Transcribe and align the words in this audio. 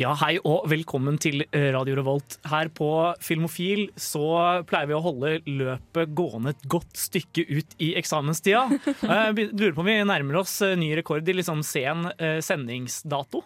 Ja, 0.00 0.14
hei 0.16 0.36
og 0.48 0.62
velkommen 0.70 1.18
til 1.20 1.42
eh, 1.52 1.66
Radio 1.74 1.98
Revolt. 1.98 2.38
Her 2.48 2.70
på 2.72 2.86
Filmofil 3.20 3.88
så 4.00 4.22
pleier 4.70 4.88
vi 4.88 4.94
å 4.96 5.02
holde 5.04 5.32
løpet 5.44 6.14
gående 6.16 6.54
et 6.54 6.62
godt 6.72 6.96
stykke 6.96 7.44
ut 7.50 7.74
i 7.84 7.90
eksamenstida. 8.00 8.62
Jeg 9.02 9.34
be- 9.36 9.48
lurer 9.50 9.74
på 9.76 9.82
om 9.84 9.90
vi 9.90 9.98
nærmer 10.08 10.38
oss 10.40 10.54
eh, 10.64 10.72
ny 10.80 10.94
rekord 10.96 11.28
i 11.28 11.34
liksom 11.36 11.60
sen 11.66 12.06
eh, 12.16 12.38
sendingsdato. 12.44 13.42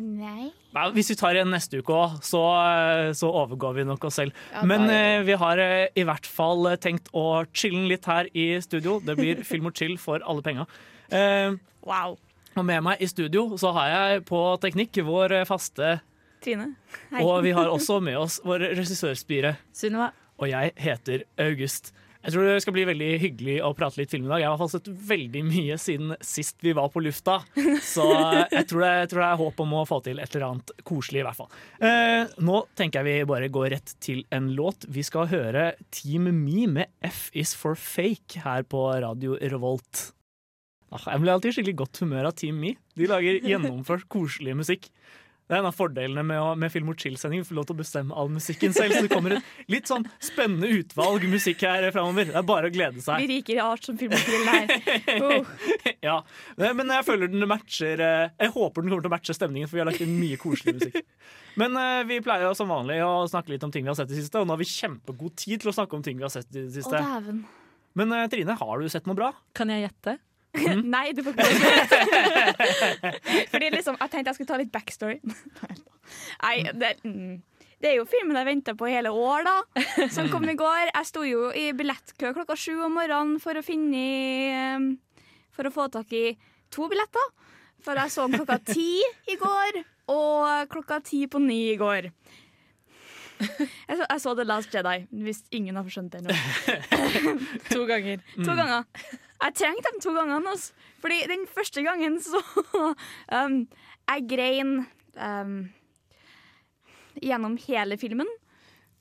Nei. 0.00 0.48
Nei, 0.74 0.86
hvis 0.96 1.12
vi 1.12 1.18
tar 1.20 1.36
en 1.42 1.52
neste 1.54 1.78
uke 1.84 1.94
òg, 2.00 2.16
så, 2.26 2.40
eh, 2.64 3.10
så 3.14 3.28
overgår 3.44 3.76
vi 3.82 3.84
nok 3.90 4.08
oss 4.08 4.16
selv. 4.22 4.32
Ja, 4.54 4.64
Men 4.66 4.88
eh, 4.90 5.20
vi 5.28 5.36
har 5.42 5.60
eh, 5.62 5.90
i 6.00 6.06
hvert 6.08 6.24
fall 6.26 6.64
eh, 6.72 6.78
tenkt 6.82 7.12
å 7.12 7.42
chille 7.52 7.84
litt 7.92 8.08
her 8.08 8.30
i 8.32 8.54
studio. 8.64 9.02
Det 9.04 9.18
blir 9.20 9.44
film 9.46 9.68
og 9.68 9.76
chill 9.76 9.98
for 10.00 10.24
alle 10.24 10.46
penga. 10.48 10.64
Eh, 11.12 11.52
Wow. 11.84 12.14
Og 12.56 12.66
med 12.66 12.84
meg 12.86 13.02
i 13.02 13.08
studio 13.10 13.46
så 13.60 13.72
har 13.76 13.92
jeg 13.92 14.24
på 14.28 14.40
teknikk 14.62 15.02
vår 15.06 15.40
faste 15.48 15.98
Trine. 16.44 16.74
Hei. 17.08 17.22
Og 17.24 17.40
vi 17.46 17.54
har 17.56 17.70
også 17.72 18.02
med 18.04 18.18
oss 18.20 18.40
vår 18.44 18.66
regissørspire. 18.76 19.54
Sunniva. 19.72 20.10
Og 20.42 20.50
jeg 20.50 20.74
heter 20.76 21.22
August. 21.40 21.94
Jeg 22.24 22.32
tror 22.32 22.46
det 22.48 22.60
skal 22.64 22.72
bli 22.72 22.84
veldig 22.88 23.08
hyggelig 23.20 23.54
å 23.64 23.74
prate 23.76 24.00
litt 24.00 24.12
film 24.14 24.24
i 24.24 24.30
dag. 24.30 24.40
Jeg 24.40 24.48
har 24.48 24.54
i 24.54 24.56
hvert 24.56 24.62
fall 24.62 24.72
sett 24.72 25.08
veldig 25.10 25.42
mye 25.44 25.76
siden 25.80 26.14
sist 26.24 26.56
vi 26.64 26.72
var 26.76 26.88
på 26.92 27.02
lufta. 27.04 27.42
Så 27.84 28.06
jeg 28.48 28.64
tror 28.70 28.80
det, 28.80 28.92
jeg 29.02 29.10
tror 29.12 29.20
det 29.20 29.28
er 29.28 29.42
håp 29.42 29.60
om 29.64 29.74
å 29.76 29.84
få 29.88 29.98
til 30.06 30.22
et 30.24 30.36
eller 30.36 30.46
annet 30.48 30.72
koselig, 30.88 31.20
i 31.20 31.26
hvert 31.26 31.40
fall. 31.42 31.52
Eh, 31.84 32.32
nå 32.48 32.62
tenker 32.80 33.04
jeg 33.04 33.24
vi 33.24 33.28
bare 33.28 33.52
går 33.52 33.68
rett 33.76 33.92
til 34.04 34.24
en 34.32 34.48
låt. 34.56 34.88
Vi 34.88 35.04
skal 35.04 35.28
høre 35.32 35.66
Team 35.92 36.30
Me 36.40 36.64
med 36.78 36.92
F 37.04 37.26
is 37.36 37.52
for 37.60 37.76
fake 37.76 38.40
her 38.46 38.64
på 38.64 38.86
Radio 39.04 39.36
Revolt. 39.44 40.13
Ah, 40.94 41.10
Jeg 41.12 41.24
blir 41.24 41.34
alltid 41.34 41.50
i 41.50 41.56
skikkelig 41.58 41.76
godt 41.82 42.00
humør 42.04 42.30
av 42.30 42.38
Team 42.38 42.60
Me. 42.62 42.74
De 42.94 43.10
lager 43.10 43.40
gjennomført 43.42 44.06
koselig 44.12 44.54
musikk. 44.56 44.90
Det 45.44 45.52
er 45.52 45.60
en 45.60 45.66
av 45.68 45.74
fordelene 45.76 46.22
med, 46.24 46.38
å, 46.40 46.52
med 46.56 46.70
Film 46.72 46.86
og 46.88 46.96
chill-sending. 47.02 47.42
Vi 47.42 47.48
får 47.50 47.56
lov 47.58 47.66
til 47.68 47.74
å 47.74 47.80
bestemme 47.82 48.14
all 48.16 48.30
musikken 48.32 48.72
selv. 48.72 48.94
Så 48.96 49.02
det 49.04 49.10
kommer 49.12 49.34
et 49.36 49.48
litt 49.68 49.90
sånn 49.90 50.06
spennende 50.24 50.70
utvalg 50.72 51.26
musikk 51.28 51.66
her 51.66 51.84
framover. 51.92 52.30
Det 52.30 52.38
er 52.40 52.46
bare 52.48 52.70
å 52.70 52.72
glede 52.72 53.02
seg. 53.04 53.20
Vi 53.20 53.28
riker 53.28 53.58
i 53.58 53.60
art 53.60 53.84
som 53.84 53.98
filmofil 54.00 54.48
her. 54.48 54.72
Oh. 55.20 55.50
Ja. 56.04 56.14
Men 56.56 56.88
jeg 56.92 57.04
føler 57.06 57.28
den 57.32 57.44
matcher 57.48 58.00
eh, 58.04 58.32
Jeg 58.40 58.50
håper 58.54 58.84
den 58.84 58.90
kommer 58.92 59.04
til 59.04 59.10
å 59.10 59.14
matche 59.14 59.36
stemningen, 59.36 59.68
for 59.68 59.76
vi 59.78 59.82
har 59.84 59.88
lagt 59.90 60.02
inn 60.04 60.16
mye 60.20 60.36
koselig 60.40 60.74
musikk. 60.78 61.04
Men 61.60 61.76
eh, 61.80 62.00
vi 62.08 62.18
pleier 62.24 62.46
jo 62.48 62.54
som 62.56 62.68
vanlig 62.72 62.98
å 63.04 63.12
snakke 63.28 63.52
litt 63.54 63.64
om 63.68 63.72
ting 63.74 63.84
vi 63.84 63.92
har 63.92 63.96
sett 64.00 64.08
i 64.12 64.16
det 64.16 64.24
siste, 64.24 64.40
og 64.40 64.48
nå 64.48 64.56
har 64.56 64.60
vi 64.64 64.68
kjempegod 64.72 65.36
tid 65.44 65.60
til 65.64 65.72
å 65.72 65.76
snakke 65.76 65.96
om 65.98 66.04
ting 66.04 66.16
vi 66.20 66.24
har 66.26 66.32
sett 66.32 66.48
i 66.52 66.62
det 66.62 66.70
Å, 66.72 66.76
siste. 66.80 67.00
dæven. 67.04 67.44
Men 68.00 68.16
eh, 68.16 68.24
Trine, 68.32 68.56
har 68.64 68.80
du 68.80 68.88
sett 68.92 69.08
noe 69.08 69.16
bra? 69.20 69.30
Kan 69.56 69.72
jeg 69.72 69.84
gjette? 69.90 70.16
Nei, 70.94 71.08
du 71.14 71.22
får 71.24 71.34
ikke 71.34 71.46
Fordi 73.52 73.70
liksom, 73.74 73.96
jeg 73.98 74.12
tenkte 74.12 74.30
jeg 74.30 74.36
skulle 74.38 74.50
ta 74.50 74.60
litt 74.60 74.72
backstory. 74.74 75.18
Nei, 76.44 76.56
det, 76.78 76.92
mm. 77.02 77.38
det 77.82 77.90
er 77.90 77.96
jo 77.98 78.08
filmen 78.08 78.38
jeg 78.38 78.48
venta 78.48 78.76
på 78.78 78.90
hele 78.90 79.10
år, 79.10 79.48
da. 79.48 79.86
Som 80.14 80.30
kom 80.32 80.46
i 80.50 80.56
går. 80.58 80.92
Jeg 80.92 81.10
sto 81.10 81.24
jo 81.26 81.48
i 81.50 81.70
billettkø 81.76 82.34
klokka 82.36 82.58
sju 82.58 82.76
om 82.86 82.94
morgenen 83.00 83.40
for 83.42 83.58
å 83.58 83.64
finne 83.66 84.04
um, 84.78 84.92
For 85.56 85.68
å 85.68 85.74
få 85.74 85.88
tak 85.92 86.14
i 86.14 86.28
to 86.74 86.88
billetter. 86.90 87.32
For 87.84 87.98
jeg 88.00 88.14
så 88.14 88.24
den 88.28 88.38
klokka 88.40 88.60
ti 88.64 89.02
i 89.28 89.36
går, 89.36 89.82
og 90.14 90.70
klokka 90.72 91.02
ti 91.04 91.26
på 91.28 91.40
ni 91.42 91.74
i 91.74 91.76
går. 91.80 92.08
Jeg 93.44 93.98
så, 93.98 94.06
jeg 94.06 94.20
så 94.22 94.32
The 94.38 94.46
Last 94.46 94.72
Jedi, 94.72 94.94
hvis 95.26 95.42
ingen 95.52 95.76
har 95.76 95.88
skjønt 95.92 96.14
det 96.14 96.22
ennå. 96.22 96.36
To 97.74 97.84
ganger. 97.90 98.22
To 98.38 98.56
ganger. 98.56 98.86
Jeg 99.44 99.56
trengte 99.60 99.90
dem 99.92 100.00
to 100.00 100.14
ganger. 100.16 100.40
Altså. 100.48 100.72
Fordi 101.04 101.20
den 101.28 101.46
første 101.50 101.84
gangen 101.84 102.18
så 102.24 102.40
um, 103.36 103.56
Jeg 104.08 104.28
grein 104.30 104.76
um, 105.16 105.56
gjennom 107.22 107.58
hele 107.68 107.98
filmen, 108.00 108.28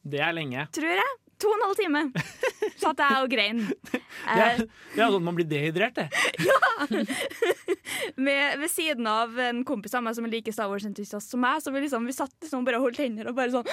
Det 0.04 0.20
er 0.22 0.34
lenge. 0.36 0.68
tror 0.76 1.00
jeg. 1.00 1.20
To 1.42 1.50
og 1.50 1.56
en 1.58 1.64
halv 1.66 1.80
time 1.80 2.02
satt 2.80 3.00
jeg 3.02 3.24
og 3.24 3.32
grein. 3.32 3.64
Det 3.84 4.00
er, 4.40 4.62
det 4.96 5.02
er 5.04 5.10
sånn 5.12 5.26
man 5.26 5.36
blir 5.36 5.48
dehydrert, 5.50 5.98
det. 5.98 6.06
med, 8.26 8.60
ved 8.62 8.70
siden 8.72 9.08
av 9.10 9.34
en 9.44 9.60
kompis 9.68 9.96
av 9.98 10.06
meg 10.06 10.16
som 10.16 10.28
er 10.28 10.32
like 10.32 10.54
Star 10.56 10.70
Wars-entusiast 10.72 11.34
som 11.34 11.44
meg. 11.44 11.60
Så 11.64 11.74
vi, 11.76 11.82
liksom, 11.84 12.06
vi 12.08 12.16
satt 12.16 12.32
liksom 12.46 12.64
bare 12.64 12.80
og 12.80 12.88
holdt 12.88 13.02
hender 13.04 13.28
og 13.32 13.36
bare 13.36 13.52
sånn 13.52 13.68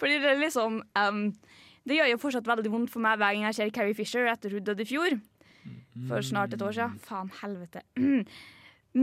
Fordi 0.00 0.18
det 0.24 0.32
er 0.32 0.42
liksom 0.42 0.80
um, 0.82 1.22
Det 1.88 1.96
gjør 1.98 2.12
jo 2.12 2.20
fortsatt 2.20 2.48
veldig 2.48 2.72
vondt 2.74 2.92
for 2.92 3.04
meg 3.04 3.18
hver 3.20 3.34
gang 3.34 3.48
jeg 3.48 3.58
ser 3.58 3.74
Carrie 3.74 3.96
Fisher 3.96 4.28
etter 4.30 4.52
hun 4.54 4.64
døde 4.66 4.84
i 4.84 4.88
fjor. 4.88 5.18
For 6.08 6.24
snart 6.24 6.54
et 6.54 6.62
år 6.62 6.76
siden. 6.76 7.00
Faen 7.04 7.32
helvete. 7.40 7.82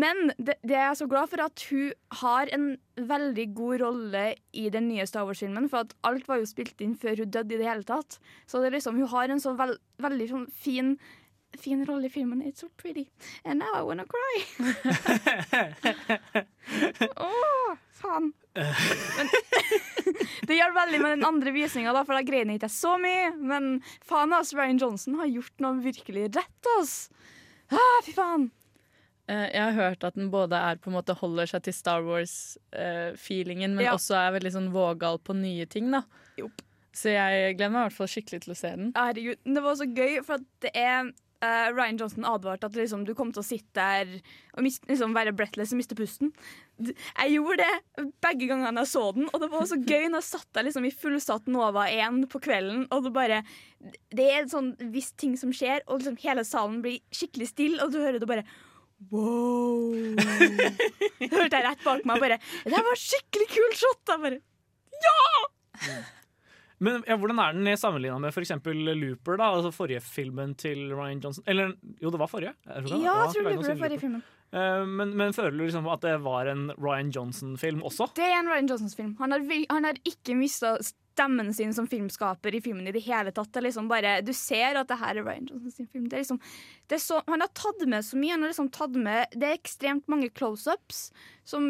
Men 0.01 0.31
det, 0.37 0.57
det 0.65 0.75
er 0.75 0.87
jeg 0.89 0.99
så 1.03 1.07
glad 1.07 1.29
for 1.31 1.43
at 1.43 1.61
hun 1.69 1.91
har 2.21 2.49
en 2.55 2.71
veldig 2.97 3.45
god 3.55 3.83
rolle 3.83 4.23
i 4.57 4.65
den 4.73 4.89
nye 4.89 5.05
Star 5.07 5.27
Wars-filmen. 5.27 5.69
For 5.71 5.85
at 5.85 5.93
alt 6.07 6.27
var 6.29 6.41
jo 6.41 6.49
spilt 6.49 6.81
inn 6.83 6.95
før 6.99 7.21
hun 7.21 7.31
døde 7.31 7.55
i 7.55 7.59
det 7.61 7.69
hele 7.69 7.85
tatt. 7.87 8.17
Så 8.49 8.61
det 8.61 8.71
er 8.71 8.77
liksom, 8.79 8.97
hun 8.99 9.13
har 9.13 9.31
en 9.31 9.43
så 9.43 9.53
veld, 9.59 9.77
veldig 10.03 10.29
sånn 10.31 10.49
fin 10.51 10.95
fin 11.61 11.85
rolle 11.87 12.05
i 12.07 12.09
filmen. 12.09 12.41
It's 12.41 12.59
so 12.61 12.69
pretty. 12.77 13.07
And 13.43 13.59
now 13.59 13.73
I 13.75 13.81
wanna 13.83 14.05
cry. 14.05 14.45
Åh, 17.15 17.77
faen. 17.93 18.33
Men, 18.53 19.29
det 20.47 20.57
gjør 20.57 20.73
veldig 20.75 20.99
med 21.01 21.11
den 21.17 21.25
andre 21.27 21.51
visninga, 21.55 21.93
for 22.05 22.15
da 22.17 22.21
grein 22.25 22.51
jeg 22.53 22.59
ikke 22.61 22.71
så 22.71 22.95
mye. 23.01 23.31
Men 23.37 23.71
faen, 24.07 24.33
ass, 24.37 24.53
Ryan 24.55 24.79
Johnson 24.81 25.17
har 25.19 25.29
gjort 25.31 25.63
noe 25.65 25.81
virkelig 25.83 26.27
rett, 26.35 26.69
ass. 26.79 26.95
Ah, 27.73 27.99
fy 28.05 28.13
faen. 28.15 28.49
Eh, 29.27 29.47
Jeg 29.55 29.61
har 29.63 29.73
hørt 29.79 30.03
at 30.05 30.13
den 30.19 30.29
både 30.33 30.53
er 30.59 30.77
på 30.77 30.91
en 30.91 30.97
måte 30.99 31.15
holder 31.17 31.49
seg 31.49 31.63
til 31.65 31.73
Star 31.73 32.03
Wars-feelingen, 32.05 33.73
men 33.75 33.85
Ja. 33.87 33.95
også 33.97 34.13
er 34.19 34.35
veldig 34.37 34.51
sånn 34.53 34.71
vågal 34.75 35.17
på 35.19 35.33
nye 35.35 35.65
ting. 35.65 35.89
da 35.91 36.03
Jo. 36.37 36.51
Så 36.95 37.09
jeg 37.11 37.57
gleder 37.57 37.71
meg 37.73 37.81
i 37.81 37.85
hvert 37.89 37.97
fall 37.97 38.07
skikkelig 38.07 38.41
til 38.45 38.53
å 38.53 38.55
se 38.55 38.69
den. 38.71 38.91
Herregud, 38.95 39.37
det 39.43 39.63
var 39.65 39.75
så 39.75 39.83
gøy, 39.91 40.21
for 40.23 40.33
at 40.37 40.45
det 40.63 40.71
er 40.79 41.09
eh, 41.45 41.69
Ryan 41.73 41.99
Johnson 42.01 42.25
advarte 42.27 42.67
at 42.69 42.77
liksom, 42.77 43.05
du 43.07 43.13
kom 43.17 43.31
til 43.33 43.43
å 43.43 43.45
sitte 43.45 43.77
der 43.77 44.11
og 44.55 44.65
mist, 44.65 44.83
liksom, 44.89 45.13
være 45.15 45.33
breathless 45.37 45.73
og 45.75 45.79
miste 45.79 45.97
pusten. 45.97 46.31
Jeg 46.81 47.33
gjorde 47.35 47.63
det 47.63 48.05
begge 48.25 48.49
gangene 48.49 48.83
jeg 48.83 48.91
så 48.91 49.05
den, 49.15 49.29
og 49.31 49.41
det 49.43 49.49
var 49.53 49.67
så 49.69 49.77
gøy 49.79 50.09
når 50.09 50.19
jeg 50.19 50.27
satt 50.27 50.49
der 50.57 50.67
liksom, 50.67 50.87
i 50.87 50.93
fullsatt 50.93 51.49
Nova 51.51 51.85
1 51.91 52.25
på 52.31 52.41
kvelden, 52.43 52.85
og 52.91 53.05
det 53.05 53.13
bare 53.15 53.43
Det 54.15 54.25
er 54.25 54.41
en 54.41 54.51
sånn 54.51 54.71
viss 54.91 55.11
ting 55.13 55.35
som 55.39 55.53
skjer, 55.55 55.85
og 55.85 56.01
liksom, 56.01 56.17
hele 56.25 56.43
salen 56.47 56.81
blir 56.83 57.03
skikkelig 57.13 57.51
stille, 57.53 57.83
og 57.83 57.93
du 57.93 58.01
hører 58.01 58.19
det 58.19 58.29
bare 58.29 58.47
Wow! 59.11 59.91
Hørte 61.35 61.57
jeg 61.57 61.65
rett 61.65 61.81
bak 61.83 62.05
meg 62.07 62.21
bare 62.23 62.37
Det 62.63 62.83
var 62.87 62.99
skikkelig 62.99 63.47
kult 63.51 63.81
shot! 63.81 64.13
Jeg 64.13 64.21
bare 64.23 64.39
Men 66.83 67.03
ja, 67.07 67.15
hvordan 67.15 67.39
er 67.39 67.55
den 67.55 67.77
sammenligna 67.79 68.17
med 68.19 68.33
f.eks. 68.35 68.51
Looper, 68.65 69.37
da? 69.39 69.51
Altså 69.55 69.71
forrige 69.71 70.01
filmen 70.03 70.55
til 70.59 70.91
Ryan 70.91 71.21
Johnson? 71.23 71.43
Eller 71.47 71.75
jo, 72.01 72.11
det 72.11 72.19
var 72.19 72.27
forrige? 72.27 72.53
Jeg 72.65 72.83
tror 72.83 72.97
det. 72.97 73.03
Ja, 73.03 73.13
jeg 73.21 73.35
tror 73.35 73.49
det 73.49 73.57
var 73.69 73.79
forrige 73.85 74.01
filmen. 74.03 74.25
Eh, 74.55 74.83
men, 74.87 75.15
men 75.17 75.33
føler 75.35 75.55
du 75.55 75.63
liksom 75.63 75.87
at 75.91 76.03
det 76.05 76.17
var 76.23 76.51
en 76.51 76.67
Ryan 76.75 77.11
Johnson-film 77.15 77.81
også? 77.87 78.09
Det 78.15 78.27
er 78.27 78.37
en 78.39 78.51
Ryan 78.51 78.69
Johnsons 78.71 78.95
film. 78.95 79.15
Han 79.19 79.35
har, 79.35 79.43
han 79.71 79.87
har 79.87 79.99
ikke 80.05 80.35
mista 80.39 80.75
stemmen 81.15 81.53
sin 81.53 81.73
som 81.73 81.87
filmskaper 81.87 82.55
i 82.55 82.61
filmen 82.61 82.87
i 82.87 82.91
det 82.91 83.03
hele 83.05 83.31
tatt. 83.31 83.53
Det 83.53 83.61
liksom 83.63 83.87
bare, 83.87 84.19
du 84.21 84.33
ser 84.35 84.75
at 84.75 84.89
det 84.89 84.97
her 84.99 85.15
er 85.15 85.23
Ryan 85.23 85.47
Johnson 85.49 85.71
sin 85.71 85.87
film. 85.87 86.09
Det 86.11 86.19
liksom, 86.21 86.39
det 86.91 86.99
så, 86.99 87.21
han 87.27 87.43
har 87.43 87.51
tatt 87.55 87.85
med 87.87 88.05
så 88.05 88.19
mye. 88.19 88.33
Han 88.35 88.43
har 88.43 88.51
liksom 88.51 88.69
tatt 88.75 88.97
med, 88.99 89.31
det 89.31 89.47
er 89.47 89.55
ekstremt 89.55 90.09
mange 90.11 90.29
close-ups 90.35 91.07
som 91.45 91.69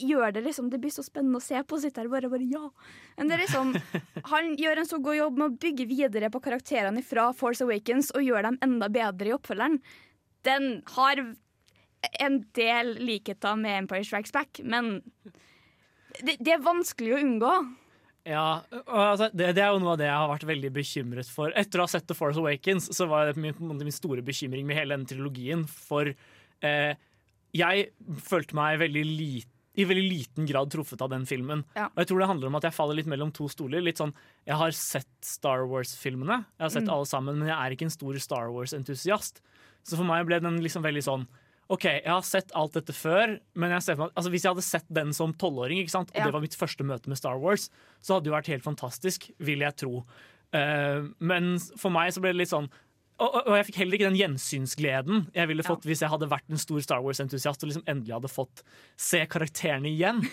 gjør 0.00 0.32
det 0.32 0.42
liksom 0.44 0.68
Det 0.72 0.78
blir 0.80 0.92
så 0.92 1.04
spennende 1.06 1.38
å 1.38 1.44
se 1.44 1.60
på. 1.62 1.78
Sitte 1.80 2.02
her 2.02 2.10
bare, 2.10 2.30
bare 2.32 2.46
ja. 2.50 2.70
Men 3.16 3.30
det 3.30 3.38
er 3.38 3.44
liksom, 3.44 3.74
han 4.32 4.54
gjør 4.58 4.82
en 4.82 4.90
så 4.90 4.98
god 5.02 5.20
jobb 5.20 5.38
med 5.38 5.46
å 5.46 5.60
bygge 5.66 5.86
videre 5.90 6.32
på 6.32 6.42
karakterene 6.42 7.04
fra 7.06 7.30
Force 7.36 7.64
Awakens 7.64 8.10
og 8.16 8.26
gjør 8.26 8.48
dem 8.48 8.58
enda 8.66 8.90
bedre 8.90 9.30
i 9.30 9.36
oppfølgeren. 9.36 9.78
Den 10.48 10.72
har 10.96 11.22
en 12.24 12.40
del 12.56 12.96
likheter 12.98 13.60
med 13.60 13.84
Empire 13.84 14.06
Strikes 14.08 14.32
Back, 14.32 14.62
men 14.64 14.98
det, 16.24 16.40
det 16.40 16.56
er 16.56 16.64
vanskelig 16.64 17.14
å 17.14 17.20
unngå. 17.20 17.52
Ja, 18.30 18.62
altså, 18.86 19.26
det, 19.34 19.50
det 19.58 19.62
er 19.64 19.72
jo 19.74 19.80
noe 19.82 19.96
av 19.96 20.00
det 20.00 20.06
jeg 20.06 20.16
har 20.22 20.30
vært 20.30 20.48
veldig 20.50 20.70
bekymret 20.76 21.30
for. 21.32 21.50
Etter 21.58 21.80
å 21.82 21.86
ha 21.88 21.90
sett 21.90 22.06
The 22.06 22.14
Force 22.14 22.38
Awakens, 22.38 22.86
så 22.94 23.08
var 23.10 23.30
det 23.32 23.40
min, 23.42 23.56
min 23.58 23.94
store 23.94 24.22
bekymring 24.26 24.66
med 24.68 24.78
hele 24.78 24.94
denne 24.94 25.10
trilogien. 25.10 25.64
For 25.68 26.12
eh, 26.12 26.92
jeg 27.56 27.88
følte 28.22 28.54
meg 28.58 28.78
veldig 28.84 29.06
lite 29.08 29.48
i 29.80 29.84
veldig 29.86 30.02
liten 30.10 30.46
grad 30.50 30.68
truffet 30.74 31.00
av 31.00 31.12
den 31.12 31.22
filmen. 31.30 31.60
Ja. 31.78 31.86
Og 31.94 32.00
jeg 32.02 32.08
tror 32.10 32.20
det 32.20 32.26
handler 32.28 32.48
om 32.50 32.56
at 32.58 32.64
jeg 32.66 32.74
faller 32.74 32.98
litt 32.98 33.06
mellom 33.08 33.30
to 33.32 33.46
stoler. 33.48 33.80
Litt 33.86 34.00
sånn, 34.02 34.10
Jeg 34.44 34.58
har 34.58 34.74
sett 34.76 35.08
Star 35.24 35.62
Wars-filmene, 35.70 36.40
jeg 36.58 36.64
har 36.66 36.72
sett 36.74 36.88
Mm. 36.88 36.90
alle 36.96 37.06
sammen, 37.06 37.38
men 37.38 37.48
jeg 37.48 37.56
er 37.56 37.76
ikke 37.76 37.86
en 37.86 37.94
stor 37.94 38.18
Star 38.18 38.50
Wars-entusiast. 38.50 39.38
Så 39.86 39.96
for 39.96 40.04
meg 40.04 40.26
ble 40.26 40.40
den 40.42 40.58
liksom 40.60 40.82
veldig 40.84 41.04
sånn 41.06 41.24
OK, 41.70 41.84
jeg 41.86 42.10
har 42.10 42.24
sett 42.26 42.50
alt 42.58 42.74
dette 42.74 42.94
før, 42.96 43.36
men 43.54 43.70
jeg 43.76 43.96
meg, 44.00 44.10
altså 44.18 44.32
hvis 44.32 44.42
jeg 44.46 44.50
hadde 44.56 44.66
sett 44.66 44.88
den 44.90 45.12
som 45.14 45.32
tolvåring, 45.38 45.78
og 45.86 46.10
Ja. 46.14 46.24
det 46.26 46.34
var 46.34 46.42
mitt 46.42 46.56
første 46.58 46.82
møte 46.82 47.08
med 47.08 47.16
Star 47.20 47.38
Wars, 47.38 47.68
så 48.02 48.14
hadde 48.16 48.24
det 48.26 48.32
jo 48.32 48.38
vært 48.38 48.50
helt 48.50 48.66
fantastisk, 48.66 49.30
vil 49.38 49.60
jeg 49.62 49.76
tro. 49.76 50.04
Uh, 50.50 51.06
men 51.20 51.58
for 51.78 51.90
meg 51.94 52.10
så 52.10 52.20
ble 52.20 52.32
det 52.32 52.40
litt 52.42 52.50
sånn 52.50 52.66
og, 53.20 53.34
og- 53.46 53.56
jeg 53.58 53.66
fikk 53.68 53.76
heller 53.76 53.96
ikke 53.98 54.08
den 54.08 54.18
gjensynsgleden 54.18 55.18
jeg 55.36 55.46
ville 55.46 55.62
fått 55.62 55.84
hvis 55.86 56.00
jeg 56.00 56.10
hadde 56.10 56.28
vært 56.30 56.48
en 56.50 56.58
stor 56.58 56.80
Star 56.80 57.02
Wars-entusiast 57.04 57.62
og 57.62 57.68
liksom 57.70 57.84
endelig 57.86 58.14
hadde 58.16 58.30
fått 58.32 58.62
se 58.96 59.20
karakterene 59.30 59.92
igjen. 59.92 60.22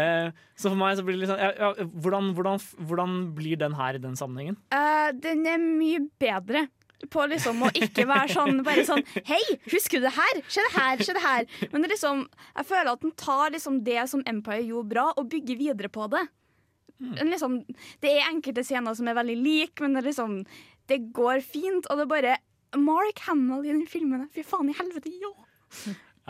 Eh, 0.00 0.30
så 0.56 0.70
for 0.70 0.78
meg 0.78 0.96
så 0.96 1.02
blir 1.04 1.16
det 1.18 1.24
litt 1.24 1.30
sånn 1.32 1.40
ja, 1.42 1.50
ja, 1.58 1.84
hvordan, 1.84 2.30
hvordan, 2.36 2.60
hvordan 2.88 3.14
blir 3.36 3.58
den 3.60 3.74
her 3.76 3.98
i 3.98 4.00
den 4.02 4.14
sammenhengen? 4.16 4.56
Uh, 4.72 5.10
den 5.18 5.42
er 5.50 5.58
mye 5.60 6.00
bedre 6.22 6.68
på 7.08 7.24
liksom 7.30 7.62
å 7.64 7.70
ikke 7.72 8.04
være 8.08 8.28
sånn 8.34 8.60
bare 8.66 8.84
sånn 8.84 9.00
Hei, 9.28 9.40
husker 9.72 10.02
du 10.02 10.06
det 10.08 10.12
her? 10.16 10.40
Se 10.52 10.64
det 10.66 10.74
her, 10.76 11.04
se 11.06 11.14
det 11.16 11.22
her. 11.24 11.46
Men 11.72 11.82
det 11.86 11.92
liksom, 11.94 12.26
jeg 12.56 12.68
føler 12.68 12.92
at 12.92 13.00
den 13.06 13.14
tar 13.16 13.54
liksom 13.54 13.80
det 13.86 14.02
som 14.12 14.22
Empire 14.28 14.66
gjorde 14.66 14.92
bra, 14.92 15.06
og 15.16 15.30
bygger 15.32 15.56
videre 15.60 15.88
på 15.92 16.10
det. 16.12 16.26
Mm. 17.00 17.14
Liksom, 17.30 17.56
det 18.04 18.12
er 18.12 18.28
enkelte 18.28 18.64
scener 18.66 18.94
som 18.98 19.08
er 19.08 19.16
veldig 19.16 19.38
like, 19.40 19.80
men 19.80 19.96
det, 19.96 20.04
liksom, 20.10 20.42
det 20.92 21.00
går 21.16 21.40
fint. 21.40 21.88
Og 21.88 21.96
det 21.96 22.04
er 22.04 22.12
bare 22.12 22.36
Mark 22.76 23.24
Hamill 23.26 23.64
i 23.64 23.72
den 23.72 23.86
filmen. 23.88 24.28
Fy 24.34 24.44
faen 24.46 24.68
i 24.70 24.76
helvete, 24.76 25.12
ja! 25.22 25.32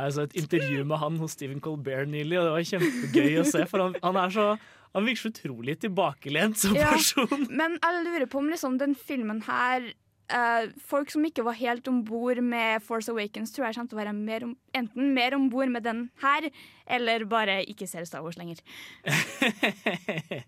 Jeg 0.01 0.13
så 0.15 0.23
et 0.25 0.37
intervju 0.39 0.85
med 0.89 1.01
han 1.03 1.17
hos 1.21 1.35
Stephen 1.37 1.61
Colbert 1.61 2.09
nylig, 2.09 2.39
og 2.39 2.47
det 2.47 2.53
var 2.55 2.69
kjempegøy 2.71 3.41
å 3.43 3.49
se. 3.51 3.65
For 3.69 3.83
han, 3.83 3.97
han 4.05 4.17
er 4.23 4.31
så 4.33 4.47
han 4.91 5.07
virker 5.07 5.23
så 5.23 5.31
utrolig 5.31 5.77
tilbakelent 5.85 6.59
som 6.59 6.75
Ja. 6.75 6.91
person. 6.95 7.45
Men 7.51 7.77
jeg 7.79 8.05
lurer 8.07 8.27
på 8.27 8.41
om 8.41 8.49
liksom 8.51 8.79
den 8.81 8.95
filmen 8.99 9.43
her 9.47 9.93
eh, 10.37 10.71
Folk 10.87 11.11
som 11.13 11.25
ikke 11.27 11.45
var 11.47 11.59
helt 11.59 11.89
om 11.91 12.03
bord 12.07 12.41
med 12.45 12.85
Force 12.85 13.11
Awakens, 13.13 13.53
tror 13.55 13.69
jeg 13.69 13.79
kommer 13.79 13.91
til 13.91 13.99
å 13.99 14.03
være 14.03 14.15
mer 14.17 14.47
om, 14.47 14.55
enten 14.77 15.13
mer 15.17 15.37
om 15.37 15.49
bord 15.53 15.73
med 15.73 15.85
den 15.87 16.07
her, 16.23 16.49
eller 16.91 17.27
bare 17.31 17.61
ikke 17.71 17.89
ser 17.91 18.07
Star 18.09 18.25
Wars 18.25 18.39
lenger. 18.41 18.63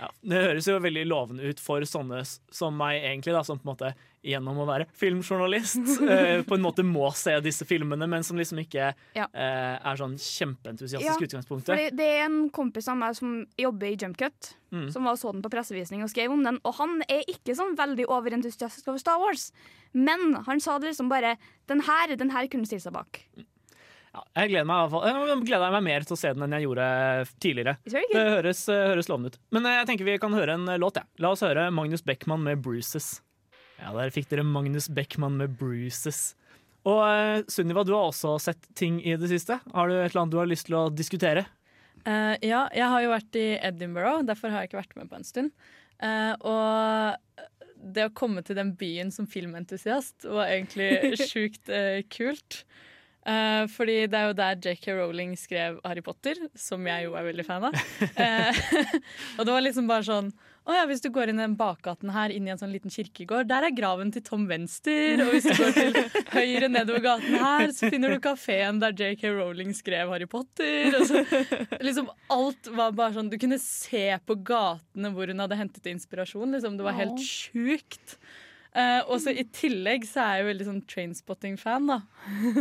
ja, 0.00 0.08
det 0.22 0.46
høres 0.46 0.70
jo 0.70 0.78
veldig 0.82 1.04
lovende 1.10 1.52
ut 1.52 1.62
for 1.62 1.84
sånne 1.88 2.22
som 2.26 2.78
meg, 2.78 3.02
egentlig, 3.02 3.36
da, 3.36 3.44
som 3.46 3.60
på 3.60 3.66
en 3.66 3.74
måte 3.74 3.94
gjennom 4.22 4.58
å 4.62 4.66
være 4.68 4.86
filmjournalist 4.98 6.00
eh, 6.08 6.42
på 6.46 6.54
en 6.54 6.62
måte 6.64 6.84
må 6.86 7.08
se 7.18 7.34
disse 7.42 7.66
filmene, 7.66 8.06
men 8.08 8.22
som 8.22 8.38
liksom 8.38 8.60
ikke 8.62 8.92
Ja. 9.18 9.26
eh, 9.34 9.76
er 9.82 9.98
sånn 9.98 10.14
kjempeentusiastisk 10.16 11.20
Ja, 11.20 11.26
utgangspunktet. 11.26 11.72
Fordi 11.72 11.96
det 11.98 12.08
er 12.20 12.24
en 12.28 12.48
kompis 12.54 12.88
av 12.92 12.96
meg 13.00 13.16
som 13.18 13.46
jobber 13.58 13.90
i 13.92 13.96
Jumpcut, 13.96 14.54
Mm. 14.72 14.86
som 14.90 15.04
var 15.04 15.16
så 15.20 15.32
den 15.34 15.42
på 15.44 15.50
pressevisning 15.52 16.02
og 16.02 16.08
skrev 16.08 16.32
om 16.32 16.42
den, 16.42 16.58
og 16.64 16.74
han 16.78 17.02
er 17.08 17.24
ikke 17.28 17.52
sånn 17.58 17.74
veldig 17.76 18.06
overentusiastisk 18.08 18.88
over 18.88 18.98
Star 19.02 19.18
Wars. 19.20 19.50
Men 19.92 20.32
han 20.46 20.60
sa 20.64 20.78
det 20.78 20.88
liksom 20.94 21.10
bare 21.10 21.36
Den 21.68 21.80
her, 21.80 22.14
den 22.16 22.30
her 22.30 22.46
kunne 22.48 22.64
stille 22.64 22.80
seg 22.80 22.92
bak. 22.94 23.20
Ja, 24.14 24.22
jeg 24.36 24.50
gleder 24.50 24.66
meg, 24.68 24.76
i 24.76 24.88
hvert 24.88 24.90
fall. 24.92 25.04
Jeg 25.08 25.44
gleder 25.48 25.72
meg 25.72 25.82
mer 25.86 26.00
til 26.04 26.14
å 26.14 26.18
se 26.20 26.32
den 26.32 26.42
enn 26.44 26.52
jeg 26.52 26.66
gjorde 26.66 26.86
tidligere. 27.40 27.76
Det 27.84 28.02
høres, 28.12 28.68
eh, 28.68 28.88
høres 28.92 29.08
lovende 29.08 29.32
ut. 29.32 29.38
Men 29.50 29.64
eh, 29.66 29.76
jeg 29.80 29.86
tenker 29.88 30.04
vi 30.04 30.18
kan 30.20 30.32
høre 30.36 30.52
en 30.58 30.68
eh, 30.68 30.76
låt. 30.78 30.96
Ja. 31.00 31.04
La 31.18 31.30
oss 31.32 31.40
høre 31.40 31.70
Magnus 31.72 32.02
Beckmann 32.04 32.42
med 32.44 32.60
'Bruises'. 32.62 33.20
Ja, 33.82 33.90
Der 33.96 34.12
fikk 34.14 34.28
dere 34.30 34.44
Magnus 34.46 34.86
Beckmann 34.88 35.40
med 35.40 35.58
'Bruises'. 35.58 36.36
Og 36.86 37.02
uh, 37.02 37.42
Sunniva, 37.50 37.82
du 37.86 37.94
har 37.94 38.08
også 38.10 38.36
sett 38.42 38.62
ting 38.78 39.00
i 39.02 39.16
det 39.18 39.30
siste. 39.30 39.58
Har 39.74 39.88
du 39.88 39.94
et 39.96 40.10
eller 40.10 40.22
annet 40.22 40.34
du 40.34 40.38
har 40.38 40.50
lyst 40.50 40.68
til 40.68 40.78
å 40.78 40.88
diskutere? 40.90 41.44
Uh, 42.02 42.34
ja, 42.42 42.66
jeg 42.74 42.88
har 42.90 43.02
jo 43.04 43.12
vært 43.12 43.38
i 43.38 43.46
Edinburgh, 43.62 44.24
derfor 44.26 44.50
har 44.50 44.62
jeg 44.62 44.72
ikke 44.72 44.80
vært 44.80 44.96
med 44.98 45.10
på 45.10 45.18
en 45.18 45.26
stund. 45.26 45.52
Uh, 46.02 46.34
og 46.42 47.42
det 47.94 48.08
å 48.08 48.14
komme 48.14 48.42
til 48.46 48.58
den 48.58 48.72
byen 48.78 49.10
som 49.14 49.26
filmentusiast 49.30 50.26
var 50.26 50.50
egentlig 50.50 51.14
sjukt 51.30 51.70
kult. 52.14 52.62
Uh, 53.22 53.70
fordi 53.70 54.00
det 54.10 54.18
er 54.18 54.30
jo 54.30 54.38
der 54.38 54.58
J.K. 54.58 54.96
Rowling 54.98 55.36
skrev 55.38 55.78
Harry 55.86 56.02
Potter, 56.02 56.38
som 56.58 56.86
jeg 56.86 57.06
jo 57.06 57.14
er 57.18 57.28
veldig 57.30 57.46
fan 57.46 57.68
av. 57.70 57.78
Og 59.38 59.46
det 59.46 59.54
var 59.54 59.62
liksom 59.62 59.90
bare 59.90 60.06
sånn 60.06 60.34
Å 60.62 60.74
ja, 60.76 60.82
hvis 60.86 61.00
du 61.02 61.08
går 61.10 61.32
inn 61.32 61.40
i 61.40 61.42
den 61.42 61.56
bakgaten 61.58 62.12
her, 62.14 62.30
inn 62.30 62.46
i 62.46 62.52
en 62.52 62.60
sånn 62.60 62.70
liten 62.70 62.92
kirkegård, 62.92 63.48
der 63.50 63.64
er 63.66 63.74
graven 63.74 64.12
til 64.14 64.22
Tom 64.22 64.44
Venster. 64.46 65.18
Og 65.24 65.32
hvis 65.34 65.48
du 65.48 65.56
går 65.58 65.72
til 65.74 65.96
høyre 66.36 66.68
nedover 66.70 67.02
gaten 67.02 67.34
her, 67.40 67.72
så 67.74 67.90
finner 67.90 68.14
du 68.14 68.20
kafeen 68.22 68.78
der 68.82 68.94
J.K. 68.94 69.32
Rowling 69.34 69.72
skrev 69.74 70.12
Harry 70.14 70.28
Potter. 70.30 70.94
Så, 71.08 71.24
liksom 71.82 72.12
alt 72.30 72.70
var 72.70 72.94
bare 72.94 73.16
sånn 73.16 73.32
Du 73.32 73.40
kunne 73.42 73.58
se 73.58 74.06
på 74.22 74.36
gatene 74.46 75.10
hvor 75.16 75.32
hun 75.32 75.42
hadde 75.42 75.58
hentet 75.58 75.88
inspirasjon. 75.90 76.54
Liksom. 76.54 76.78
Det 76.78 76.86
var 76.86 76.98
helt 77.00 77.18
sjukt. 77.26 78.14
Uh, 78.72 79.02
og 79.10 79.18
så 79.20 79.34
I 79.34 79.42
tillegg 79.52 80.06
så 80.08 80.22
er 80.22 80.36
jeg 80.36 80.44
jo 80.44 80.48
veldig 80.48 80.66
sånn 80.68 80.84
Trainspotting-fan, 80.88 81.90
da. 81.90 81.98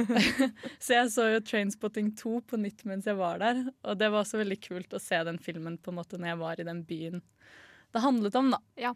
så 0.83 0.97
jeg 0.97 1.11
så 1.13 1.27
jo 1.35 1.43
Trainspotting 1.47 2.09
2 2.19 2.33
på 2.49 2.59
nytt 2.59 2.81
mens 2.89 3.05
jeg 3.07 3.19
var 3.21 3.39
der. 3.45 3.61
Og 3.85 4.01
det 4.01 4.09
var 4.09 4.25
også 4.25 4.41
veldig 4.41 4.57
kult 4.65 4.97
å 4.97 4.99
se 4.99 5.21
den 5.29 5.37
filmen 5.39 5.77
på 5.77 5.93
en 5.93 6.01
måte 6.01 6.17
når 6.17 6.33
jeg 6.33 6.41
var 6.41 6.59
i 6.59 6.67
den 6.67 6.81
byen 6.89 7.21
det 7.91 8.03
handlet 8.03 8.35
om, 8.39 8.51
da. 8.53 8.59
Ja. 8.79 8.93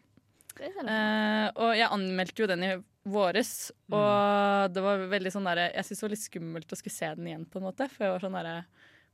Eh, 0.55 1.47
og 1.59 1.71
jeg 1.75 1.91
anmeldte 1.91 2.43
jo 2.43 2.49
den 2.49 2.63
i 2.63 2.73
våres, 3.05 3.71
og 3.91 4.73
det 4.73 4.81
var 4.81 5.03
veldig 5.11 5.31
sånn 5.33 5.47
der, 5.49 5.67
jeg 5.75 5.85
syntes 5.85 5.99
det 5.99 6.05
var 6.05 6.13
litt 6.15 6.25
skummelt 6.25 6.73
å 6.73 6.79
skulle 6.79 6.95
se 6.95 7.09
den 7.17 7.29
igjen, 7.29 7.47
på 7.49 7.59
en 7.59 7.67
måte. 7.67 7.89
For 7.91 8.07
jeg 8.07 8.15
var 8.15 8.27
sånn 8.27 8.37
derre 8.39 8.59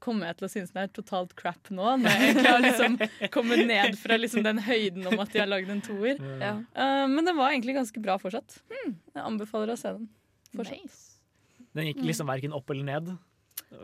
Kommer 0.02 0.32
jeg 0.32 0.40
til 0.40 0.46
å 0.48 0.50
synes 0.50 0.72
den 0.74 0.80
er 0.82 0.88
totalt 0.90 1.36
crap 1.38 1.70
nå? 1.70 1.84
Når 2.02 2.10
jeg 2.10 2.22
egentlig 2.24 2.50
har 2.50 2.64
liksom 2.64 2.96
kommet 3.36 3.60
ned 3.70 4.00
fra 4.02 4.16
liksom 4.18 4.42
den 4.48 4.58
høyden 4.66 5.06
om 5.12 5.20
at 5.22 5.30
de 5.30 5.44
har 5.44 5.52
lagd 5.52 5.70
en 5.70 5.84
toer. 5.86 6.18
Ja. 6.42 6.56
Uh, 6.74 7.06
men 7.06 7.22
den 7.30 7.38
var 7.38 7.54
egentlig 7.54 7.76
ganske 7.78 8.02
bra 8.02 8.16
fortsatt. 8.18 8.64
Jeg 8.74 9.22
anbefaler 9.22 9.76
å 9.76 9.78
se 9.78 9.92
den. 10.00 10.08
Fortsatt. 10.56 10.82
Nice. 10.82 11.68
Den 11.78 11.92
gikk 11.92 12.02
liksom 12.02 12.34
verken 12.34 12.58
opp 12.58 12.74
eller 12.74 12.88
ned. 12.88 13.14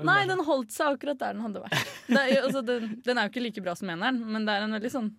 Nei, 0.09 0.23
den 0.27 0.41
holdt 0.43 0.73
seg 0.73 0.97
akkurat 0.97 1.21
der 1.21 1.37
den 1.37 1.45
hadde 1.45 1.61
vært. 1.67 1.93
Det 2.07 2.17
er, 2.23 2.41
altså, 2.41 2.65
den, 2.65 2.97
den 3.05 3.21
er 3.21 3.27
jo 3.27 3.35
ikke 3.35 3.45
like 3.45 3.63
bra 3.63 3.77
som 3.77 3.93
eneren, 3.93 4.17
men 4.25 4.49
det 4.49 4.57
er 4.57 4.65
en 4.65 4.73
veldig 4.73 4.91
sånn 4.97 5.13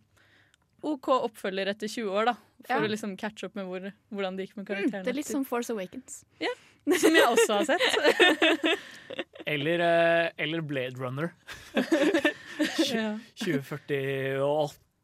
OK 0.86 1.08
oppfølger 1.10 1.66
etter 1.72 1.88
20 1.90 2.10
år, 2.14 2.25
da. 2.30 2.34
For 2.66 2.75
Ja. 2.75 2.80
å 2.86 2.90
liksom 2.90 3.16
catche 3.19 3.44
opp 3.48 3.54
med 3.58 3.66
hvor, 3.66 3.92
hvordan 4.14 4.36
det 4.36 4.46
gikk 4.48 4.56
med 4.58 4.66
Mm, 4.69 4.90
det 5.04 5.08
er 5.08 5.16
litt 5.16 5.26
som 5.26 5.44
Force 5.44 5.70
Awakens. 5.75 6.25
Ja, 6.40 6.50
Som 6.98 7.14
jeg 7.14 7.25
også 7.26 7.52
har 7.58 7.64
sett. 7.64 7.80
Eller, 9.48 9.80
eh, 9.80 10.30
eller 10.44 10.60
Blade 10.60 10.97
Runner 11.00 11.30
2048. 13.38 13.94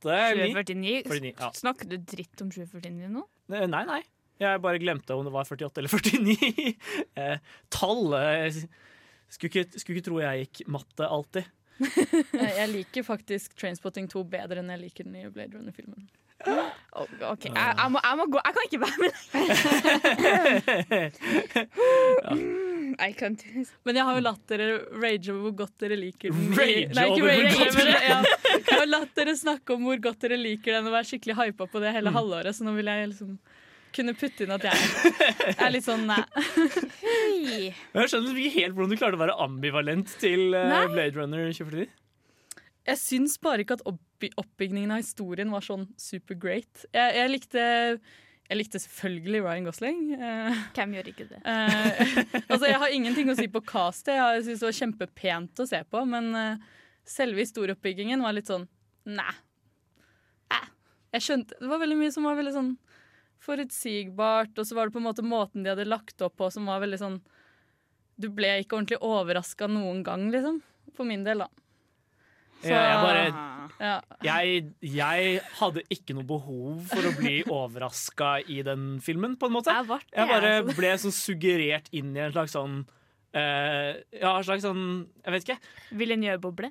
eller? 0.04 0.52
2049. 0.52 1.02
49, 1.09 1.35
ja. 1.38 1.50
Snakker 1.57 1.88
du 1.88 1.97
dritt 1.97 2.43
om 2.45 2.50
2049 2.52 3.09
nå? 3.12 3.23
Nei, 3.49 3.85
nei. 3.88 4.00
Jeg 4.43 4.61
bare 4.64 4.81
glemte 4.83 5.14
om 5.16 5.25
det 5.25 5.33
var 5.33 5.47
48 5.49 5.81
eller 5.81 5.88
49. 5.88 6.75
Eh, 7.25 7.38
tall 7.71 8.12
eh, 8.19 8.50
skulle 9.31 9.50
ikke, 9.52 9.78
skulle 9.81 9.97
ikke 10.00 10.09
tro 10.11 10.19
jeg 10.21 10.45
gikk 10.49 10.64
matte 10.75 11.07
alltid. 11.09 11.47
Jeg 12.61 12.69
liker 12.71 13.02
faktisk 13.07 13.57
Trainspotting 13.59 14.07
2 14.12 14.23
bedre 14.31 14.59
enn 14.62 14.71
jeg 14.75 14.81
liker 14.87 15.04
den 15.09 15.12
nye 15.19 15.31
Blade 15.35 15.57
Runner-filmen. 15.59 16.07
Oh, 16.95 17.09
OK, 17.33 17.47
jeg, 17.49 17.54
jeg, 17.57 17.90
må, 17.90 17.99
jeg 18.04 18.16
må 18.21 18.25
gå. 18.31 18.38
Jeg 18.45 18.54
kan 18.54 18.62
ikke 18.69 18.81
være 18.85 18.99
med. 19.02 19.12
Can't. 23.19 23.43
Men 23.85 23.97
jeg 23.99 24.04
har 24.07 24.14
jo 24.19 24.23
latt 24.23 24.45
dere 24.52 24.66
rage 25.02 25.33
over 25.33 25.40
hvor 25.49 25.54
godt 25.64 25.75
dere 25.83 25.97
liker 25.99 26.31
den. 26.31 26.52
Rage 26.54 26.85
Nei, 26.95 27.07
ikke 27.09 27.16
over 27.16 27.21
hvor 27.25 27.31
rage, 27.35 27.59
godt. 27.59 27.75
Jeg 28.69 28.78
har 28.78 28.87
latt 28.90 29.12
dere 29.19 29.35
snakke 29.40 29.75
om 29.75 29.83
hvor 29.88 29.99
godt 30.07 30.21
dere 30.26 30.38
liker 30.38 30.76
den 30.78 30.87
og 30.90 30.95
være 30.95 31.09
skikkelig 31.11 31.35
hypa 31.40 31.66
på 31.75 31.83
det 31.83 31.90
hele 31.97 32.12
Mm. 32.14 32.19
halvåret, 32.21 32.54
så 32.54 32.62
nå 32.69 32.73
vil 32.76 32.87
jeg 32.93 33.09
liksom 33.11 33.31
kunne 33.95 34.15
putte 34.19 34.45
inn 34.47 34.55
at 34.55 34.65
jeg 34.67 35.55
er 35.59 35.71
litt 35.75 35.87
sånn 35.87 36.05
nei. 36.09 36.21
Hei. 37.01 37.71
Jeg 37.73 38.11
skjønner 38.11 38.41
ikke 38.41 38.55
helt 38.61 38.75
hvordan 38.77 38.93
du 38.95 38.99
klarte 39.01 39.19
å 39.19 39.23
være 39.25 39.37
ambivalent 39.45 40.13
til 40.23 40.55
eh, 40.57 40.69
Nei. 40.73 40.83
Blade 40.93 41.19
Runner 41.21 41.47
2049. 41.53 41.87
Jeg 42.85 43.01
syns 43.01 43.39
bare 43.41 43.65
ikke 43.65 43.79
at 43.79 43.87
oppbygningen 43.89 44.93
av 44.93 45.01
historien 45.01 45.53
var 45.55 45.65
sånn 45.65 45.87
super 46.01 46.37
great. 46.37 46.85
Jeg, 46.93 47.15
jeg 47.17 47.33
likte 47.33 47.65
jeg 48.45 48.59
likte 48.61 48.77
selvfølgelig 48.83 49.41
Ryan 49.41 49.65
Gosling. 49.71 50.01
Eh, 50.19 50.59
Hvem 50.77 50.93
gjør 50.99 51.07
ikke 51.15 51.25
det? 51.31 51.39
eh, 51.49 52.19
altså 52.53 52.69
Jeg 52.69 52.81
har 52.83 52.93
ingenting 52.93 53.33
å 53.33 53.37
si 53.39 53.47
på 53.49 53.63
castet. 53.65 54.19
Jeg 54.19 54.45
syns 54.51 54.61
det 54.61 54.69
var 54.69 54.77
kjempepent 54.83 55.63
å 55.65 55.69
se 55.71 55.81
på. 55.89 56.03
Men 56.11 56.29
eh, 56.37 56.67
selve 57.09 57.41
historieoppbyggingen 57.41 58.21
var 58.25 58.37
litt 58.37 58.51
sånn. 58.53 58.67
Eh. 59.09 59.41
Jeg 61.15 61.23
skjønte 61.25 61.57
Det 61.61 61.69
var 61.71 61.81
veldig 61.83 61.97
mye 62.01 62.13
som 62.13 62.25
var 62.27 62.37
veldig 62.39 62.53
sånn 62.55 62.71
forutsigbart, 63.45 64.55
og 64.59 64.67
så 64.69 64.77
var 64.79 64.89
det 64.89 64.97
på 64.97 65.03
en 65.03 65.09
måte 65.09 65.25
måten 65.27 65.65
de 65.65 65.73
hadde 65.73 65.89
lagt 65.89 66.23
opp 66.25 66.37
på 66.41 66.51
som 66.53 66.69
var 66.71 66.83
veldig 66.85 67.01
sånn 67.01 67.19
Du 68.21 68.29
ble 68.31 68.61
ikke 68.63 68.77
ordentlig 68.79 69.01
overraska 69.03 69.67
noen 69.67 70.05
gang, 70.07 70.29
liksom. 70.31 70.61
For 70.95 71.09
min 71.09 71.25
del, 71.27 71.43
da. 71.43 71.49
Så, 72.63 72.71
Ja, 72.71 72.83
jeg 72.87 73.01
bare 73.03 73.25
ja. 73.83 73.95
jeg, 74.25 74.61
jeg 74.87 75.41
hadde 75.59 75.83
ikke 75.93 76.15
noe 76.17 76.27
behov 76.29 76.85
for 76.93 77.09
å 77.09 77.13
bli 77.19 77.41
overraska 77.51 78.37
i 78.47 78.61
den 78.67 79.01
filmen, 79.05 79.35
på 79.41 79.51
en 79.51 79.57
måte. 79.57 79.75
Jeg 79.75 79.89
det, 79.91 79.99
Jeg 80.15 80.31
bare 80.31 80.53
altså. 80.61 80.77
ble 80.79 80.93
sånn 81.03 81.17
suggerert 81.17 81.91
inn 81.93 82.15
i 82.15 82.23
en 82.25 82.33
slags 82.37 82.55
sånn 82.57 82.79
uh, 83.35 83.91
Ja, 84.15 84.37
en 84.37 84.47
slags 84.47 84.65
sånn 84.65 84.85
Jeg 85.25 85.35
vet 85.37 85.49
ikke. 85.49 85.59
Villeneuve-boble. 86.01 86.71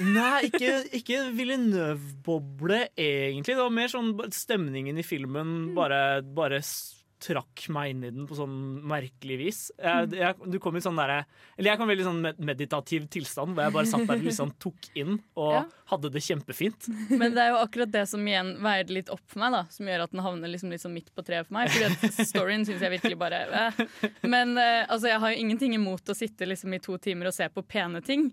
Nei, 0.00 0.42
ikke, 0.50 0.72
ikke 0.98 1.22
Villeneuve-boble, 1.36 2.82
egentlig. 3.00 3.54
Det 3.56 3.62
var 3.62 3.72
mer 3.74 3.88
sånn 3.92 4.12
stemningen 4.34 4.98
i 5.00 5.04
filmen 5.06 5.74
bare, 5.76 6.22
bare 6.22 6.60
s- 6.62 7.02
trakk 7.26 7.64
meg 7.74 7.90
inn 7.94 8.04
i 8.06 8.10
den 8.14 8.26
på 8.28 8.36
sånn 8.38 8.54
merkelig 8.86 9.36
vis. 9.40 9.60
Jeg, 9.82 10.12
jeg, 10.14 10.36
du 10.52 10.58
kom 10.62 10.76
i 10.78 10.82
sånn 10.84 10.98
derre 11.00 11.24
Eller 11.56 11.72
jeg 11.72 11.80
kom 11.80 11.88
i 11.90 11.94
veldig 11.96 12.06
sånn 12.06 12.20
meditativ 12.46 13.08
tilstand, 13.10 13.56
hvor 13.56 13.66
jeg 13.66 13.74
bare 13.74 13.90
satt 13.90 14.06
der 14.06 14.20
og 14.20 14.26
liksom 14.28 14.52
tok 14.62 14.90
inn 14.94 15.16
og 15.34 15.52
Ja. 15.56 15.62
hadde 15.90 16.10
det 16.14 16.22
kjempefint. 16.26 16.86
Men 17.10 17.34
det 17.34 17.42
er 17.42 17.50
jo 17.54 17.58
akkurat 17.64 17.90
det 17.94 18.04
som 18.10 18.22
igjen 18.26 18.54
veier 18.62 18.88
litt 18.92 19.10
opp 19.14 19.22
for 19.30 19.42
meg, 19.42 19.52
da. 19.54 19.60
Som 19.70 19.86
gjør 19.90 20.04
at 20.06 20.12
den 20.14 20.22
havner 20.24 20.50
liksom 20.52 20.70
litt 20.74 20.82
sånn 20.82 20.94
midt 20.94 21.10
på 21.14 21.24
treet 21.26 21.46
for 21.48 21.54
meg. 21.58 21.70
Fordi 21.70 21.86
at 21.90 22.26
storyen 22.30 22.66
syns 22.68 22.82
jeg 22.84 22.94
virkelig 22.96 23.18
bare 23.20 23.42
eh. 23.46 23.82
Men 24.26 24.54
eh, 24.58 24.84
altså, 24.86 25.08
jeg 25.12 25.20
har 25.22 25.34
jo 25.34 25.40
ingenting 25.44 25.74
imot 25.78 26.12
å 26.12 26.16
sitte 26.18 26.46
liksom 26.48 26.74
i 26.76 26.80
to 26.82 26.98
timer 27.02 27.30
og 27.30 27.36
se 27.36 27.48
på 27.54 27.62
pene 27.66 28.02
ting, 28.06 28.28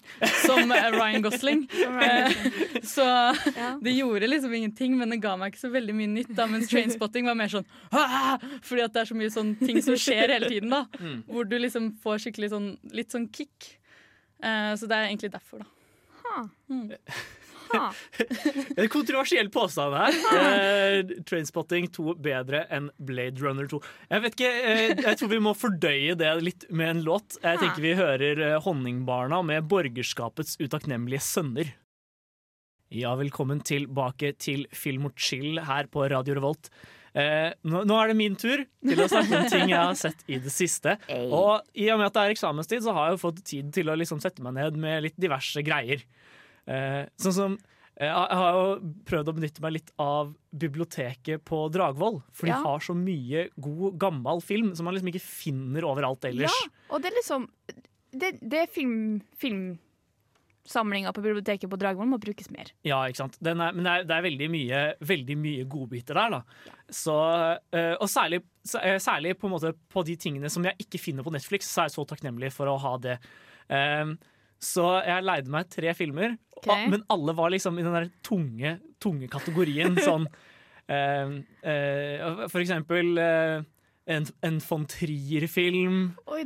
som 0.45 0.71
eh, 0.73 0.89
Ryan 0.93 1.25
Gosling. 1.25 1.65
Eh, 1.73 2.37
så 2.83 3.05
Ja. 3.55 3.69
det 3.81 3.93
gjorde 3.95 4.27
liksom 4.29 4.53
ingenting, 4.53 4.97
men 4.97 5.09
det 5.13 5.21
ga 5.23 5.35
meg 5.37 5.53
ikke 5.53 5.63
så 5.67 5.71
veldig 5.73 5.95
mye 5.97 6.11
nytt. 6.11 6.33
da 6.35 6.47
Mens 6.49 6.69
Trainspotting 6.71 7.25
var 7.29 7.35
mer 7.39 7.51
sånn 7.53 7.65
«Ah!» 7.91 8.37
Fordi 8.83 8.89
at 8.89 8.95
det 8.95 9.03
er 9.03 9.11
så 9.11 9.19
mye 9.19 9.33
sånn 9.33 9.53
ting 9.61 9.79
som 9.83 9.99
skjer 9.99 10.33
hele 10.35 10.49
tiden. 10.51 10.73
da 10.73 10.83
Hvor 11.31 11.47
du 11.47 11.55
liksom 11.59 11.93
får 12.03 12.25
skikkelig 12.25 12.51
sånn 12.53 12.73
litt 12.91 13.13
sånn 13.13 13.29
kick. 13.33 13.77
Uh, 14.43 14.73
så 14.75 14.89
det 14.89 14.97
er 14.97 15.07
egentlig 15.11 15.31
derfor, 15.33 15.63
da. 15.63 15.71
Ha. 16.33 16.43
En 18.77 18.85
kontroversiell 18.91 19.47
påstand 19.49 19.95
her. 19.97 20.17
Eh, 20.37 21.13
Trainspotting 21.25 21.87
2 21.95 22.13
bedre 22.21 22.59
enn 22.69 22.91
Blade 23.01 23.41
Runner 23.41 23.65
2. 23.71 23.79
Jeg 24.11 24.23
vet 24.25 24.35
ikke, 24.35 24.51
eh, 24.51 24.91
jeg 24.99 25.17
tror 25.17 25.31
vi 25.31 25.39
må 25.41 25.55
fordøye 25.57 26.13
det 26.19 26.29
litt 26.43 26.67
med 26.69 26.91
en 26.91 27.01
låt. 27.07 27.39
Jeg 27.41 27.63
tenker 27.63 27.81
vi 27.81 27.95
hører 27.97 28.43
Honningbarna 28.61 29.41
med 29.41 29.65
'Borgerskapets 29.71 30.59
utakknemlige 30.61 31.23
sønner'. 31.25 31.73
Ja, 32.93 33.15
velkommen 33.17 33.63
tilbake 33.65 34.35
til 34.37 34.67
Film 34.69 35.09
og 35.09 35.17
chill 35.17 35.57
her 35.65 35.89
på 35.89 36.05
Radio 36.13 36.37
Revolt. 36.37 36.69
Eh, 37.13 37.51
nå, 37.69 37.83
nå 37.85 37.97
er 38.01 38.07
det 38.09 38.15
min 38.17 38.35
tur 38.39 38.63
til 38.81 39.01
å 39.03 39.05
snakke 39.11 39.37
om 39.43 39.49
ting 39.51 39.67
jeg 39.69 39.77
har 39.77 39.93
sett 39.99 40.23
i 40.27 40.39
det 40.41 40.49
siste. 40.53 40.95
Og 41.29 41.61
i 41.77 41.89
og 41.93 41.99
med 42.01 42.07
at 42.09 42.15
det 42.17 42.23
er 42.23 42.33
eksamenstid, 42.33 42.81
så 42.85 42.95
har 42.97 43.11
jeg 43.11 43.17
jo 43.19 43.21
fått 43.27 43.43
tid 43.45 43.69
til 43.75 43.91
å 43.93 43.97
liksom 43.99 44.21
sette 44.23 44.41
meg 44.45 44.55
ned 44.57 44.79
med 44.81 45.03
litt 45.05 45.19
diverse 45.21 45.61
greier. 45.65 46.01
Eh, 46.65 47.03
sånn 47.21 47.35
som 47.37 47.55
eh, 47.99 48.07
Jeg 48.07 48.37
har 48.39 48.57
jo 48.57 48.93
prøvd 49.05 49.29
å 49.29 49.35
benytte 49.37 49.61
meg 49.61 49.75
litt 49.75 49.91
av 50.01 50.33
biblioteket 50.55 51.43
på 51.45 51.67
Dragvoll. 51.75 52.21
For 52.33 52.47
Ja. 52.49 52.57
de 52.57 52.63
har 52.71 52.79
så 52.79 52.95
mye 52.97 53.49
god, 53.61 53.99
gammel 54.01 54.41
film 54.41 54.73
som 54.73 54.85
man 54.89 54.95
liksom 54.97 55.11
ikke 55.13 55.21
finner 55.27 55.85
overalt 55.85 56.25
ellers. 56.25 56.49
Ja, 56.49 56.69
og 56.95 57.03
det 57.03 57.11
er 57.13 57.19
liksom 57.21 57.49
Det, 58.13 58.29
det 58.41 58.59
er 58.61 58.67
film, 58.69 59.21
filmsamlinga 60.63 61.13
på 61.13 61.21
biblioteket 61.21 61.69
på 61.69 61.77
Dragvoll 61.77 62.07
må 62.07 62.17
brukes 62.17 62.49
mer. 62.49 62.71
Ja, 62.83 63.01
ikke 63.07 63.23
sant? 63.23 63.37
Den 63.39 63.61
er, 63.61 63.73
men 63.73 63.83
det 63.83 63.91
er, 63.91 64.05
det 64.07 64.15
er 64.15 64.23
veldig 64.23 64.49
mye, 64.51 64.81
veldig 64.99 65.37
mye 65.37 65.65
godbiter 65.65 66.13
der, 66.13 66.37
da. 66.37 66.69
Så, 66.89 67.15
eh, 67.73 67.95
og 67.99 68.09
særlig, 68.09 68.41
eh, 68.81 68.97
særlig 68.99 69.37
på, 69.37 69.49
på 69.89 70.03
de 70.03 70.15
tingene 70.15 70.49
som 70.49 70.63
jeg 70.63 70.75
ikke 70.79 70.99
finner 70.99 71.23
på 71.23 71.33
Netflix, 71.33 71.67
så 71.67 71.83
er 71.83 71.89
jeg 71.89 71.97
så 71.97 72.05
takknemlig 72.05 72.53
for 72.53 72.67
å 72.71 72.77
ha 72.77 72.95
det. 72.97 73.17
Um, 73.67 74.17
så 74.63 74.87
jeg 75.03 75.25
leide 75.25 75.51
meg 75.51 75.69
tre 75.71 75.91
filmer, 75.97 76.37
okay. 76.55 76.87
men 76.91 77.03
alle 77.11 77.35
var 77.35 77.51
liksom 77.51 77.79
i 77.79 77.83
den 77.83 77.95
der 77.95 78.09
tunge, 78.23 78.77
tunge 79.03 79.27
kategorien. 79.31 79.97
sånn 80.07 80.27
eh, 80.87 81.39
eh, 81.67 82.45
For 82.47 82.63
eksempel 82.63 83.19
en, 84.09 84.25
en 84.43 84.59
von 84.63 84.85
Trier-film. 84.89 85.99
Eh, 86.27 86.45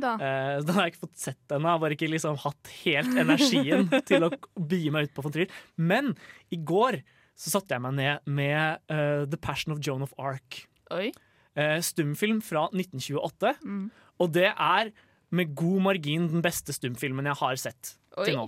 den 0.62 0.74
har 0.74 0.84
jeg 0.84 0.94
ikke 0.94 1.04
fått 1.06 1.22
sett 1.22 1.54
ennå. 1.54 1.72
Har 1.72 1.82
bare 1.82 1.96
ikke 1.96 2.10
liksom 2.10 2.38
hatt 2.44 2.72
helt 2.84 3.18
energien 3.18 3.88
til 4.08 4.26
å 4.26 4.32
bie 4.70 4.92
meg 4.94 5.08
ut 5.08 5.14
på 5.16 5.24
von 5.26 5.34
Trier. 5.34 5.54
Men 5.76 6.12
i 6.54 6.60
går 6.60 7.00
så 7.38 7.54
satte 7.54 7.74
jeg 7.74 7.84
meg 7.84 7.96
ned 7.98 8.30
med 8.34 8.82
uh, 8.90 9.24
The 9.30 9.38
Passion 9.40 9.74
of 9.74 9.82
Joan 9.84 10.04
of 10.06 10.14
Arc. 10.18 10.64
Oi. 10.94 11.10
Eh, 11.58 11.78
stumfilm 11.84 12.40
fra 12.44 12.66
1928. 12.70 13.54
Mm. 13.62 13.84
Og 14.22 14.32
det 14.34 14.50
er 14.52 14.92
med 15.34 15.54
god 15.58 15.84
margin 15.90 16.28
den 16.30 16.42
beste 16.44 16.74
stumfilmen 16.74 17.28
jeg 17.28 17.40
har 17.42 17.58
sett 17.60 17.94
Oi. 18.16 18.24
til 18.24 18.38
nå. 18.38 18.46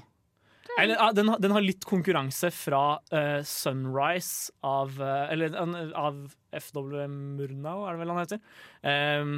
Eller, 0.80 1.12
den, 1.16 1.28
har- 1.32 1.40
den 1.42 1.54
har 1.56 1.64
litt 1.64 1.84
konkurranse 1.88 2.50
fra 2.54 2.82
uh, 3.12 3.40
Sunrise 3.46 4.52
av 4.64 4.92
uh, 5.00 5.26
Eller 5.32 5.56
av 5.58 6.20
FW 6.54 7.06
Murnau, 7.10 7.84
er 7.88 7.96
det 7.96 8.02
vel 8.02 8.12
han 8.14 8.20
heter. 8.22 8.42
Um, 8.84 9.32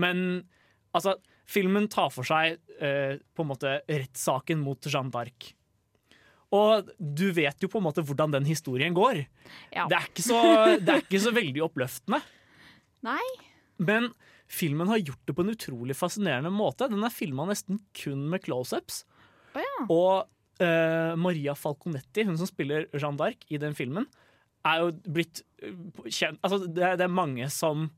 men 0.00 0.20
altså, 0.94 1.16
filmen 1.50 1.88
tar 1.92 2.10
for 2.14 2.26
seg 2.28 2.58
uh, 2.82 3.16
på 3.34 3.44
en 3.46 3.50
måte 3.50 3.78
rettssaken 3.88 4.60
mot 4.64 4.90
Jeanne 4.90 5.14
d'Arc. 5.14 5.52
Og 6.54 6.90
du 6.98 7.26
vet 7.34 7.64
jo 7.64 7.70
på 7.72 7.80
en 7.80 7.86
måte 7.88 8.04
hvordan 8.06 8.36
den 8.36 8.44
historien 8.46 8.94
går. 8.94 9.24
Ja. 9.74 9.88
Det, 9.90 9.96
er 9.98 10.10
ikke 10.10 10.26
så, 10.26 10.42
det 10.78 10.92
er 10.92 11.02
ikke 11.02 11.22
så 11.24 11.32
veldig 11.34 11.64
oppløftende. 11.66 12.20
Nei. 13.08 13.24
Men 13.82 14.12
filmen 14.50 14.86
har 14.92 15.00
gjort 15.02 15.24
det 15.26 15.34
på 15.34 15.42
en 15.42 15.50
utrolig 15.56 15.96
fascinerende 15.98 16.52
måte. 16.54 16.86
Den 16.92 17.02
er 17.02 17.10
filma 17.14 17.48
nesten 17.48 17.80
kun 17.98 18.28
med 18.30 18.44
close-ups. 18.44 19.02
Oh, 19.56 19.62
ja. 19.64 19.74
Og 19.90 20.30
eh, 20.62 21.14
Maria 21.18 21.54
Falconetti, 21.58 22.24
hun 22.28 22.36
som 22.40 22.46
spiller 22.50 22.86
Jeanne 22.94 23.18
d'Arc 23.20 23.46
i 23.54 23.58
den 23.62 23.74
filmen, 23.78 24.06
er 24.64 24.80
jo 24.84 24.92
blitt 25.12 25.42
eh, 25.62 25.72
kjent 26.08 26.38
Altså, 26.44 26.64
det, 26.66 26.82
er- 26.84 27.00
det 27.00 27.08
er 27.08 27.12
mange 27.22 27.48
som 27.52 27.88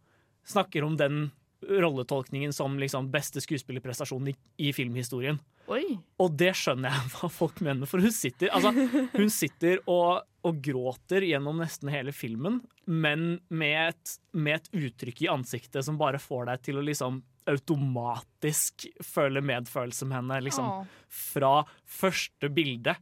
snakker 0.46 0.84
om 0.86 0.96
den 0.98 1.26
rolletolkningen 1.66 2.52
som 2.52 2.76
liksom 2.78 3.08
beste 3.10 3.40
skuespillerprestasjon 3.42 4.28
i, 4.30 4.34
i 4.68 4.72
filmhistorien. 4.76 5.38
Oi. 5.72 5.96
Og 6.22 6.34
det 6.38 6.52
skjønner 6.54 6.92
jeg 6.92 7.10
hva 7.16 7.30
folk 7.32 7.60
mener, 7.64 7.88
for 7.90 8.04
hun 8.04 8.12
sitter, 8.14 8.52
altså, 8.54 8.70
hun 9.16 9.30
sitter 9.32 9.80
og, 9.90 10.20
og 10.46 10.60
gråter 10.62 11.24
gjennom 11.26 11.58
nesten 11.62 11.90
hele 11.90 12.12
filmen, 12.14 12.60
men 12.86 13.38
med 13.48 13.78
et, 13.88 14.12
med 14.36 14.60
et 14.60 14.68
uttrykk 14.86 15.24
i 15.26 15.30
ansiktet 15.32 15.82
som 15.88 15.98
bare 15.98 16.20
får 16.22 16.46
deg 16.52 16.62
til 16.68 16.78
å 16.78 16.84
liksom 16.86 17.22
automatisk 17.50 18.88
føler 19.04 19.44
medfølelse 19.44 20.08
med 20.08 20.20
henne, 20.20 20.40
liksom, 20.46 20.66
Åh. 20.66 21.06
fra 21.32 21.52
første 21.98 22.50
bilde. 22.52 22.96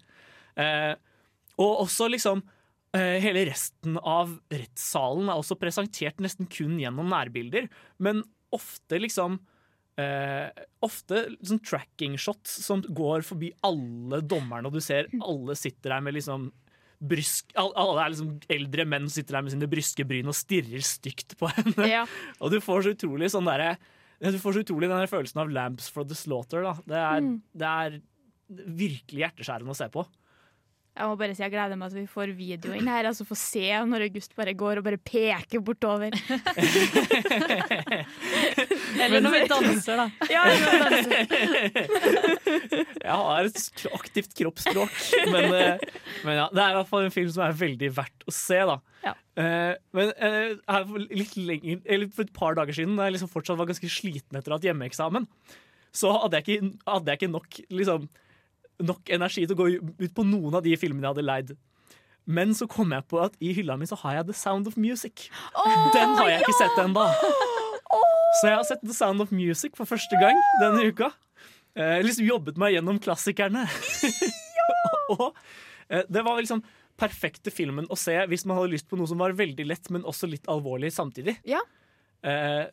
Eh, 0.61 0.93
og 1.59 1.85
også 1.85 2.07
liksom 2.11 2.43
eh, 2.95 3.19
Hele 3.23 3.45
resten 3.49 3.97
av 3.99 4.37
rettssalen 4.53 5.27
er 5.29 5.41
også 5.41 5.59
presentert 5.59 6.23
nesten 6.23 6.47
kun 6.51 6.79
gjennom 6.79 7.11
nærbilder, 7.11 7.67
men 7.99 8.23
ofte 8.55 9.01
liksom 9.03 9.41
eh, 10.01 10.51
ofte 10.85 11.25
sånn 11.43 11.63
tracking 11.67 12.19
shots 12.21 12.61
som 12.65 12.85
går 12.87 13.25
forbi 13.27 13.51
alle 13.67 14.23
dommerne, 14.23 14.69
og 14.69 14.77
du 14.77 14.85
ser 14.85 15.11
alle 15.29 15.59
sitter 15.59 15.97
der 15.97 16.05
med 16.05 16.19
liksom 16.19 16.53
brysk, 17.05 17.51
Alle 17.59 18.01
er 18.01 18.13
liksom 18.15 18.31
eldre 18.55 18.85
menn 18.89 19.11
sitter 19.13 19.37
der 19.37 19.45
med 19.45 19.53
sine 19.53 19.69
bryske 19.69 20.07
bryn 20.09 20.31
og 20.31 20.37
stirrer 20.39 20.85
stygt 20.87 21.35
på 21.41 21.51
henne. 21.53 21.89
Ja. 21.91 22.05
Og 22.41 22.55
du 22.55 22.61
får 22.65 22.87
så 22.87 22.95
utrolig 22.95 23.29
sånn 23.35 23.51
derre 23.51 23.75
Du 24.33 24.41
får 24.41 24.57
så 24.57 24.65
utrolig 24.65 24.89
den 24.89 25.11
følelsen 25.11 25.43
av 25.43 25.51
Lamps 25.53 25.91
for 25.93 26.09
the 26.09 26.17
Slaughter. 26.17 26.65
Da. 26.65 26.75
Det, 26.89 27.01
er, 27.01 27.27
det 27.53 27.73
er 27.73 27.99
virkelig 28.79 29.27
hjerteskjærende 29.27 29.75
å 29.75 29.79
se 29.79 29.91
på. 29.93 30.07
Jeg 30.95 31.09
må 31.11 31.17
bare 31.19 31.35
si 31.35 31.43
jeg 31.43 31.51
gleder 31.51 31.75
meg 31.75 31.91
til 31.91 32.05
vi 32.05 32.07
får 32.07 32.31
video 32.39 32.71
inn 32.77 32.87
her, 32.87 33.03
altså 33.09 33.25
få 33.27 33.35
se 33.35 33.67
når 33.91 34.05
August 34.07 34.31
bare 34.39 34.53
går 34.55 34.79
og 34.79 34.85
bare 34.87 34.95
peker 35.03 35.59
bortover. 35.67 36.15
Eller 39.03 39.19
når 39.25 39.35
vi 39.35 39.41
danser, 39.51 39.99
da. 39.99 40.07
Ja, 40.31 40.45
når 40.47 40.63
vi 40.63 40.79
danser. 40.85 41.27
Jeg 43.03 43.11
har 43.11 43.51
et 43.51 43.59
aktivt 43.99 44.39
kroppsspråk, 44.39 44.95
men, 45.35 45.51
eh, 45.59 45.83
men 46.23 46.39
ja, 46.39 46.47
det 46.55 46.63
er 46.63 46.71
i 46.71 46.79
hvert 46.79 46.93
fall 46.95 47.03
en 47.09 47.17
film 47.19 47.33
som 47.35 47.43
er 47.49 47.59
veldig 47.65 47.91
verdt 47.99 48.21
å 48.31 48.33
se. 48.39 48.61
da. 48.71 48.79
Ja. 49.03 49.15
Eh, 49.43 49.75
men 49.99 50.07
eh, 50.15 50.55
her 50.71 50.87
for 50.95 51.03
litt 51.11 51.35
lenger, 51.37 51.83
eller 51.85 52.07
for 52.15 52.23
et 52.29 52.37
par 52.39 52.55
dager 52.61 52.71
siden, 52.79 52.95
da 52.95 53.11
jeg 53.11 53.19
liksom 53.19 53.35
fortsatt 53.35 53.59
var 53.59 53.67
ganske 53.73 53.91
sliten 53.91 54.39
etter 54.39 54.51
å 54.53 54.55
ha 54.55 54.59
hatt 54.63 54.71
hjemmeeksamen, 54.71 55.27
så 55.95 56.11
hadde 56.23 56.37
jeg 56.39 56.45
ikke, 56.47 56.71
hadde 56.87 57.11
jeg 57.11 57.19
ikke 57.25 57.35
nok, 57.35 57.51
liksom, 57.83 58.07
nok 58.83 59.11
energi 59.15 59.45
til 59.47 59.55
å 59.55 59.61
gå 59.63 59.69
ut 60.01 60.15
på 60.15 60.27
noen 60.27 60.59
av 60.59 60.65
de 60.65 60.75
filmene 60.81 61.07
jeg 61.07 61.15
hadde 61.15 61.27
leid. 61.29 61.55
Men 62.25 62.55
så 62.57 62.67
kom 62.71 62.95
jeg 62.95 63.05
på 63.11 63.21
at 63.21 63.35
i 63.45 63.53
hylla 63.57 63.77
mi 63.77 63.87
så 63.89 63.99
har 64.01 64.19
jeg 64.19 64.31
The 64.31 64.37
Sound 64.39 64.71
of 64.71 64.79
Music. 64.81 65.29
Den 65.95 66.15
har 66.17 66.31
jeg 66.31 66.45
ikke 66.45 66.57
sett 66.57 66.79
ennå. 66.81 67.05
Så 68.41 68.49
jeg 68.49 68.57
har 68.57 68.65
sett 68.67 68.83
The 68.83 68.97
Sound 68.97 69.23
of 69.23 69.35
Music 69.35 69.77
for 69.79 69.89
første 69.89 70.19
gang 70.19 70.39
denne 70.63 70.89
uka. 70.89 71.13
Eh, 71.75 72.01
liksom 72.03 72.27
jobbet 72.27 72.59
meg 72.61 72.77
gjennom 72.77 72.99
klassikerne. 73.03 73.67
og 75.15 75.29
eh, 75.89 76.03
det 76.09 76.25
var 76.25 76.41
liksom 76.41 76.65
perfekte 76.99 77.51
filmen 77.51 77.89
å 77.91 77.99
se 77.99 78.15
hvis 78.31 78.47
man 78.47 78.59
hadde 78.61 78.73
lyst 78.77 78.89
på 78.91 78.99
noe 78.99 79.11
som 79.11 79.21
var 79.21 79.37
veldig 79.37 79.67
lett, 79.67 79.91
men 79.95 80.07
også 80.07 80.31
litt 80.31 80.49
alvorlig 80.51 80.93
samtidig. 80.95 81.37
Ja. 81.47 81.61
Eh, 82.25 82.65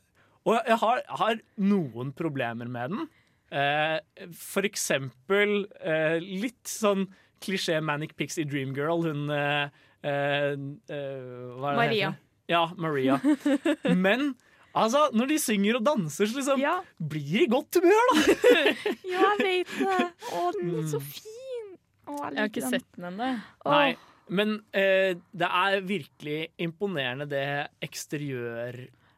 og 0.47 0.57
jeg 0.57 0.77
har, 0.81 1.01
jeg 1.03 1.19
har 1.21 1.41
noen 1.61 2.13
problemer 2.17 2.69
med 2.71 2.95
den. 2.95 3.09
Eh, 3.51 3.97
for 4.37 4.63
eksempel 4.67 5.65
eh, 5.83 6.19
litt 6.23 6.63
sånn 6.71 7.07
klisjé 7.43 7.81
Manic 7.83 8.13
Pixie 8.15 8.45
i 8.45 8.47
Dreamgirl. 8.47 9.03
Hun 9.09 9.25
eh, 9.33 9.67
hva 10.01 11.71
det 11.73 11.77
Maria. 11.77 12.11
heter? 12.11 12.19
Ja, 12.51 12.63
Maria. 12.77 13.19
Men 14.07 14.33
Altså, 14.71 15.09
Når 15.11 15.27
de 15.27 15.35
synger 15.43 15.75
og 15.81 15.83
danser, 15.83 16.29
så 16.31 16.37
liksom 16.37 16.61
Ja, 16.63 16.77
blir 16.95 17.25
de 17.27 17.41
i 17.43 17.47
godt 17.51 17.75
humør, 17.75 18.05
da. 18.13 18.35
ja 19.11 19.25
jeg 19.35 19.41
vet 19.41 19.73
det. 19.81 20.05
Å, 20.31 20.43
den 20.55 20.69
er 20.79 20.85
så 20.87 21.01
Mm. 21.01 21.09
fin. 21.11 21.65
Å, 22.07 22.13
jeg, 22.15 22.31
Jeg 22.31 22.39
har 22.39 22.47
ikke 22.47 22.61
den. 22.63 22.71
sett 22.77 22.87
den 22.95 23.07
ennå. 23.09 23.27
Nei, 23.67 23.89
men 24.31 24.53
eh, 24.71 25.11
det 25.35 25.49
er 25.59 25.75
virkelig 25.83 26.37
imponerende 26.63 27.27
det 27.27 27.43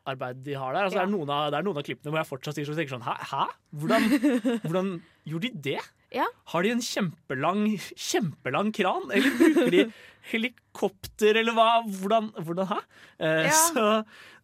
eksteriørarbeidet 0.03 0.43
de 0.43 0.53
har 0.53 0.73
der. 0.73 0.83
Altså, 0.83 0.99
Ja. 0.99 1.05
det, 1.05 1.13
er 1.13 1.33
av, 1.33 1.51
det 1.51 1.57
er 1.59 1.63
noen 1.63 1.77
av 1.77 1.83
klippene 1.83 2.11
hvor 2.11 2.19
jeg 2.19 2.29
fortsatt 2.29 2.55
sier 2.55 2.65
så 2.65 2.75
tenker 2.75 2.93
sånn 2.95 3.05
Hæ? 3.07 3.15
Hæ? 3.31 3.45
Hvordan, 3.73 4.03
hvordan 4.63 4.89
gjorde 5.25 5.49
de 5.49 5.61
det? 5.71 5.79
Ja. 6.13 6.25
Har 6.51 6.61
de 6.63 6.69
en 6.71 6.81
kjempelang, 6.81 7.63
kjempelang 7.95 8.71
kran? 8.75 9.09
Eller 9.11 9.31
bruker 9.39 9.71
de 9.73 9.85
helikopter, 10.31 11.35
eller 11.39 11.53
hva? 11.57 11.69
Hvordan, 11.87 12.31
hvordan 12.43 12.67
hæ? 12.69 12.81
Uh, 13.19 13.43
Ja. 13.47 13.51
Så 13.51 13.87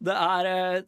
det 0.01 0.15
er 0.15 0.49
uh, 0.79 0.81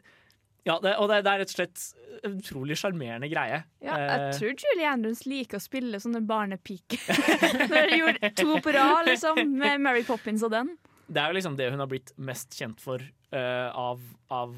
Ja, 0.66 0.78
det, 0.82 0.96
og 1.02 1.10
det, 1.10 1.24
det 1.26 1.32
er 1.32 1.40
rett 1.42 1.50
og 1.50 1.58
slett 1.58 1.86
en 2.22 2.36
utrolig 2.38 2.76
sjarmerende 2.78 3.26
greie. 3.32 3.64
Ja, 3.82 3.96
Eh, 3.98 4.12
jeg 4.12 4.36
tror 4.38 4.52
Julie 4.62 4.86
Andrews 4.92 5.24
liker 5.26 5.58
å 5.58 5.64
spille 5.64 5.98
sånne 5.98 6.20
barnepiker. 6.22 7.02
Når 7.72 7.88
de 7.90 7.98
gjorde 7.98 8.30
to 8.38 8.60
på 8.62 8.74
rad, 8.76 9.08
liksom, 9.10 9.40
med 9.58 9.82
Mary 9.82 10.04
Poppins 10.06 10.44
og 10.46 10.52
den. 10.54 10.70
Det 11.12 11.22
er 11.22 11.32
jo 11.32 11.38
liksom 11.38 11.58
det 11.60 11.70
hun 11.74 11.84
har 11.84 11.90
blitt 11.92 12.14
mest 12.22 12.56
kjent 12.58 12.82
for 12.84 13.04
uh, 13.04 13.70
av, 13.76 14.02
av, 14.32 14.56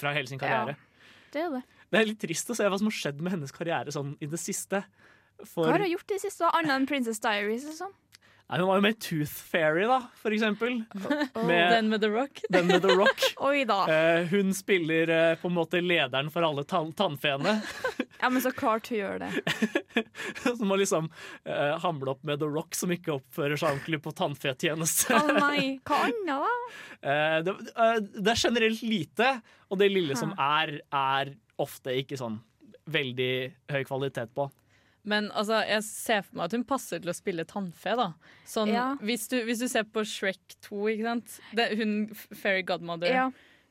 fra 0.00 0.14
hele 0.16 0.30
sin 0.30 0.40
karriere. 0.40 0.76
Ja, 0.76 1.10
Det 1.34 1.42
er 1.42 1.56
det. 1.58 1.64
Det 1.92 2.00
er 2.00 2.08
litt 2.08 2.22
trist 2.24 2.48
å 2.50 2.56
se 2.58 2.66
hva 2.66 2.78
som 2.80 2.88
har 2.90 2.96
skjedd 2.96 3.20
med 3.22 3.36
hennes 3.36 3.52
karriere 3.54 3.92
sånn 3.94 4.14
i 4.24 4.28
det 4.30 4.40
siste. 4.42 4.80
For 5.42 5.66
Hva 5.66 5.76
har 5.76 5.84
hun 5.84 5.92
gjort 5.92 6.10
i 6.10 6.16
det 6.16 6.24
siste, 6.24 6.48
annet 6.48 6.74
enn 6.74 6.88
Princess 6.90 7.20
Diaries? 7.22 7.66
Liksom? 7.68 7.92
Nei, 8.44 8.58
hun 8.60 8.68
var 8.68 8.76
jo 8.76 8.82
med 8.84 8.98
Tooth 9.00 9.32
Fairy, 9.48 9.86
da, 9.88 9.96
for 10.20 10.34
eksempel. 10.36 10.74
Med 11.48 11.70
Den 11.72 11.88
med 11.88 12.02
The 12.02 12.10
Rock. 12.12 12.42
den 12.52 12.66
med 12.68 12.82
The 12.84 12.92
Rock. 12.92 13.22
Oi 13.48 13.62
da. 13.64 13.78
Eh, 13.88 14.26
hun 14.28 14.52
spiller 14.54 15.08
eh, 15.08 15.36
på 15.40 15.48
en 15.48 15.56
måte 15.56 15.80
lederen 15.80 16.28
for 16.30 16.44
alle 16.44 16.64
tann 16.68 16.92
tannfeene. 16.92 17.54
Ja, 18.20 18.28
men 18.28 18.42
så 18.44 18.52
klart 18.52 18.90
hun 18.92 18.98
gjør 18.98 19.24
det. 19.24 19.30
som 20.44 20.68
må 20.68 20.76
liksom 20.76 21.08
eh, 21.48 21.72
hamle 21.80 22.12
opp 22.12 22.20
med 22.28 22.42
The 22.44 22.50
Rock, 22.52 22.76
som 22.76 22.92
ikke 22.92 23.16
oppfører 23.16 23.56
seg 23.56 23.78
ordentlig 23.78 24.02
på 24.04 24.12
tannfetjeneste. 24.20 25.16
Å 25.16 25.38
nei, 25.40 25.78
hva 25.88 26.02
annet 26.10 26.34
da? 26.34 26.52
Eh, 27.00 27.38
det, 27.48 27.56
eh, 27.74 27.96
det 28.20 28.34
er 28.34 28.42
generelt 28.44 28.84
lite, 28.84 29.30
og 29.72 29.80
det 29.80 29.88
lille 29.92 30.20
som 30.20 30.36
er, 30.36 30.76
er 30.92 31.32
ofte 31.64 31.96
ikke 31.96 32.20
sånn 32.20 32.36
veldig 32.92 33.32
høy 33.72 33.82
kvalitet 33.88 34.36
på. 34.36 34.50
Men 35.04 35.30
altså, 35.36 35.58
jeg 35.68 35.82
ser 35.84 36.22
for 36.24 36.38
meg 36.38 36.44
at 36.46 36.52
hun 36.56 36.64
passer 36.64 36.98
til 37.04 37.10
å 37.12 37.14
spille 37.16 37.44
tannfe. 37.44 37.96
da 37.96 38.12
sånn, 38.48 38.72
Ja. 38.72 38.94
hvis, 39.04 39.28
du, 39.28 39.42
hvis 39.44 39.58
du 39.60 39.68
ser 39.68 39.84
på 39.84 40.00
Shrek 40.08 40.56
2, 40.64 40.84
ikke 40.94 41.04
sant? 41.10 41.40
Det, 41.54 41.66
hun 41.76 41.92
Fairy 42.14 42.62
Godmother. 42.62 43.08
Ja. 43.12 43.26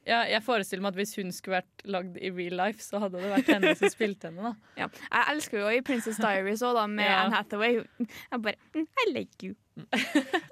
Ja, 0.06 0.26
jeg 0.28 0.44
forestiller 0.44 0.82
meg 0.84 0.92
at 0.92 0.98
hvis 1.00 1.14
hun 1.16 1.30
skulle 1.32 1.62
vært 1.62 1.84
lagd 1.88 2.18
i 2.20 2.28
real 2.30 2.58
life, 2.60 2.82
så 2.84 3.00
hadde 3.00 3.22
det 3.24 3.30
vært 3.32 3.48
henne 3.54 3.72
som 3.80 3.88
spilte 3.88 4.28
henne. 4.28 4.50
da 4.52 4.54
Ja. 4.84 4.88
Jeg 5.08 5.24
elsker 5.32 5.62
jo 5.62 5.70
i 5.72 5.80
Princess 5.82 6.18
Diaries 6.20 6.60
òg, 6.62 6.76
med 6.92 7.06
Ja. 7.08 7.22
Anne 7.24 7.38
Hathaway. 7.38 7.78
Jeg 8.04 8.42
bare 8.44 8.58
mm, 8.76 8.88
I 9.08 9.12
like 9.14 9.48
you. 9.48 9.56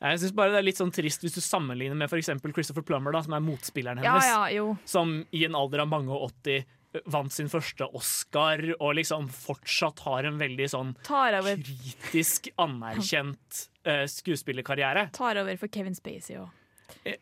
Jeg 0.01 0.19
synes 0.21 0.31
bare 0.33 0.53
det 0.55 0.61
er 0.61 0.65
litt 0.65 0.79
sånn 0.79 0.93
trist 0.95 1.21
hvis 1.21 1.35
du 1.35 1.41
sammenligner 1.43 1.99
med 1.99 2.09
for 2.09 2.17
eksempel 2.21 2.53
Christopher 2.55 2.81
Plummer, 2.87 3.11
da, 3.13 3.21
som 3.27 3.35
er 3.37 3.43
motspilleren 3.43 4.01
Ja, 4.01 4.15
hennes. 4.15 4.29
ja, 4.31 4.47
jo. 4.55 4.77
Som 4.89 5.17
i 5.35 5.43
en 5.45 5.57
alder 5.59 5.83
av 5.83 5.91
mange 5.91 6.09
og 6.15 6.31
80 6.41 6.63
vant 7.11 7.31
sin 7.33 7.49
første 7.51 7.87
Oscar, 7.97 8.63
og 8.79 8.95
liksom 8.97 9.29
fortsatt 9.31 10.01
har 10.05 10.27
en 10.27 10.39
veldig 10.41 10.67
sånn 10.73 10.95
kritisk 11.07 12.51
anerkjent 12.61 13.61
uh, 13.87 14.05
skuespillerkarriere. 14.11 15.09
tar 15.15 15.39
over 15.43 15.59
for 15.61 15.71
Kevin 15.71 15.95
Spacey 15.95 16.39
òg. 16.41 16.49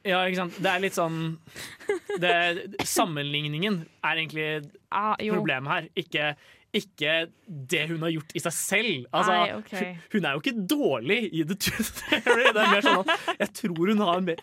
Ja, 0.04 0.24
ikke 0.26 0.40
sant? 0.42 0.56
Det 0.58 0.70
er 0.72 0.82
litt 0.82 0.96
sånn 0.98 1.18
det, 2.20 2.32
Sammenligningen 2.90 3.84
er 4.02 4.16
egentlig 4.18 4.48
Ah, 4.90 5.14
problemet 5.22 5.70
her. 5.70 5.90
Ikke, 6.02 6.32
ikke 6.74 7.14
det 7.46 7.84
hun 7.92 8.02
har 8.02 8.14
gjort 8.16 8.34
i 8.34 8.42
seg 8.42 8.56
selv. 8.58 9.06
Altså, 9.14 9.36
Ai, 9.36 9.54
okay. 9.60 9.92
hun, 9.94 10.02
hun 10.16 10.26
er 10.26 10.34
jo 10.34 10.42
ikke 10.44 10.66
dårlig 10.74 11.20
i 11.30 11.46
The 11.46 11.60
Tooth 11.68 12.02
Fairy. 12.02 12.50
Det 12.50 12.64
er 12.64 12.74
mer 12.74 12.88
sånn 12.88 13.04
at 13.06 13.30
jeg 13.46 13.54
tror 13.62 13.94
hun 13.94 14.04
har 14.08 14.26
mer 14.26 14.42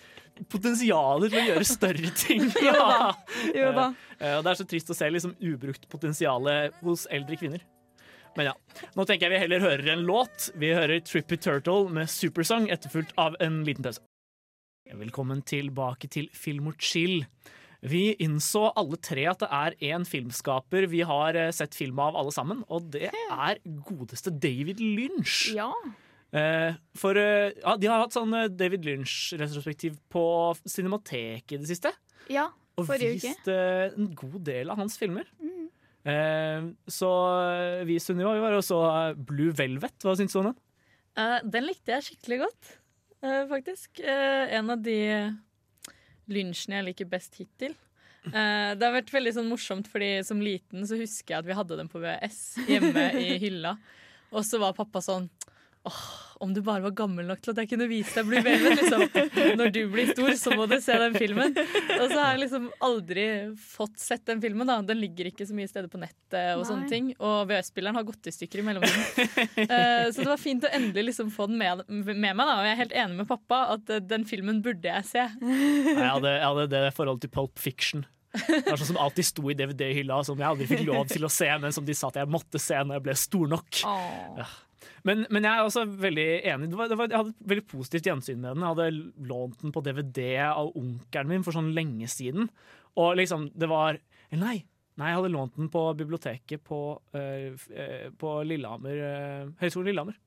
potensial 0.52 1.24
til 1.28 1.38
å 1.40 1.44
gjøre 1.50 1.66
større 1.68 2.10
ting. 2.18 2.44
Jo 2.62 2.72
da. 2.76 3.12
Jo 3.54 3.70
da. 3.76 3.86
Eh, 4.18 4.36
Det 4.42 4.52
er 4.52 4.60
så 4.60 4.66
trist 4.68 4.92
å 4.92 4.96
se 4.98 5.08
liksom 5.10 5.34
ubrukt 5.40 5.88
potensial 5.92 6.46
hos 6.82 7.06
eldre 7.10 7.38
kvinner. 7.40 7.64
Men 8.36 8.50
ja, 8.50 8.54
nå 8.96 9.06
tenker 9.08 9.30
jeg 9.30 9.32
vi 9.32 9.42
heller 9.46 9.64
hører 9.64 9.92
en 9.94 10.04
låt. 10.04 10.50
Vi 10.60 10.68
hører 10.76 11.00
Trippy 11.00 11.38
Turtle 11.40 11.88
med 11.88 12.10
Supersong, 12.12 12.68
etterfulgt 12.68 13.14
av 13.16 13.36
en 13.40 13.62
liten 13.64 13.86
pause. 13.86 14.02
Velkommen 14.86 15.40
tilbake 15.42 16.06
til 16.12 16.28
Film 16.36 16.68
og 16.70 16.76
chill. 16.84 17.24
Vi 17.86 18.14
innså 18.24 18.68
alle 18.76 18.96
tre 19.02 19.24
at 19.30 19.40
det 19.42 19.48
er 19.52 19.74
én 19.92 20.04
filmskaper 20.08 20.86
vi 20.90 21.02
har 21.06 21.36
eh, 21.38 21.50
sett 21.54 21.74
film 21.76 21.98
av 22.02 22.16
alle 22.18 22.32
sammen, 22.34 22.62
og 22.72 22.88
det 22.94 23.10
er 23.12 23.60
godeste 23.88 24.32
David 24.32 24.80
Lynch. 24.80 25.50
Ja. 25.56 25.70
Eh, 26.36 26.76
for 26.98 27.16
eh, 27.16 27.54
ja, 27.62 27.76
de 27.80 27.88
har 27.88 28.02
hatt 28.02 28.12
sånn 28.16 28.34
eh, 28.36 28.48
David 28.52 28.84
Lynch-retrospektiv 28.84 29.96
på 30.12 30.24
Cinemateket 30.68 31.56
i 31.56 31.62
det 31.64 31.70
siste. 31.72 31.94
ja. 32.32 32.50
Og 32.76 32.84
Forrige 32.84 33.14
uke. 33.16 33.30
vist 33.32 33.46
eh, 33.48 33.86
en 33.96 34.10
god 34.12 34.42
del 34.44 34.68
av 34.68 34.76
hans 34.82 34.98
filmer. 35.00 35.24
Mm. 35.40 35.68
Eh, 36.12 36.66
så 36.92 37.08
vi 37.88 37.94
i 37.96 38.02
Sunniva, 38.04 38.34
vi 38.36 38.42
var 38.44 38.52
og 38.58 38.66
så 38.66 38.80
Blue 39.16 39.54
Velvet. 39.56 39.96
Hva 40.04 40.12
syns 40.18 40.36
du 40.36 40.42
om 40.42 40.50
den? 40.50 40.58
Eh, 41.16 41.38
den 41.56 41.64
likte 41.64 41.94
jeg 41.94 42.04
skikkelig 42.10 42.42
godt, 42.42 42.74
eh, 43.24 43.46
faktisk. 43.48 44.02
Eh, 44.04 44.52
en 44.58 44.74
av 44.74 44.84
de 44.84 44.98
lynsjene 46.36 46.82
jeg 46.82 46.88
liker 46.90 47.08
best 47.16 47.40
hittil. 47.40 47.72
Eh, 48.26 48.74
det 48.76 48.82
har 48.84 48.94
vært 48.98 49.14
veldig 49.14 49.32
sånn 49.38 49.48
morsomt, 49.48 49.88
fordi 49.88 50.12
som 50.26 50.44
liten 50.44 50.84
så 50.84 50.98
husker 51.00 51.32
jeg 51.32 51.44
at 51.44 51.48
vi 51.48 51.56
hadde 51.56 51.80
den 51.80 51.88
på 51.88 52.02
VS 52.02 52.40
hjemme 52.68 53.06
i 53.22 53.36
hylla. 53.46 53.76
Og 54.36 54.44
så 54.44 54.60
var 54.60 54.76
pappa 54.76 55.00
sånn 55.00 55.30
Åh, 55.86 56.04
om 56.40 56.52
du 56.54 56.60
bare 56.64 56.84
var 56.84 56.94
gammel 56.96 57.26
nok 57.28 57.40
til 57.42 57.52
at 57.52 57.60
jeg 57.62 57.70
kunne 57.70 57.88
vise 57.90 58.12
deg 58.16 58.28
Blue 58.28 58.42
Velvet, 58.44 58.80
liksom. 58.80 59.04
Når 59.60 59.70
du 59.74 59.80
blir 59.92 60.10
stor, 60.10 60.32
så 60.38 60.54
må 60.56 60.66
du 60.70 60.76
se 60.82 60.96
den 61.00 61.16
filmen. 61.16 61.54
Og 61.56 62.04
så 62.10 62.18
har 62.18 62.34
jeg 62.34 62.42
liksom 62.44 62.68
aldri 62.86 63.26
fått 63.60 64.00
sett 64.02 64.24
den 64.28 64.42
filmen. 64.42 64.68
da 64.68 64.78
Den 64.86 65.00
ligger 65.00 65.30
ikke 65.30 65.46
så 65.48 65.56
mye 65.56 65.70
steder 65.70 65.88
på 65.92 66.00
nettet, 66.02 66.56
og 66.56 66.64
Nei. 66.64 66.68
sånne 66.70 66.90
ting 66.90 67.12
Og 67.16 67.46
VHS-spilleren 67.50 67.98
har 67.98 68.06
gått 68.08 68.28
i 68.28 68.34
stykker 68.34 68.62
i 68.62 68.66
mellomtiden. 68.66 69.70
uh, 69.70 70.08
så 70.12 70.22
det 70.22 70.30
var 70.32 70.42
fint 70.42 70.66
å 70.66 70.72
endelig 70.76 71.10
liksom 71.12 71.32
få 71.34 71.48
den 71.50 71.60
med, 71.60 71.86
med 71.88 72.20
meg. 72.20 72.42
da 72.42 72.58
Og 72.58 72.66
jeg 72.68 72.74
er 72.74 72.82
helt 72.82 72.98
enig 73.04 73.20
med 73.22 73.30
pappa 73.30 73.62
at 73.76 73.94
uh, 73.94 74.02
den 74.02 74.26
filmen 74.28 74.60
burde 74.64 74.90
jeg 74.90 75.08
se. 75.08 75.24
Jeg 75.26 75.96
hadde, 76.02 76.36
jeg 76.36 76.46
hadde 76.46 76.68
det 76.72 76.84
forholdet 76.96 77.26
til 77.26 77.34
Pulp 77.36 77.58
Fiction. 77.62 78.06
Det 78.36 78.68
var 78.68 78.76
sånn 78.80 78.92
som 78.92 79.00
alltid 79.00 79.26
sto 79.30 79.48
i 79.50 79.56
DVD-hylla, 79.56 80.20
som 80.26 80.40
jeg 80.40 80.48
aldri 80.48 80.68
fikk 80.68 80.84
lov 80.88 81.06
til 81.08 81.24
å 81.26 81.30
se, 81.32 81.48
men 81.62 81.72
som 81.72 81.86
de 81.86 81.94
sa 81.96 82.10
at 82.10 82.18
jeg 82.20 82.30
måtte 82.32 82.60
se 82.60 82.76
når 82.76 82.98
jeg 82.98 83.04
ble 83.06 83.14
stor 83.20 83.52
nok. 83.54 83.82
Åh. 83.88 84.56
Men, 85.06 85.24
men 85.32 85.46
jeg 85.46 85.52
er 85.52 85.66
også 85.66 85.84
veldig 85.88 86.28
enig. 86.52 86.70
Det 86.72 86.78
var, 86.78 86.90
det 86.90 86.98
var, 87.00 87.10
jeg 87.10 87.20
hadde 87.20 87.34
et 87.34 87.50
veldig 87.52 87.66
positivt 87.70 88.08
gjensyn 88.10 88.40
med 88.40 88.48
den. 88.50 88.64
Jeg 88.64 88.74
hadde 88.74 89.28
lånt 89.32 89.60
den 89.62 89.74
på 89.74 89.82
DVD 89.86 90.24
av 90.46 90.72
onkelen 90.72 91.32
min 91.32 91.46
for 91.46 91.56
sånn 91.56 91.74
lenge 91.76 92.08
siden. 92.12 92.50
Og 93.00 93.18
liksom, 93.20 93.50
det 93.56 93.70
var 93.72 94.00
Nei, 94.36 94.56
nei 94.98 95.12
jeg 95.12 95.20
hadde 95.20 95.30
lånt 95.30 95.54
den 95.54 95.68
på 95.70 95.82
biblioteket 95.96 96.64
på, 96.66 96.80
eh, 97.14 98.08
på 98.18 98.32
Lillehammer. 98.42 98.98
Uh, 98.98 99.52
Høgskolen 99.60 99.92
Lillehammer. 99.92 100.18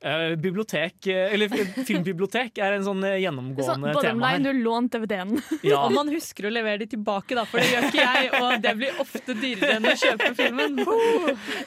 Eh, 0.00 0.36
bibliotek, 0.36 1.06
eh, 1.06 1.34
eller 1.34 1.50
filmbibliotek 1.84 2.56
er 2.64 2.78
en 2.78 2.84
sånn 2.86 3.02
eh, 3.04 3.10
Sånn, 3.10 3.20
gjennomgående 3.20 3.90
bottom 3.92 4.06
tema 4.06 4.30
line, 4.30 4.46
her. 4.46 4.54
du 4.56 4.62
lånte 4.64 5.00
DVD-en. 5.02 5.34
Ja. 5.70 5.82
Og 5.84 5.92
man 5.92 6.08
husker 6.08 6.48
å 6.48 6.52
levere 6.54 6.80
de 6.80 6.86
tilbake, 6.94 7.36
da, 7.36 7.44
for 7.44 7.60
det 7.60 7.68
gjør 7.68 7.88
ikke 7.90 8.06
jeg. 8.06 8.30
Og 8.38 8.64
det 8.64 8.72
blir 8.78 9.02
ofte 9.02 9.36
dyrere 9.36 9.76
enn 9.76 9.88
å 9.90 9.96
kjøpe 10.00 10.32
filmen. 10.38 10.80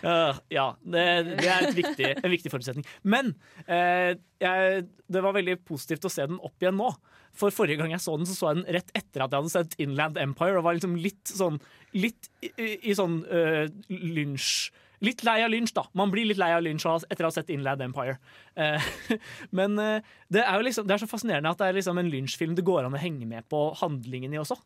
Uh, 0.04 0.36
ja, 0.52 0.66
det, 0.82 1.04
det 1.40 1.48
er 1.48 1.66
et 1.68 1.76
viktig, 1.78 2.08
en 2.18 2.32
viktig 2.32 2.52
forutsetning. 2.52 2.86
Men 3.08 3.30
uh, 3.70 4.12
jeg, 4.42 4.82
det 5.14 5.22
var 5.24 5.36
veldig 5.36 5.56
positivt 5.68 6.08
å 6.08 6.12
se 6.12 6.26
den 6.28 6.42
opp 6.44 6.64
igjen 6.64 6.76
nå. 6.80 6.90
For 7.38 7.54
forrige 7.54 7.80
gang 7.80 7.94
jeg 7.94 8.04
så 8.04 8.18
den, 8.20 8.28
så 8.28 8.36
så 8.36 8.50
jeg 8.50 8.60
den 8.60 8.78
rett 8.78 8.92
etter 8.98 9.24
at 9.24 9.34
jeg 9.34 9.44
hadde 9.44 9.54
sett 9.54 9.78
Inland 9.84 10.20
Empire. 10.22 10.58
Og 10.60 10.66
var 10.68 10.78
liksom 10.78 10.98
litt 11.00 11.30
sånn 11.30 11.62
Litt 11.94 12.32
i, 12.42 12.50
i, 12.58 12.70
i 12.90 12.98
sånn 12.98 13.20
uh, 13.30 13.68
lynsj 13.88 14.74
Litt 15.04 15.24
lei 15.28 15.42
av 15.44 15.52
lynsj, 15.52 15.74
da. 15.76 15.84
Man 16.00 16.12
blir 16.14 16.30
litt 16.30 16.40
lei 16.40 16.52
av 16.56 16.64
lynsj 16.64 16.88
etter 16.88 17.26
å 17.26 17.32
ha 17.32 17.36
sett 17.36 17.52
Inland 17.54 17.84
Empire. 17.84 18.16
Eh, 18.56 18.90
men 19.58 19.76
eh, 19.82 20.16
det 20.32 20.46
er 20.46 20.56
jo 20.56 20.68
liksom 20.70 20.88
Det 20.88 20.96
er 20.96 21.04
så 21.04 21.12
fascinerende 21.12 21.52
at 21.52 21.60
det 21.60 21.70
er 21.70 21.78
liksom 21.80 22.00
en 22.00 22.12
lynsjfilm 22.14 22.56
det 22.56 22.66
går 22.68 22.88
an 22.88 22.96
å 22.96 23.02
henge 23.02 23.28
med 23.30 23.48
på 23.52 23.66
handlingen 23.82 24.36
i 24.36 24.42
også. 24.42 24.60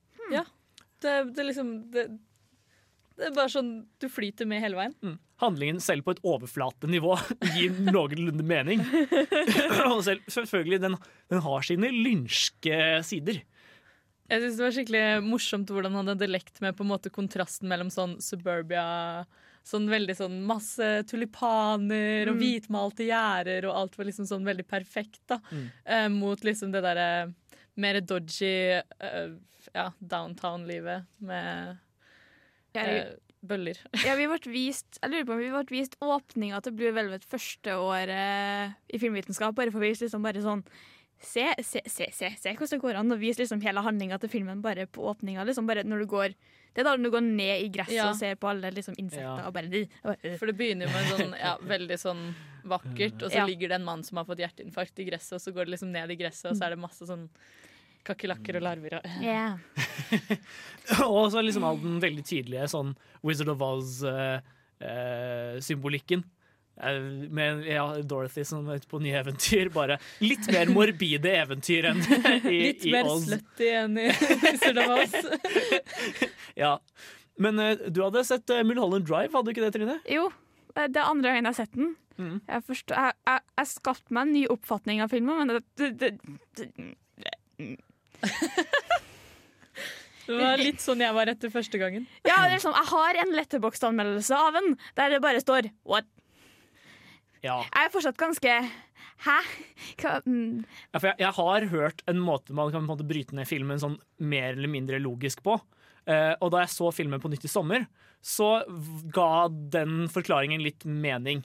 Det, 0.97 1.11
det 1.33 1.43
er 1.43 1.47
liksom 1.51 1.67
det, 1.93 2.07
det 3.17 3.29
er 3.29 3.33
bare 3.35 3.49
sånn 3.49 3.71
du 4.01 4.07
flyter 4.13 4.49
med 4.49 4.61
hele 4.61 4.77
veien. 4.77 4.93
Mm. 5.01 5.17
Handlingen 5.41 5.81
selv 5.81 6.05
på 6.05 6.13
et 6.15 6.23
overflatenivå 6.25 7.15
gir 7.57 7.77
noenlunde 7.85 8.45
mening. 8.45 8.83
Og 9.91 10.03
selv, 10.05 10.25
selvfølgelig, 10.29 10.81
den, 10.85 10.97
den 11.33 11.43
har 11.45 11.65
sine 11.65 11.91
lynske 11.93 12.79
sider. 13.05 13.41
Jeg 14.27 14.43
synes 14.43 14.57
det 14.57 14.65
var 14.65 14.75
skikkelig 14.75 15.03
morsomt 15.23 15.69
hvordan 15.71 15.97
han 15.97 16.11
hadde 16.11 16.29
lekt 16.29 16.61
med 16.61 16.75
på 16.77 16.83
en 16.83 16.91
måte 16.91 17.13
kontrasten 17.13 17.69
mellom 17.71 17.89
sånn 17.93 18.17
suburbia 18.21 18.85
Sånn 19.67 19.89
veldig 19.91 20.15
sånn 20.15 20.37
masse 20.47 20.85
tulipaner 21.09 22.29
og 22.31 22.39
hvitmalte 22.39 23.03
gjerder, 23.09 23.67
og 23.67 23.81
alt 23.81 23.97
var 23.99 24.07
liksom 24.07 24.27
sånn 24.29 24.47
veldig 24.47 24.63
perfekt, 24.69 25.19
da. 25.27 25.41
Mm. 25.51 25.67
Eh, 25.83 26.07
mot 26.13 26.47
liksom 26.47 26.71
det 26.71 26.83
derre 26.85 27.09
mer 27.77 27.99
dodgy 28.01 28.53
eh, 28.79 29.35
ja, 29.73 29.91
downtown-livet 29.99 31.05
med 31.17 31.77
eh, 32.73 33.15
bøller. 33.41 33.79
Ja, 34.05 34.15
vi 34.17 34.27
ble 34.29 34.53
vist, 34.53 34.99
jeg 35.01 35.11
lurer 35.11 35.27
på 35.27 35.35
om 35.35 35.41
vi 35.41 35.51
ble 35.53 35.65
vist 35.71 35.97
åpninga 36.03 36.61
til 36.63 36.77
Blue 36.77 36.93
Velvet 36.95 37.25
første 37.27 37.75
året 37.81 38.77
i 38.87 39.01
filmvitenskap. 39.01 39.55
Bare 39.57 39.73
for 39.73 39.83
å 39.83 39.87
vise 39.87 40.07
liksom 40.07 40.25
bare 40.25 40.45
sånn 40.45 40.65
Se, 41.17 41.47
se, 41.65 41.81
se, 41.89 42.05
se, 42.13 42.27
se 42.37 42.51
hvordan 42.53 42.69
det 42.69 42.77
går 42.83 42.97
an 42.99 43.13
å 43.15 43.15
vise 43.17 43.41
liksom 43.41 43.63
hele 43.63 43.81
handlinga 43.81 44.19
til 44.21 44.29
filmen 44.29 44.59
bare 44.61 44.83
på 44.85 45.01
åpninga. 45.09 45.47
Liksom 45.49 45.65
bare 45.65 45.81
når 45.81 46.03
du 46.03 46.11
går 46.11 46.35
Det 46.73 46.79
er 46.83 46.87
da 46.89 46.95
du 46.97 47.09
går 47.11 47.21
ned 47.25 47.61
i 47.63 47.69
gresset 47.73 47.93
Ja. 47.95 48.09
og 48.09 48.15
ser 48.19 48.35
på 48.35 48.47
alle 48.51 48.71
liksom 48.71 48.93
insekter 48.97 49.23
Ja. 49.23 49.47
og 49.47 49.53
bare 49.53 49.65
øh. 49.65 49.87
For 50.37 50.45
det 50.45 50.57
begynner 50.57 50.85
jo 50.85 50.91
med 50.93 51.05
sånn 51.13 51.33
ja, 51.39 51.57
veldig 51.57 51.97
sånn 51.99 52.33
vakkert, 52.67 53.23
og 53.23 53.29
så 53.31 53.35
Ja. 53.41 53.45
ligger 53.45 53.67
det 53.69 53.75
en 53.79 53.83
mann 53.85 54.03
som 54.03 54.17
har 54.17 54.25
fått 54.25 54.37
hjerteinfarkt 54.43 54.99
i 54.99 55.05
gresset, 55.09 55.33
og 55.33 55.39
så 55.41 55.51
går 55.53 55.65
det 55.65 55.71
liksom 55.77 55.91
ned 55.91 56.11
i 56.11 56.15
gresset, 56.15 56.51
og 56.51 56.57
så 56.57 56.63
er 56.65 56.69
det 56.75 56.79
masse 56.79 57.05
sånn 57.07 57.29
kakerlakker 58.07 58.55
og 58.55 58.61
larver 58.63 58.93
og 58.99 59.05
yeah. 59.21 59.57
Og 61.07 61.31
så 61.31 61.41
liksom 61.43 61.63
all 61.67 61.77
den 61.81 61.99
veldig 61.99 62.23
tydelige 62.23 62.67
sånn 62.71 62.95
Wizard 63.23 63.49
of 63.49 63.59
Oz-symbolikken. 63.61 66.23
Med 66.77 67.65
ja, 67.65 67.85
Dorothy 68.05 68.43
som 68.45 68.67
er 68.69 68.81
ute 68.81 68.89
på 68.89 68.99
nye 69.01 69.17
eventyr. 69.19 69.69
Bare 69.73 69.97
litt 70.21 70.47
mer 70.53 70.69
morbide 70.73 71.31
eventyr 71.41 71.89
enn 71.91 72.01
i, 72.45 72.57
Litt 72.69 72.85
i 72.85 72.93
mer 72.93 73.09
Oz. 73.09 73.25
slutty 73.25 73.69
enn 73.79 73.97
i 74.01 74.09
Wizard 74.13 74.81
of 74.83 74.97
Oz. 74.97 75.15
Ja. 76.57 76.77
Men 77.37 77.59
eh, 77.61 77.77
du 77.93 78.01
hadde 78.01 78.23
sett 78.25 78.49
uh, 78.49 78.63
Mulholland 78.65 79.05
Drive, 79.05 79.29
hadde 79.35 79.45
du 79.45 79.53
ikke 79.53 79.65
det, 79.67 79.73
Trine? 79.75 79.99
Jo, 80.09 80.31
det 80.73 80.87
er 80.89 81.05
andre 81.05 81.29
gangen 81.29 81.45
jeg 81.45 81.53
har 81.53 81.59
sett 81.59 81.75
den. 81.77 81.91
Mm. 82.17 82.39
Jeg, 82.47 82.63
forstår, 82.65 82.97
jeg, 82.97 83.13
jeg, 83.29 83.43
jeg 83.59 83.69
skapte 83.75 84.15
meg 84.17 84.25
en 84.25 84.33
ny 84.33 84.43
oppfatning 84.49 85.03
av 85.05 85.13
filmen, 85.13 85.37
men 85.37 85.53
det, 85.53 85.61
det, 85.77 85.91
det, 86.01 86.11
det 86.57 87.77
Det 90.27 90.35
var 90.35 90.59
litt 90.59 90.81
sånn 90.83 90.99
jeg 90.99 91.15
var 91.15 91.29
etter 91.31 91.51
første 91.53 91.79
gangen. 91.79 92.03
Ja, 92.27 92.41
det 92.49 92.57
er 92.57 92.63
sånn, 92.63 92.75
Jeg 92.75 92.89
har 92.89 93.19
en 93.21 93.29
letterbox-anmeldelse 93.37 94.35
av 94.35 94.57
den 94.57 94.73
der 94.97 95.13
det 95.15 95.21
bare 95.23 95.39
står 95.39 95.69
What? 95.87 96.09
Ja. 97.47 97.61
Jeg 97.63 97.87
er 97.87 97.93
fortsatt 97.93 98.19
ganske 98.19 98.59
Hæ? 99.25 99.37
Hva? 99.97 100.19
mm, 100.25 100.65
Ja, 100.93 101.01
jeg, 101.01 101.15
jeg 101.23 101.33
har 101.39 101.67
hørt 101.71 102.03
en 102.11 102.21
måte 102.21 102.53
man 102.57 102.73
kan 102.73 102.85
måte 102.85 103.07
bryte 103.07 103.37
ned 103.37 103.49
filmen 103.49 103.81
sånn 103.81 103.97
mer 104.19 104.51
eller 104.53 104.69
mindre 104.71 104.99
logisk 105.01 105.41
på. 105.45 105.57
Uh, 106.07 106.33
og 106.39 106.53
da 106.53 106.61
jeg 106.63 106.71
så 106.71 106.91
filmen 106.95 107.19
på 107.19 107.31
nytt 107.31 107.47
i 107.47 107.51
sommer, 107.51 107.87
så 108.23 108.61
ga 109.13 109.47
den 109.49 110.05
forklaringen 110.11 110.61
litt 110.63 110.85
mening. 110.87 111.41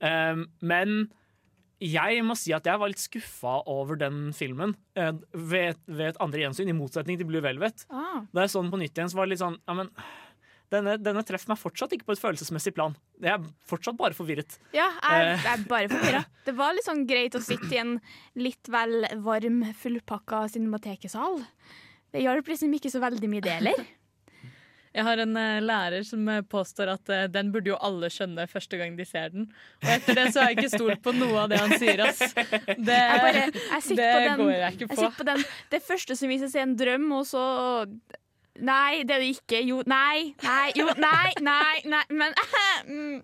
Uh, 0.00 0.46
men 0.64 1.08
jeg 1.82 2.22
må 2.24 2.32
si 2.38 2.54
at 2.56 2.64
jeg 2.64 2.80
var 2.80 2.88
litt 2.88 3.02
skuffa 3.02 3.58
over 3.68 3.98
den 4.00 4.30
filmen 4.36 4.72
uh, 4.96 5.12
ved, 5.34 5.76
ved 5.84 6.14
et 6.14 6.22
andre 6.24 6.46
gjensyn, 6.46 6.70
i 6.72 6.76
motsetning 6.76 7.18
til 7.20 7.28
Blue 7.28 7.44
Velvet. 7.44 7.84
Ah. 7.90 8.22
Da 8.32 8.46
jeg 8.46 8.54
så 8.54 8.62
den 8.62 8.72
på 8.72 8.80
nytt 8.80 8.96
igjen, 8.96 9.12
så 9.12 9.18
var 9.18 9.28
det 9.28 9.34
litt 9.34 9.44
sånn 9.44 9.58
ja, 9.60 9.76
men 9.82 9.92
denne, 10.72 10.96
denne 10.98 11.22
treffer 11.26 11.52
meg 11.52 11.58
fortsatt 11.60 11.92
ikke 11.94 12.08
på 12.08 12.14
et 12.16 12.20
følelsesmessig 12.22 12.72
plan. 12.74 12.96
Jeg 13.22 13.32
er 13.36 13.44
fortsatt 13.70 13.96
bare 13.98 14.16
forvirret. 14.18 14.58
Ja, 14.74 14.88
jeg, 15.02 15.26
Eh. 15.36 15.42
jeg 15.44 15.52
er 15.52 15.66
bare 15.70 15.88
forvirra. 15.92 16.24
Det 16.46 16.54
var 16.58 16.74
litt 16.74 16.86
sånn 16.88 17.04
greit 17.06 17.34
å 17.38 17.42
sitte 17.42 17.70
i 17.74 17.78
en 17.82 18.00
litt 18.34 18.68
vel 18.72 19.06
varm, 19.22 19.62
fullpakka 19.74 20.46
cinematekesal. 20.50 21.44
Det 22.12 22.22
hjalp 22.22 22.46
liksom 22.48 22.74
ikke 22.74 22.90
så 22.90 23.00
veldig 23.02 23.28
mye, 23.30 23.44
det 23.44 23.52
heller. 23.60 23.86
Jeg 24.96 25.04
har 25.04 25.20
en 25.20 25.36
eh, 25.36 25.58
lærer 25.60 26.04
som 26.08 26.22
eh, 26.32 26.40
påstår 26.40 26.88
at 26.94 27.10
den 27.28 27.50
burde 27.52 27.68
jo 27.68 27.76
alle 27.84 28.08
skjønne 28.08 28.46
første 28.48 28.78
gang 28.80 28.94
de 28.96 29.04
ser 29.04 29.28
den. 29.34 29.50
Og 29.84 29.90
etter 29.92 30.16
det 30.16 30.24
så 30.32 30.40
har 30.40 30.54
jeg 30.54 30.56
ikke 30.62 30.70
stolt 30.78 31.02
på 31.04 31.12
noe 31.12 31.42
av 31.42 31.50
det 31.52 31.58
han 31.60 31.74
sier, 31.76 32.00
ass. 32.06 32.22
Det, 32.32 32.96
Jeg, 32.96 33.20
bare, 33.20 33.42
jeg 33.52 33.82
sitter 33.84 34.00
det 34.00 34.14
på 34.14 34.22
den, 34.24 34.40
går 34.40 34.54
jeg 34.56 34.72
ikke 34.78 34.86
jeg 34.86 34.88
på. 34.88 34.96
sitter 35.02 35.18
på 35.18 35.26
den 35.28 35.44
Det 35.74 35.82
første 35.84 36.16
som 36.16 36.32
viser 36.32 36.48
seg 36.54 36.62
en 36.64 36.76
drøm, 36.80 37.10
og 37.18 37.26
så 37.28 37.44
Nei, 38.60 39.02
det 39.04 39.16
er 39.16 39.22
det 39.24 39.30
ikke. 39.36 39.60
Jo, 39.66 39.82
nei, 39.86 40.32
nei, 40.44 40.72
jo, 40.78 40.86
nei, 41.00 41.32
nei, 41.44 41.80
nei. 41.84 42.02
Men 42.10 42.34
mm, 42.90 43.22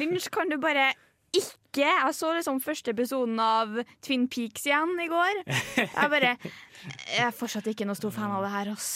Lynch, 0.00 0.30
kan 0.34 0.50
du 0.50 0.58
bare 0.62 0.92
ikke 1.34 1.82
Jeg 1.82 2.14
så 2.14 2.28
liksom 2.36 2.60
første 2.62 2.92
episoden 2.94 3.40
av 3.42 3.72
Twin 4.06 4.28
Peaks 4.30 4.66
igjen 4.68 4.92
i 5.02 5.08
går. 5.10 5.40
Jeg 5.80 6.10
bare 6.12 6.36
Jeg 6.44 7.24
er 7.26 7.34
fortsatt 7.34 7.66
ikke 7.72 7.86
noe 7.88 7.98
stor 7.98 8.14
fan 8.14 8.30
av 8.30 8.44
det 8.46 8.52
her, 8.52 8.70
ass. 8.76 8.90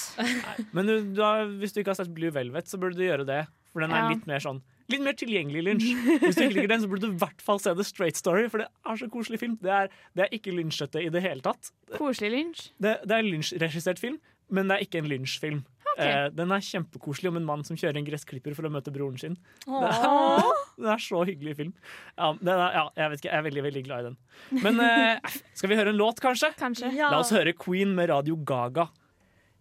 Men 0.76 0.86
du, 0.86 0.94
du 1.16 1.22
har, 1.24 1.48
hvis 1.58 1.74
du 1.74 1.80
ikke 1.82 1.90
har 1.96 1.98
sett 1.98 2.12
Blue 2.14 2.30
Velvet, 2.34 2.70
så 2.70 2.78
burde 2.78 2.94
du 3.00 3.02
gjøre 3.06 3.26
det. 3.26 3.40
For 3.72 3.82
den 3.84 3.90
er 3.92 4.04
Ja. 4.06 4.10
litt 4.14 4.26
mer 4.30 4.42
sånn 4.44 4.62
Litt 4.88 5.02
mer 5.04 5.12
tilgjengelig 5.20 5.60
Lynch. 5.66 5.84
Hvis 6.22 6.38
du 6.38 6.46
ikke 6.46 6.54
liker 6.54 6.70
den, 6.70 6.80
så 6.80 6.88
burde 6.88 7.10
du 7.10 7.12
i 7.12 7.18
hvert 7.20 7.42
fall 7.44 7.58
se 7.60 7.74
The 7.76 7.84
Straight 7.84 8.16
Story, 8.16 8.46
for 8.48 8.62
det 8.62 8.70
er 8.88 8.96
så 8.96 9.08
koselig 9.12 9.36
film. 9.42 9.58
Det 9.60 9.68
er, 9.68 9.90
det 10.16 10.22
er 10.24 10.30
ikke 10.38 10.54
Lynchete 10.56 11.02
i 11.04 11.10
det 11.12 11.20
hele 11.26 11.44
tatt. 11.44 11.68
Koselig 11.98 12.30
Lynch. 12.32 12.62
Det, 12.80 12.94
det 13.04 13.18
er 13.18 13.26
lynsjregissert 13.26 14.00
film, 14.00 14.16
men 14.50 14.70
det 14.70 14.76
er 14.76 14.86
ikke 14.86 15.02
en 15.02 15.10
Lynch-film. 15.10 15.64
Eh, 15.98 16.28
den 16.30 16.52
er 16.54 16.62
kjempekoselig 16.62 17.30
om 17.32 17.38
en 17.40 17.46
mann 17.46 17.64
som 17.66 17.78
kjører 17.78 17.98
en 17.98 18.06
gressklipper 18.06 18.54
for 18.54 18.68
å 18.68 18.70
møte 18.70 18.92
broren 18.94 19.18
sin. 19.18 19.34
Den 19.66 19.86
er, 19.88 20.44
det 20.84 20.92
er 20.94 21.02
så 21.02 21.24
hyggelig 21.26 21.56
film. 21.58 21.72
Ja, 22.14 22.30
den 22.38 22.52
er, 22.54 22.76
ja, 22.76 22.84
jeg 23.00 23.12
vet 23.12 23.22
ikke, 23.22 23.32
jeg 23.32 23.40
er 23.40 23.46
veldig 23.48 23.64
veldig 23.66 23.82
glad 23.88 24.04
i 24.04 24.08
den. 24.10 24.18
Men 24.62 24.84
eh, 24.84 25.38
skal 25.58 25.72
vi 25.72 25.80
høre 25.80 25.94
en 25.94 25.98
låt, 25.98 26.22
kanskje? 26.22 26.52
Kanskje. 26.60 26.92
La 27.00 27.18
oss 27.18 27.34
høre 27.34 27.56
Queen 27.58 27.96
med 27.98 28.12
Radio 28.12 28.38
Gaga. 28.46 28.86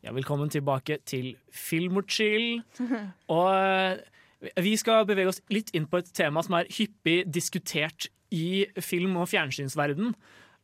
Ja, 0.05 0.13
velkommen 0.13 0.51
tilbake 0.53 0.99
til 1.09 1.33
Film 1.49 1.97
og 2.03 2.13
chill. 2.13 2.61
Og 3.33 3.49
eh, 3.49 4.53
vi 4.61 4.75
skal 4.77 5.07
bevege 5.09 5.33
oss 5.33 5.41
litt 5.49 5.73
inn 5.75 5.89
på 5.89 6.03
et 6.03 6.13
tema 6.13 6.43
som 6.45 6.59
er 6.59 6.69
hyppig 6.77 7.23
diskutert 7.33 8.11
i 8.29 8.67
film- 8.83 9.17
og 9.17 9.31
fjernsynsverden. 9.31 10.13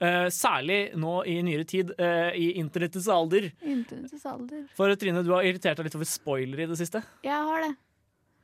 Eh, 0.01 0.27
særlig 0.34 0.79
nå 0.99 1.19
i 1.29 1.38
nyere 1.45 1.63
tid, 1.69 1.93
uh, 1.99 2.34
i 2.36 2.53
internettets 2.60 3.08
alder. 3.12 3.51
internettets 3.62 4.25
alder. 4.27 4.65
For 4.75 4.91
Trine, 4.99 5.21
du 5.23 5.32
har 5.32 5.45
irritert 5.47 5.79
deg 5.79 5.88
litt 5.88 5.95
over 5.99 6.10
spoiler 6.10 6.63
i 6.65 6.67
det 6.67 6.79
siste. 6.79 7.03
Jeg 7.23 7.49
har 7.49 7.67
det. 7.67 7.71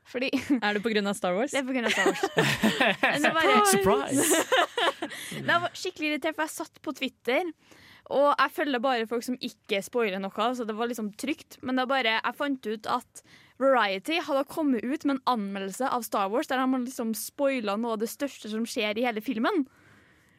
Fordi 0.10 0.30
Er 0.66 0.78
det 0.78 1.04
av 1.04 1.18
Star 1.18 1.36
Wars? 1.38 1.52
Det 1.52 1.60
er 1.62 1.86
av 1.86 1.92
Star 1.94 2.08
Wars. 2.08 2.24
Men 3.04 3.28
det 3.28 3.34
bare, 3.36 3.60
Surprise! 3.70 4.40
det 5.50 5.60
var 5.66 5.76
skikkelig 5.78 6.14
irritert, 6.14 6.38
for 6.38 6.48
jeg 6.48 6.56
satt 6.56 6.82
på 6.86 6.96
Twitter. 6.98 7.52
Og 8.10 8.32
jeg 8.32 8.54
følger 8.56 8.82
bare 8.82 9.10
folk 9.10 9.26
som 9.26 9.38
ikke 9.38 9.84
spoiler 9.86 10.22
noe, 10.22 10.48
så 10.58 10.66
det 10.66 10.74
var 10.78 10.90
liksom 10.90 11.12
trygt. 11.20 11.60
Men 11.62 11.78
det 11.78 11.86
var 11.86 11.92
bare, 12.00 12.16
jeg 12.18 12.40
fant 12.40 12.72
ut 12.72 12.90
at 12.90 13.24
Variety 13.60 14.22
hadde 14.24 14.48
kommet 14.50 14.86
ut 14.88 15.04
med 15.04 15.18
en 15.18 15.26
anmeldelse 15.36 15.92
av 15.92 16.06
Star 16.08 16.32
Wars 16.32 16.48
der 16.50 16.62
de 16.64 16.80
liksom 16.88 17.12
spoila 17.18 17.76
noe 17.78 17.98
av 17.98 18.02
det 18.02 18.10
største 18.10 18.50
som 18.50 18.66
skjer 18.66 18.98
i 18.98 19.06
hele 19.06 19.22
filmen. 19.22 19.68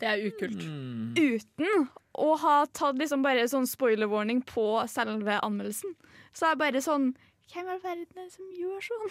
Det 0.01 0.09
er 0.09 0.23
ukult. 0.31 0.63
Mm. 0.65 1.15
Uten 1.17 1.89
å 2.21 2.31
ha 2.43 2.55
tatt 2.75 2.99
liksom 2.99 3.23
bare 3.23 3.45
sånn 3.51 3.69
spoiler 3.69 4.09
warning 4.11 4.41
på 4.43 4.65
selve 4.91 5.39
anmeldelsen. 5.45 5.93
Så 6.33 6.51
jeg 6.51 6.59
bare 6.61 6.83
sånn 6.85 7.13
Hvem 7.51 7.67
i 7.67 7.73
all 7.75 7.81
verden 7.83 8.07
er 8.21 8.29
det 8.29 8.33
som 8.37 8.47
gjør 8.55 8.85
sånn? 8.87 9.09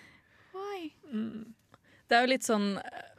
Why? 0.56 0.90
Det 2.08 2.16
er 2.16 2.24
jo 2.24 2.30
litt 2.32 2.46
sånn 2.46 2.64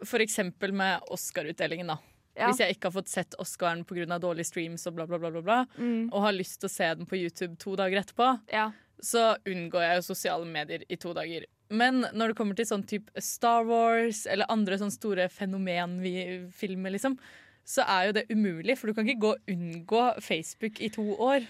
for 0.08 0.24
eksempel 0.24 0.74
med 0.76 1.06
Oscar-utdelingen, 1.14 1.88
da. 1.94 1.98
Ja. 2.38 2.50
Hvis 2.52 2.60
jeg 2.62 2.76
ikke 2.76 2.90
har 2.92 2.96
fått 3.00 3.10
sett 3.10 3.34
Oscaren 3.42 3.84
pga. 3.88 4.20
dårlige 4.22 4.46
streams 4.52 4.86
og 4.88 4.94
bla, 5.00 5.08
bla, 5.10 5.18
bla, 5.18 5.32
bla, 5.32 5.42
bla 5.42 5.66
Mm. 5.80 6.10
og 6.14 6.22
har 6.22 6.34
lyst 6.34 6.60
til 6.60 6.68
å 6.70 6.72
se 6.72 6.84
den 6.96 7.06
på 7.06 7.18
YouTube 7.18 7.58
to 7.58 7.76
dager 7.76 7.98
etterpå, 8.04 8.42
Ja. 8.52 8.72
så 9.02 9.38
unngår 9.46 9.82
jeg 9.88 9.96
jo 9.98 10.14
sosiale 10.14 10.46
medier 10.46 10.84
i 10.90 10.96
to 10.98 11.14
dager. 11.14 11.46
Men 11.70 12.06
når 12.16 12.32
det 12.32 12.38
kommer 12.40 12.58
til 12.58 12.68
sånn 12.70 12.86
type 12.88 13.12
Star 13.24 13.66
Wars 13.68 14.26
eller 14.30 14.50
andre 14.52 14.80
sånn 14.80 14.94
store 14.94 15.28
fenomenfilmer, 15.32 16.94
liksom, 16.96 17.18
så 17.68 17.84
er 17.84 18.08
jo 18.08 18.16
det 18.16 18.28
umulig, 18.32 18.78
for 18.80 18.88
du 18.88 18.96
kan 18.96 19.08
ikke 19.08 19.24
gå 19.26 19.32
og 19.36 19.52
unngå 19.52 20.04
Facebook 20.24 20.80
i 20.80 20.92
to 20.94 21.04
år. 21.20 21.48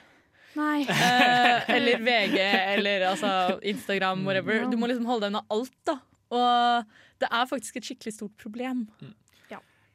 Nei. 0.57 0.81
Eh, 0.89 1.69
eller 1.75 2.01
VG 2.01 2.39
eller 2.77 3.05
altså, 3.11 3.29
Instagram, 3.61 4.25
whatever. 4.25 4.65
Du 4.71 4.77
må 4.81 4.89
liksom 4.89 5.05
holde 5.09 5.27
deg 5.27 5.35
unna 5.35 5.45
alt, 5.53 5.77
da. 5.85 5.99
Og 6.33 6.97
det 7.21 7.29
er 7.29 7.49
faktisk 7.49 7.77
et 7.77 7.91
skikkelig 7.91 8.15
stort 8.17 8.35
problem. 8.41 8.87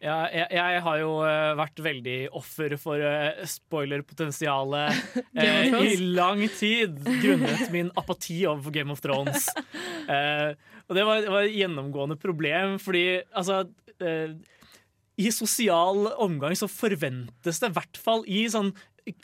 Ja, 0.02 0.16
jeg, 0.34 0.48
jeg 0.56 0.80
har 0.82 0.96
jo 0.98 1.10
eh, 1.22 1.52
vært 1.60 1.78
veldig 1.84 2.16
offer 2.34 2.72
for 2.80 2.98
uh, 2.98 3.42
spoilerpotensialet 3.46 5.18
eh, 5.38 5.76
i 5.92 5.96
lang 6.16 6.42
tid, 6.58 6.96
grunnet 7.22 7.68
min 7.70 7.92
apati 8.00 8.40
overfor 8.50 8.74
Game 8.74 8.94
of 8.94 9.02
Thrones. 9.04 9.48
Eh, 10.02 10.56
og 10.90 10.96
det 10.98 11.04
var, 11.06 11.20
var 11.30 11.44
et 11.46 11.54
gjennomgående 11.54 12.16
problem, 12.18 12.72
fordi 12.82 13.20
altså 13.38 13.60
I 15.22 15.28
sosial 15.30 16.08
omgang 16.18 16.56
så 16.58 16.66
forventes 16.66 17.60
det, 17.62 17.70
i 17.70 17.76
hvert 17.76 18.00
fall 18.02 18.24
i 18.26 18.40
sånn 18.50 18.72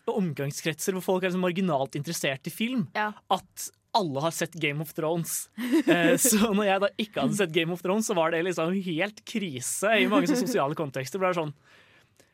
omgangskretser 0.06 0.94
hvor 0.94 1.02
folk 1.02 1.24
er 1.26 1.32
liksom 1.32 1.42
marginalt 1.42 1.98
interessert 1.98 2.46
i 2.46 2.54
film, 2.54 2.86
Ja. 2.94 3.10
at 3.34 3.66
alle 3.96 4.20
har 4.20 4.34
sett 4.34 4.52
Game 4.60 4.82
of 4.84 4.92
Thrones. 4.96 5.48
Eh, 5.88 6.14
så 6.30 6.50
når 6.52 6.66
jeg 6.68 6.82
da 6.84 6.88
ikke 7.00 7.22
hadde 7.24 7.38
sett 7.38 7.52
Game 7.54 7.72
of 7.74 7.82
Thrones, 7.84 8.08
så 8.10 8.16
var 8.18 8.34
det 8.34 8.42
liksom 8.46 8.74
helt 8.84 9.22
krise 9.28 9.94
i 10.02 10.08
mange 10.10 10.28
sosiale 10.30 10.76
kontekster. 10.78 11.22
Det 11.22 11.34
sånn 11.38 11.54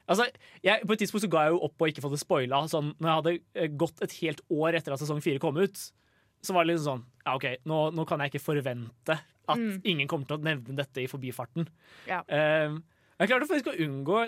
Altså, 0.04 0.26
jeg, 0.60 0.82
på 0.84 0.92
et 0.92 1.00
tidspunkt 1.00 1.24
så 1.24 1.28
ga 1.32 1.46
jeg 1.46 1.54
jo 1.54 1.60
opp 1.64 1.80
og 1.80 1.88
ikke 1.88 2.02
få 2.04 2.10
det 2.12 2.18
spoila. 2.20 2.58
Sånn, 2.68 2.90
når 3.00 3.08
jeg 3.08 3.20
hadde 3.20 3.32
eh, 3.62 3.70
gått 3.80 4.02
et 4.04 4.16
helt 4.20 4.42
år 4.52 4.76
etter 4.76 4.92
at 4.92 5.00
sesong 5.00 5.22
fire 5.24 5.40
kom 5.40 5.56
ut, 5.56 5.80
så 6.44 6.52
var 6.52 6.66
det 6.66 6.74
liksom 6.74 6.90
sånn 6.90 7.06
Ja, 7.24 7.36
OK, 7.38 7.46
nå, 7.64 7.78
nå 7.96 8.04
kan 8.04 8.20
jeg 8.20 8.34
ikke 8.34 8.44
forvente 8.52 9.16
at 9.44 9.60
Mm. 9.60 9.80
ingen 9.84 10.08
kommer 10.08 10.24
til 10.28 10.38
å 10.38 10.44
nevne 10.44 10.72
dette 10.76 11.02
i 11.02 11.08
forbifarten. 11.08 11.66
Ja. 12.08 12.22
Eh, 12.32 12.76
Jeg 13.14 13.30
klarte 13.30 13.46
faktisk 13.46 13.68
å 13.70 13.76
unngå 13.84 14.22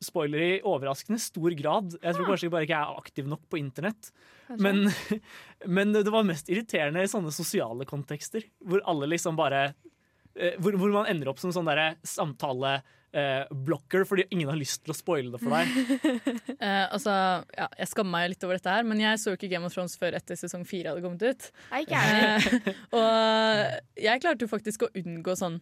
spoiler 0.00 0.42
i 0.46 0.60
overraskende 0.64 1.20
stor 1.20 1.52
grad. 1.56 1.96
Jeg 1.98 2.16
tror 2.16 2.30
kanskje 2.30 2.46
jeg 2.48 2.54
bare 2.54 2.68
ikke 2.68 2.78
er 2.78 3.02
aktiv 3.02 3.28
nok 3.28 3.42
på 3.52 3.60
internett. 3.60 4.08
Men, 4.56 4.86
men 5.76 5.92
det 5.92 6.08
var 6.12 6.24
mest 6.28 6.48
irriterende 6.52 7.04
i 7.04 7.10
sånne 7.10 7.32
sosiale 7.34 7.84
kontekster, 7.88 8.46
hvor 8.64 8.84
alle 8.88 9.10
liksom 9.12 9.36
bare 9.38 9.66
eh, 9.68 10.56
Hvor, 10.56 10.78
hvor 10.80 10.94
man 10.94 11.10
ender 11.12 11.28
opp 11.28 11.42
som 11.42 11.52
sånn 11.52 11.68
derre 11.68 11.90
samtaleblocker 12.08 14.06
fordi 14.08 14.24
ingen 14.30 14.48
har 14.48 14.56
lyst 14.56 14.80
til 14.86 14.94
å 14.94 14.96
spoile 14.96 15.34
det 15.34 15.42
for 15.42 15.52
deg. 15.52 15.68
Eh, 16.62 16.86
altså, 16.94 17.10
ja, 17.56 17.66
jeg 17.74 17.90
skammer 17.90 18.14
meg 18.14 18.28
litt 18.30 18.44
over 18.46 18.54
dette 18.54 18.70
her, 18.70 18.84
men 18.86 19.00
jeg 19.02 19.18
så 19.18 19.32
jo 19.32 19.38
ikke 19.38 19.48
Game 19.50 19.66
of 19.66 19.74
Thrones 19.74 19.96
før 19.98 20.14
etter 20.14 20.38
sesong 20.38 20.62
fire 20.68 20.92
hadde 20.92 21.02
kommet 21.02 21.24
ut. 21.26 21.48
Nei, 21.72 21.80
ikke 21.82 22.02
jeg. 22.06 22.60
Eh, 22.62 22.82
og 23.00 24.04
jeg 24.06 24.22
klarte 24.22 24.46
jo 24.46 24.52
faktisk 24.52 24.86
å 24.86 24.92
unngå 25.02 25.34
sånn 25.40 25.58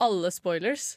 alle 0.00 0.30
spoilers. 0.32 0.92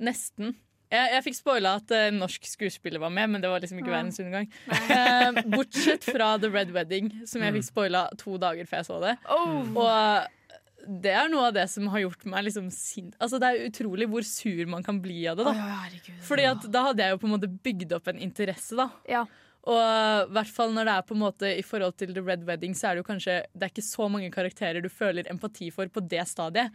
Nesten. 0.00 0.54
Jeg, 0.88 1.10
jeg 1.12 1.24
fikk 1.26 1.36
spoila 1.36 1.74
at 1.82 1.90
uh, 1.92 2.06
norsk 2.16 2.46
skuespiller 2.48 3.02
var 3.02 3.10
med, 3.12 3.28
men 3.34 3.42
det 3.44 3.50
var 3.52 3.60
liksom 3.60 3.80
ikke 3.82 3.90
Ja. 3.92 3.98
verdens 3.98 4.20
undergang. 4.22 4.46
Uh, 4.70 5.42
bortsett 5.52 6.06
fra 6.08 6.30
The 6.40 6.48
Red 6.54 6.70
Wedding, 6.72 7.10
som 7.28 7.42
jeg 7.44 7.52
Mm. 7.52 7.58
fikk 7.58 7.66
spoila 7.68 8.06
to 8.16 8.38
dager 8.40 8.64
før 8.70 8.80
jeg 8.80 8.86
så 8.88 9.00
det. 9.02 9.16
Oh. 9.28 9.68
Og 9.76 10.94
det 11.02 11.12
er 11.12 11.28
noe 11.28 11.48
av 11.50 11.52
det 11.58 11.66
som 11.68 11.90
har 11.92 12.00
gjort 12.06 12.24
meg 12.24 12.46
liksom 12.46 12.70
sint. 12.72 13.12
Altså, 13.20 13.36
det 13.42 13.50
er 13.50 13.66
utrolig 13.68 14.06
hvor 14.08 14.24
sur 14.24 14.64
man 14.72 14.82
kan 14.86 15.02
bli 15.04 15.26
av 15.28 15.36
det. 15.36 15.44
da. 15.44 15.52
oh, 15.52 16.14
Fordi 16.24 16.46
at 16.48 16.64
da 16.72 16.86
hadde 16.86 17.04
jeg 17.04 17.12
jo 17.12 17.20
på 17.20 17.28
en 17.28 17.34
måte 17.36 17.50
bygd 17.68 17.92
opp 17.98 18.08
en 18.08 18.22
interesse, 18.24 18.78
da. 18.78 18.88
Ja. 19.10 19.26
Og 19.68 19.76
i 19.76 20.32
hvert 20.32 20.48
fall 20.54 20.72
når 20.72 20.88
det 20.88 20.94
er 20.94 21.02
på 21.10 21.12
en 21.18 21.20
måte 21.26 21.50
i 21.58 21.64
forhold 21.66 21.98
til 22.00 22.14
The 22.16 22.22
Red 22.24 22.46
Wedding, 22.48 22.72
så 22.78 22.88
er 22.88 22.96
det 22.96 23.02
jo 23.02 23.08
kanskje 23.10 23.34
Det 23.52 23.66
er 23.66 23.72
ikke 23.74 23.84
så 23.84 24.06
mange 24.08 24.30
karakterer 24.32 24.80
du 24.80 24.88
føler 24.88 25.28
empati 25.28 25.68
for 25.74 25.90
på 25.92 26.00
det 26.08 26.24
stadiet. 26.30 26.72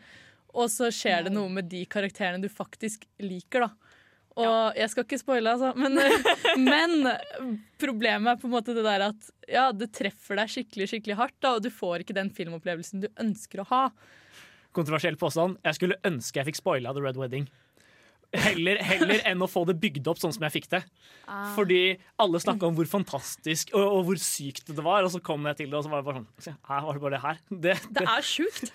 Og 0.54 0.70
så 0.70 0.92
skjer 0.94 1.26
det 1.26 1.34
noe 1.34 1.50
med 1.52 1.70
de 1.72 1.84
karakterene 1.90 2.44
du 2.44 2.52
faktisk 2.52 3.08
liker, 3.24 3.66
da. 3.66 3.94
Og 4.34 4.78
jeg 4.78 4.90
skal 4.90 5.06
ikke 5.06 5.20
spoile, 5.22 5.52
altså, 5.54 5.74
men, 5.78 5.98
men 6.72 7.10
problemet 7.82 8.32
er 8.32 8.40
på 8.42 8.50
en 8.50 8.56
måte 8.56 8.74
det 8.74 8.86
der 8.86 9.06
at 9.12 9.30
ja, 9.50 9.68
det 9.76 9.92
treffer 9.94 10.40
deg 10.40 10.50
skikkelig 10.50 10.90
skikkelig 10.90 11.18
hardt, 11.20 11.38
da, 11.44 11.56
og 11.58 11.66
du 11.66 11.70
får 11.74 12.02
ikke 12.02 12.18
den 12.18 12.32
filmopplevelsen 12.34 13.04
du 13.06 13.10
ønsker 13.22 13.62
å 13.62 13.68
ha. 13.70 13.84
Kontroversiell 14.74 15.20
påstand. 15.22 15.60
Jeg 15.62 15.78
skulle 15.78 16.00
ønske 16.08 16.42
jeg 16.42 16.50
fikk 16.50 16.64
spoila 16.64 16.96
The 16.98 17.04
Red 17.06 17.20
Wedding. 17.22 17.46
Heller, 18.34 18.80
heller 18.82 19.22
enn 19.30 19.44
å 19.46 19.48
få 19.50 19.62
det 19.70 19.76
bygd 19.82 20.08
opp 20.10 20.18
sånn 20.18 20.34
som 20.34 20.42
jeg 20.48 20.56
fikk 20.56 20.68
det. 20.72 20.80
Ah. 21.30 21.52
Fordi 21.54 22.00
alle 22.24 22.42
snakka 22.42 22.66
om 22.66 22.78
hvor 22.78 22.90
fantastisk 22.90 23.74
og, 23.76 23.84
og 23.84 24.08
hvor 24.08 24.22
sykt 24.22 24.72
det 24.74 24.84
var, 24.86 25.06
og 25.06 25.14
så 25.14 25.22
kom 25.24 25.46
jeg 25.52 25.60
til 25.62 25.70
det, 25.70 25.78
og 25.78 25.86
så 25.86 25.92
var 25.94 26.02
det 26.02 26.08
bare 26.10 26.22
sånn 26.24 26.44
"Se, 26.48 26.56
Her 26.70 26.88
var 26.88 26.98
det 26.98 27.04
bare 27.04 27.14
det 27.14 27.22
her. 27.24 27.40
Det, 27.50 27.76
Det 28.00 28.08
er 28.16 28.26
sjukt. 28.26 28.74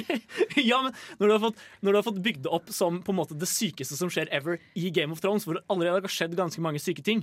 ja, 0.70 0.82
men 0.82 0.92
når 1.20 1.26
du, 1.26 1.32
har 1.36 1.42
fått, 1.46 1.64
når 1.80 1.92
du 1.92 2.00
har 2.00 2.06
fått 2.10 2.22
bygd 2.26 2.42
det 2.48 2.52
opp 2.58 2.70
som 2.74 3.00
på 3.06 3.14
en 3.14 3.20
måte 3.22 3.38
det 3.38 3.48
sykeste 3.50 3.98
som 3.98 4.10
skjer 4.12 4.30
ever 4.34 4.58
i 4.74 4.90
Game 4.90 5.14
of 5.14 5.22
Thrones, 5.22 5.46
hvor 5.46 5.60
det 5.60 5.66
allerede 5.72 6.02
har 6.02 6.16
skjedd 6.18 6.34
ganske 6.38 6.62
mange 6.64 6.82
syke 6.82 7.04
ting, 7.06 7.22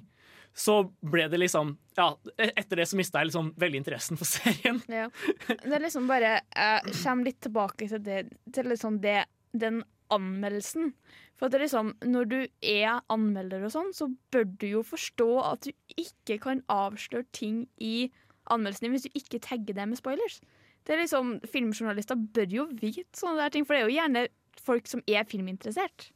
så 0.53 0.83
ble 1.01 1.27
det 1.31 1.39
liksom 1.41 1.75
Ja, 1.97 2.11
etter 2.37 2.77
det 2.77 2.85
så 2.89 2.97
mista 2.97 3.21
jeg 3.21 3.31
liksom 3.31 3.53
veldig 3.59 3.79
interessen 3.81 4.19
for 4.19 4.29
serien. 4.35 4.81
Ja. 4.87 5.07
Det 5.49 5.73
er 5.73 5.83
liksom 5.83 6.07
bare 6.09 6.39
Jeg 6.53 6.93
kommer 7.03 7.29
litt 7.29 7.41
tilbake 7.41 7.89
til, 7.89 8.03
det, 8.05 8.19
til 8.53 8.69
liksom 8.69 9.01
det, 9.03 9.23
den 9.53 9.81
anmeldelsen. 10.13 10.93
For 11.37 11.47
at 11.47 11.53
det 11.53 11.59
er 11.59 11.65
liksom, 11.65 11.93
Når 12.05 12.27
du 12.29 12.39
er 12.61 13.01
anmelder, 13.11 13.65
og 13.65 13.73
sånn, 13.73 13.93
så 13.95 14.09
bør 14.31 14.45
du 14.61 14.67
jo 14.69 14.83
forstå 14.85 15.29
at 15.43 15.67
du 15.67 15.71
ikke 15.99 16.39
kan 16.45 16.63
avsløre 16.71 17.25
ting 17.35 17.65
i 17.81 18.11
anmeldelsen 18.51 18.87
din 18.87 18.95
hvis 18.95 19.07
du 19.07 19.17
ikke 19.17 19.41
tagger 19.43 19.75
det 19.75 19.87
med 19.89 19.99
spoilers. 19.99 20.39
Det 20.83 20.95
er 20.95 21.03
liksom, 21.03 21.37
Filmjournalister 21.47 22.19
bør 22.35 22.49
jo 22.51 22.67
vite 22.79 23.07
sånne 23.15 23.39
der 23.39 23.53
ting, 23.53 23.65
for 23.65 23.75
det 23.75 23.83
er 23.83 23.89
jo 23.89 23.97
gjerne 23.97 24.25
folk 24.63 24.89
som 24.91 25.03
er 25.07 25.27
filminteressert. 25.27 26.09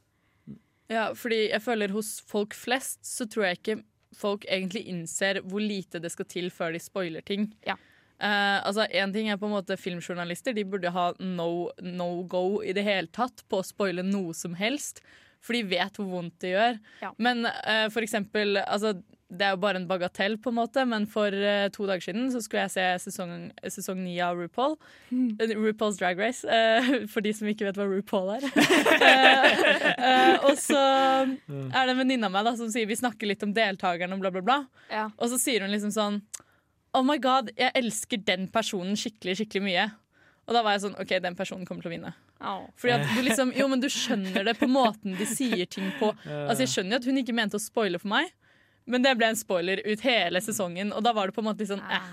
Ja, 0.88 1.10
fordi 1.16 1.48
jeg 1.50 1.60
føler 1.64 1.92
hos 1.92 2.18
folk 2.24 2.56
flest 2.56 3.04
så 3.04 3.26
tror 3.28 3.48
jeg 3.48 3.58
ikke 3.58 3.78
folk 4.16 4.46
egentlig 4.48 4.86
innser 4.88 5.42
hvor 5.44 5.60
lite 5.60 6.00
det 6.00 6.10
skal 6.14 6.28
til 6.28 6.48
før 6.52 6.72
de 6.72 6.80
spoiler 6.80 7.24
ting. 7.24 7.50
Ja. 7.66 7.76
Eh, 8.18 8.66
altså 8.66 8.86
En 8.90 9.12
ting 9.14 9.28
er 9.30 9.38
på 9.38 9.46
en 9.46 9.54
måte 9.54 9.78
filmjournalister. 9.78 10.56
De 10.56 10.66
burde 10.66 10.92
ha 10.94 11.12
no, 11.22 11.70
no 11.82 12.10
go 12.28 12.60
i 12.64 12.74
det 12.76 12.86
hele 12.86 13.10
tatt 13.14 13.44
på 13.48 13.62
å 13.62 13.66
spoile 13.66 14.06
noe 14.06 14.34
som 14.36 14.56
helst. 14.58 15.02
For 15.44 15.54
de 15.54 15.62
vet 15.70 16.00
hvor 16.00 16.08
vondt 16.10 16.40
det 16.42 16.56
gjør. 16.56 16.82
Ja. 17.04 17.12
Men 17.22 17.46
uh, 17.46 17.86
for 17.94 18.02
eksempel 18.02 18.58
altså, 18.64 18.96
Det 19.30 19.44
er 19.44 19.52
jo 19.54 19.60
bare 19.62 19.78
en 19.78 19.86
bagatell, 19.86 20.34
på 20.42 20.50
en 20.50 20.56
måte, 20.56 20.82
men 20.88 21.04
for 21.06 21.30
uh, 21.30 21.68
to 21.70 21.84
dager 21.86 22.08
siden 22.08 22.30
så 22.32 22.40
skulle 22.42 22.64
jeg 22.64 22.72
se 22.74 22.86
sesong, 23.06 23.50
sesong 23.70 24.00
9 24.00 24.16
av 24.24 24.40
RuPaul. 24.40 24.74
Mm. 25.12 25.52
RuPaul's 25.60 26.00
Drag 26.00 26.18
Race, 26.18 26.48
eh, 26.48 27.04
for 27.12 27.22
de 27.22 27.34
som 27.36 27.50
ikke 27.50 27.68
vet 27.68 27.76
hva 27.76 27.86
RuPaul 27.90 28.32
er. 28.38 28.48
Eh, 28.48 29.60
eh, 30.08 30.48
og 30.48 30.56
så 30.58 30.80
er 30.80 31.76
det 31.76 31.92
en 31.92 32.00
venninne 32.00 32.26
av 32.26 32.32
meg 32.34 32.48
da, 32.48 32.56
som 32.56 32.72
sier 32.72 32.88
vi 32.88 32.96
snakker 32.98 33.28
litt 33.28 33.44
om 33.44 33.52
deltakerne 33.52 34.16
og 34.16 34.24
bla, 34.24 34.32
bla, 34.32 34.42
bla. 34.48 34.58
Ja. 34.88 35.10
Og 35.20 35.28
så 35.30 35.38
sier 35.44 35.62
hun 35.62 35.76
liksom 35.76 35.92
sånn 35.92 36.22
Oh 36.98 37.04
my 37.06 37.18
god, 37.22 37.52
jeg 37.58 37.70
elsker 37.78 38.22
den 38.26 38.48
personen 38.50 38.98
skikkelig, 38.98 39.38
skikkelig 39.40 39.64
mye. 39.68 39.84
Og 40.48 40.56
da 40.56 40.64
var 40.64 40.74
jeg 40.74 40.86
sånn 40.86 40.96
OK, 40.98 41.12
den 41.22 41.36
personen 41.38 41.68
kommer 41.68 41.84
til 41.84 41.92
å 41.92 41.94
vinne. 41.94 42.14
Fordi 42.78 42.94
at 42.94 43.04
du 43.12 43.20
liksom, 43.26 43.50
jo, 43.56 43.66
men 43.70 43.82
du 43.82 43.88
skjønner 43.92 44.46
det 44.46 44.54
på 44.58 44.68
måten 44.70 45.16
de 45.18 45.26
sier 45.28 45.66
ting 45.70 45.90
på. 46.00 46.12
Altså 46.48 46.64
Jeg 46.64 46.72
skjønner 46.74 46.96
jo 46.96 47.02
at 47.02 47.08
hun 47.10 47.20
ikke 47.22 47.36
mente 47.36 47.58
å 47.58 47.62
spoile 47.62 48.00
for 48.02 48.10
meg, 48.14 48.32
men 48.88 49.04
det 49.04 49.12
ble 49.20 49.28
en 49.28 49.38
spoiler 49.38 49.82
ut 49.84 50.02
hele 50.06 50.40
sesongen. 50.42 50.94
Og 50.96 51.04
da 51.04 51.12
var 51.16 51.28
det 51.28 51.36
på 51.36 51.44
en 51.44 51.50
måte 51.50 51.62
litt 51.62 51.72
sånn 51.74 51.84
eh, 51.84 52.10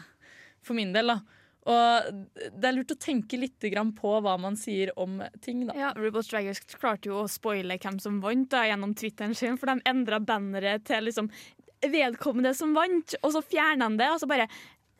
for 0.66 0.78
min 0.78 0.92
del, 0.96 1.14
da. 1.14 1.22
Og 1.66 2.26
det 2.60 2.68
er 2.70 2.76
lurt 2.76 2.94
å 2.94 3.00
tenke 3.02 3.40
litt 3.42 3.64
grann 3.72 3.96
på 3.98 4.12
hva 4.22 4.36
man 4.38 4.58
sier 4.60 4.92
om 5.02 5.18
ting, 5.42 5.64
da. 5.70 5.78
Ja, 5.80 5.94
Rubble 5.98 6.22
Drag 6.28 6.52
Race 6.52 6.78
klarte 6.78 7.10
jo 7.10 7.24
å 7.24 7.32
spoile 7.32 7.80
hvem 7.82 7.98
som 8.04 8.20
vant 8.22 8.52
da, 8.52 8.68
gjennom 8.70 8.94
Twitteren 8.98 9.34
sin, 9.38 9.58
for 9.58 9.72
de 9.72 9.82
endra 9.90 10.20
banneret 10.22 10.86
til 10.86 11.08
liksom 11.08 11.32
vedkommende 11.86 12.54
som 12.58 12.74
vant, 12.76 13.16
og 13.22 13.34
så 13.34 13.42
fjerna 13.46 13.90
han 13.90 13.98
det, 14.00 14.12
og 14.14 14.22
så 14.22 14.30
bare 14.30 14.48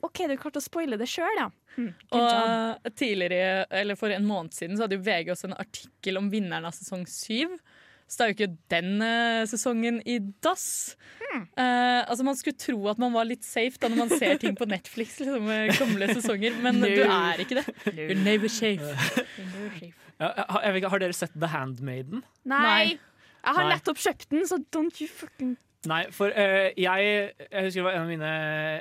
OK, 0.04 0.26
du 0.28 0.36
klarte 0.36 0.60
å 0.60 0.64
spoile 0.64 0.98
det 1.00 1.08
sjøl, 1.08 1.38
ja. 1.38 1.48
Mm. 1.76 1.90
Og 2.16 2.92
tidligere, 2.96 3.64
eller 3.72 3.98
for 3.98 4.12
en 4.12 4.28
måned 4.28 4.54
siden 4.56 4.76
så 4.76 4.84
hadde 4.84 4.98
jo 4.98 5.04
VG 5.06 5.32
også 5.32 5.50
en 5.50 5.58
artikkel 5.60 6.20
om 6.20 6.30
vinneren 6.32 6.68
av 6.68 6.76
sesong 6.76 7.04
syv. 7.10 7.56
Så 8.06 8.20
det 8.20 8.24
er 8.24 8.28
jo 8.30 8.34
ikke 8.36 8.58
den 8.70 9.02
eh, 9.02 9.40
sesongen 9.50 9.96
i 10.06 10.20
dass. 10.44 10.66
Eh, 11.34 12.00
altså 12.06 12.22
Man 12.24 12.36
skulle 12.38 12.56
tro 12.60 12.76
at 12.92 13.00
man 13.02 13.10
var 13.16 13.26
litt 13.26 13.42
safe 13.44 13.80
da 13.82 13.90
når 13.90 13.98
man 14.04 14.12
ser 14.14 14.38
ting 14.40 14.54
på 14.56 14.68
Netflix, 14.70 15.18
liksom, 15.20 15.42
med 15.48 15.74
gamle 15.74 16.08
sesonger, 16.14 16.54
men 16.62 16.78
du 16.84 17.02
er 17.02 17.42
ikke 17.42 17.58
det. 17.58 17.66
You're 17.90 18.20
never 18.20 18.52
safe. 18.52 18.94
Ja, 20.16 20.30
har, 20.38 20.62
jeg 20.62 20.70
vet 20.72 20.80
ikke, 20.80 20.94
har 20.94 21.02
dere 21.02 21.18
sett 21.18 21.34
The 21.34 21.50
Handmaiden? 21.52 22.22
Nei. 22.48 22.94
Jeg 23.46 23.58
har 23.58 23.66
Nei. 23.66 23.74
nettopp 23.74 23.98
kjøpt 24.00 24.30
den, 24.32 24.46
så 24.48 24.62
don't 24.74 25.02
you 25.02 25.10
fucking 25.10 25.56
Nei, 25.86 26.04
for 26.14 26.32
uh, 26.34 26.70
jeg, 26.74 27.10
jeg 27.46 27.68
husker 27.68 27.82
det 27.82 27.86
var 27.86 27.98
en 27.98 28.06
av, 28.06 28.10
mine, 28.10 28.32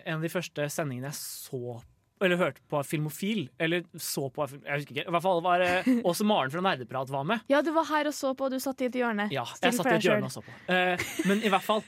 en 0.05 0.17
av 0.17 0.25
de 0.25 0.31
første 0.33 0.69
sendingene 0.73 1.11
jeg 1.11 1.19
så 1.19 1.77
eller 2.23 2.39
hørte 2.39 2.63
på 2.71 2.81
Filmofil. 2.87 3.49
Eller 3.59 3.83
så 3.99 4.29
på 4.33 4.47
Jeg 4.47 4.79
husker 4.79 4.95
ikke. 4.95 5.03
I 5.07 5.13
hvert 5.15 5.25
fall 5.25 5.43
var 5.43 5.63
eh, 5.65 5.89
også 6.07 6.27
Maren 6.27 6.53
fra 6.53 6.63
Nerdeprat 6.63 7.11
var 7.13 7.27
med. 7.27 7.43
Ja, 7.51 7.61
du 7.65 7.73
var 7.75 7.87
her 7.89 8.09
og 8.09 8.15
så 8.15 8.33
på, 8.37 8.47
og 8.47 8.55
du 8.55 8.61
satt 8.63 8.81
i 8.81 8.89
et 8.89 8.97
hjørne. 9.01 9.27
Ja, 9.35 9.45
jeg 9.61 9.75
satt 9.75 9.91
i 9.91 9.97
et 9.97 10.07
hjørne 10.07 10.29
og 10.29 10.33
så 10.33 10.43
på. 10.45 10.55
Eh, 10.71 11.05
men 11.29 11.43
i 11.43 11.51
hvert 11.51 11.65
fall. 11.65 11.83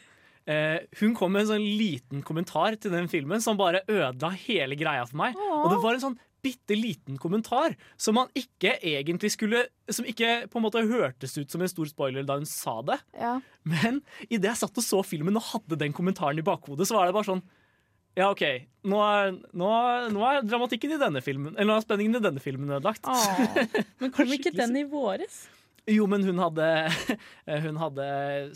eh, 0.48 0.84
hun 1.02 1.16
kom 1.16 1.34
med 1.36 1.46
en 1.46 1.52
sånn 1.54 1.68
liten 1.80 2.24
kommentar 2.28 2.76
til 2.80 2.94
den 2.94 3.10
filmen 3.12 3.44
som 3.44 3.60
bare 3.60 3.86
ødela 3.88 4.34
hele 4.46 4.78
greia 4.80 5.08
for 5.08 5.20
meg. 5.24 5.40
Og 5.40 5.72
det 5.74 5.82
var 5.84 5.98
en 5.98 6.06
sånn 6.10 6.20
bitte 6.46 6.76
liten 6.78 7.18
kommentar 7.22 7.76
som 7.98 8.18
man 8.18 8.32
ikke 8.38 8.78
egentlig 8.78 9.32
skulle 9.34 9.66
Som 9.90 10.08
ikke 10.08 10.48
på 10.52 10.60
en 10.60 10.66
måte 10.66 10.84
hørtes 10.84 11.38
ut 11.38 11.52
som 11.52 11.62
en 11.64 11.72
stor 11.72 11.88
spoiler 11.88 12.26
da 12.28 12.36
hun 12.36 12.48
sa 12.50 12.82
det. 12.84 12.98
Ja. 13.16 13.38
Men 13.64 14.02
idet 14.28 14.50
jeg 14.52 14.60
satt 14.60 14.82
og 14.82 14.84
så 14.84 15.00
filmen 15.08 15.40
og 15.40 15.46
hadde 15.54 15.80
den 15.80 15.96
kommentaren 15.96 16.40
i 16.40 16.46
bakhodet, 16.46 16.90
så 16.90 16.98
var 16.98 17.08
det 17.08 17.16
bare 17.16 17.30
sånn 17.30 17.44
Ja, 18.18 18.32
OK. 18.32 18.44
Nå 18.88 19.00
er, 19.04 19.36
nå, 19.56 19.70
er, 19.72 20.10
nå 20.12 20.26
er 20.28 20.42
dramatikken 20.44 20.96
i 20.96 21.02
denne 21.02 21.22
filmen 21.24 21.56
Eller 21.56 21.72
nå 21.72 21.78
er 21.78 21.86
spenningen 21.86 22.20
i 22.20 22.26
denne 22.28 22.44
filmen 22.44 22.74
ødelagt. 22.76 23.08
Men 24.02 24.12
kom 24.16 24.34
ikke 24.36 24.56
den 24.56 24.76
i 24.82 24.88
våres? 24.90 25.46
Jo, 25.88 26.08
men 26.12 26.24
hun 26.28 26.40
hadde, 26.42 26.66
hun 27.66 27.78
hadde 27.80 28.08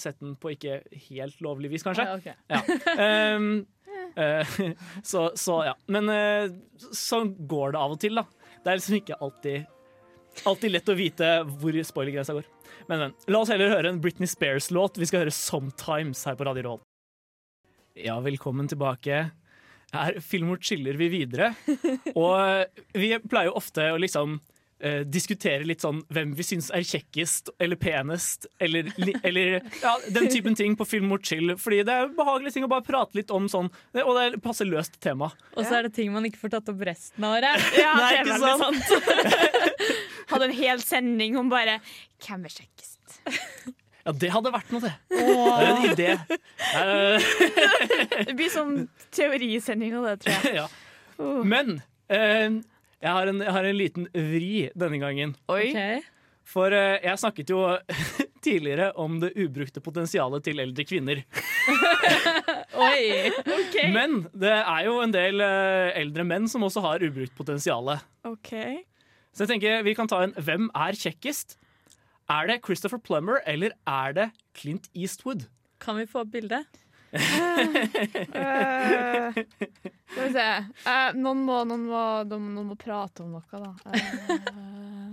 sett 0.02 0.20
den 0.20 0.36
på 0.40 0.52
ikke 0.56 0.82
helt 1.10 1.44
lovlig 1.44 1.72
vis, 1.72 1.86
kanskje. 1.86 2.08
Ja, 2.08 2.18
ok. 2.18 2.32
Ja. 2.52 3.36
um, 3.38 3.54
så, 5.12 5.32
så 5.40 5.62
ja. 5.70 5.76
Men 5.92 6.10
eh, 6.12 6.50
sånn 6.92 7.36
går 7.48 7.76
det 7.76 7.80
av 7.80 7.96
og 7.96 8.02
til, 8.04 8.20
da. 8.20 8.26
Det 8.62 8.72
er 8.72 8.82
liksom 8.82 9.00
ikke 9.02 9.22
alltid 9.22 9.70
Alltid 10.48 10.72
lett 10.72 10.88
å 10.88 10.94
vite 10.96 11.30
hvor 11.60 11.76
spoilergrensa 11.84 12.32
går. 12.38 12.46
Men, 12.88 13.02
men. 13.02 13.16
La 13.28 13.42
oss 13.44 13.50
heller 13.52 13.74
høre 13.74 13.90
en 13.92 13.98
Britney 14.00 14.30
Spears-låt. 14.32 14.96
Vi 14.96 15.10
skal 15.10 15.26
høre 15.26 15.34
'Sometimes' 15.36 16.24
her 16.24 16.38
på 16.40 16.48
Radio 16.48 16.64
Roll. 16.70 16.80
Ja, 18.00 18.16
velkommen 18.24 18.70
tilbake. 18.72 19.26
Her 19.92 20.20
Filmort 20.24 20.64
chiller 20.64 20.96
vi 20.96 21.10
videre. 21.12 21.52
Og 22.16 22.64
vi 22.96 23.12
pleier 23.28 23.52
jo 23.52 23.58
ofte 23.60 23.90
å 23.92 24.00
liksom 24.00 24.40
eh, 24.82 25.02
diskutere 25.08 25.64
litt 25.68 25.84
sånn 25.86 26.02
hvem 26.12 26.34
vi 26.38 26.44
syns 26.46 26.68
er 26.76 26.84
kjekkest 26.86 27.52
eller 27.62 27.80
penest, 27.80 28.48
eller, 28.62 28.90
li- 29.02 29.16
eller 29.24 29.60
ja, 29.82 29.94
den 30.12 30.28
typen 30.34 30.58
ting 30.58 30.76
på 30.80 30.88
Film 30.90 31.08
mot 31.14 31.24
chill. 31.26 31.54
Fordi 31.62 31.84
det 31.88 31.96
er 32.02 32.12
behagelige 32.18 32.58
ting 32.58 32.66
å 32.68 32.72
bare 32.72 32.86
prate 32.88 33.18
litt 33.20 33.32
om 33.32 33.48
sånn, 33.52 33.70
og 33.94 34.12
det 34.18 34.24
er 34.26 34.38
et 34.40 34.44
passe 34.44 34.66
løst 34.68 34.98
tema. 35.04 35.32
Og 35.56 35.64
så 35.68 35.80
er 35.80 35.88
det 35.90 35.94
ting 35.98 36.12
man 36.14 36.26
ikke 36.28 36.42
får 36.44 36.56
tatt 36.58 36.74
opp 36.74 36.82
resten 36.92 37.24
av 37.30 37.38
året. 37.40 37.70
Ja, 37.82 37.94
Nei, 37.98 38.12
det 38.24 38.34
er 38.34 38.42
ikke 38.42 38.58
sant? 38.66 39.62
Hadde 40.32 40.48
en 40.48 40.56
hel 40.56 40.80
sending 40.84 41.36
om 41.40 41.50
bare 41.52 41.80
Hvem 42.24 42.46
er 42.48 42.54
kjekkest? 42.62 42.98
Ja, 44.02 44.10
det 44.18 44.32
hadde 44.34 44.50
vært 44.50 44.72
noe, 44.74 44.80
det. 44.82 44.92
Det 45.14 45.26
er 45.30 45.68
en 45.70 45.84
idé. 45.92 46.06
Eh, 46.74 47.26
Det 48.26 48.34
blir 48.34 48.50
sånn 48.50 48.88
teorisending 49.14 49.94
av 50.00 50.08
det, 50.08 50.14
tror 50.24 50.48
jeg. 50.48 50.56
ja. 50.58 50.64
Men 51.46 51.76
eh, 52.10 52.56
jeg, 53.02 53.12
har 53.12 53.30
en, 53.32 53.42
jeg 53.42 53.56
har 53.58 53.68
en 53.68 53.78
liten 53.78 54.10
vri 54.14 54.56
denne 54.78 55.00
gangen. 55.02 55.36
Oi. 55.52 55.72
Ok. 55.72 56.10
For 56.52 56.74
eh, 56.76 57.00
jeg 57.04 57.22
snakket 57.22 57.52
jo 57.54 57.62
tidligere 58.46 58.92
om 59.00 59.20
det 59.22 59.34
ubrukte 59.40 59.84
potensialet 59.84 60.44
til 60.46 60.62
eldre 60.64 60.86
kvinner. 60.88 61.24
Oi! 62.88 63.32
Men 63.94 64.24
det 64.34 64.54
er 64.58 64.86
jo 64.88 64.98
en 65.04 65.14
del 65.14 65.44
eh, 65.46 65.92
eldre 66.02 66.26
menn 66.28 66.50
som 66.52 66.66
også 66.68 66.84
har 66.86 67.06
ubrukt 67.06 67.36
potensial. 67.38 67.94
OK. 68.28 68.54
Så 69.32 69.46
jeg 69.46 69.54
tenker 69.54 69.86
vi 69.88 69.96
kan 69.96 70.10
ta 70.12 70.26
en 70.26 70.36
Hvem 70.36 70.70
er 70.76 70.98
kjekkest? 70.98 71.58
Er 72.32 72.48
det 72.48 72.62
Christopher 72.66 73.00
Plummer 73.02 73.42
eller 73.50 73.76
er 73.88 74.16
det 74.18 74.30
Clint 74.58 74.90
Eastwood? 74.96 75.48
Kan 75.82 75.98
vi 76.00 76.08
få 76.10 76.24
bilde? 76.28 76.64
Eh, 77.12 77.20
skal 79.32 80.26
vi 80.26 80.32
se. 80.34 80.48
Eh, 80.88 81.14
noen, 81.20 81.40
må, 81.48 81.62
noen, 81.68 81.86
må, 81.90 82.02
noen, 82.30 82.68
må 82.72 82.76
prate 82.80 83.24
om 83.26 83.30
noe, 83.38 83.46
da. 83.52 83.72
Eh, 83.96 85.10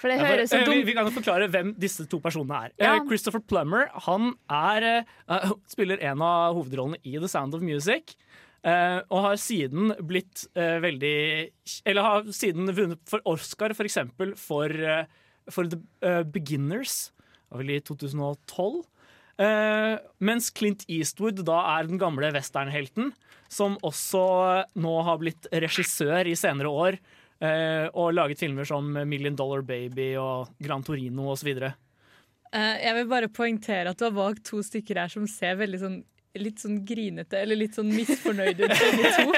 for 0.00 0.06
det 0.12 0.18
høres 0.24 0.50
så 0.52 0.60
dumt 0.64 0.76
vi, 0.80 0.84
vi 0.90 0.96
kan 0.96 1.10
forklare 1.14 1.48
hvem 1.52 1.68
disse 1.80 2.02
to 2.10 2.16
personene 2.24 2.54
er. 2.66 2.70
Ja. 2.80 2.84
Eh, 2.96 3.02
Christopher 3.08 3.42
Plummer 3.44 3.82
han 4.08 4.22
er, 4.52 4.80
eh, 5.26 5.50
spiller 5.74 5.98
en 6.10 6.20
av 6.24 6.54
hovedrollene 6.58 6.98
i 7.06 7.10
The 7.18 7.28
Sound 7.30 7.52
of 7.56 7.62
Music. 7.64 8.04
eh, 8.64 9.00
og 9.10 9.20
har 9.28 9.36
siden 9.40 9.92
blitt 10.08 10.46
eh, 10.56 10.78
veldig 10.80 11.16
Eller 11.84 12.02
har 12.06 12.30
siden 12.32 12.70
vunnet 12.74 13.02
for 13.10 13.20
Oscar, 13.28 13.74
for 13.76 13.84
eksempel, 13.88 14.32
for, 14.40 14.68
eh, 14.72 15.04
for 15.50 15.64
The 15.68 15.78
eh, 16.02 16.22
Beginners. 16.24 17.10
Vel 17.54 17.70
i 17.70 17.78
2012. 17.86 18.82
Eh, 19.40 19.94
mens 20.22 20.50
Clint 20.54 20.84
Eastwood 20.86 21.42
da 21.46 21.58
er 21.74 21.88
den 21.88 21.98
gamle 21.98 22.30
westernhelten, 22.34 23.12
som 23.50 23.76
også 23.82 24.24
nå 24.78 24.94
har 25.06 25.20
blitt 25.22 25.48
regissør 25.52 26.30
i 26.30 26.36
senere 26.38 26.70
år. 26.70 26.98
Uh, 27.42 27.90
og 27.98 28.14
laget 28.14 28.38
filmer 28.40 28.64
som 28.64 28.86
Million 29.10 29.34
Dollar 29.36 29.64
Baby 29.66 30.12
og 30.16 30.52
Gran 30.62 30.84
Torino 30.86 31.26
osv. 31.32 31.50
Uh, 31.58 32.76
jeg 32.78 32.94
vil 32.96 33.08
bare 33.10 33.28
poengtere 33.28 33.90
at 33.90 33.98
du 33.98 34.06
har 34.06 34.14
valgt 34.14 34.46
to 34.48 34.62
stykker 34.64 35.02
her 35.02 35.10
som 35.12 35.26
ser 35.28 35.58
veldig 35.60 35.80
sånn 35.82 36.02
Litt 36.34 36.58
sånn 36.64 36.80
grinete 36.82 37.38
eller 37.38 37.54
litt 37.54 37.76
sånn 37.76 37.92
misfornøyd 37.94 38.58
ut. 38.58 38.72
begge 38.72 39.10
to. 39.14 39.34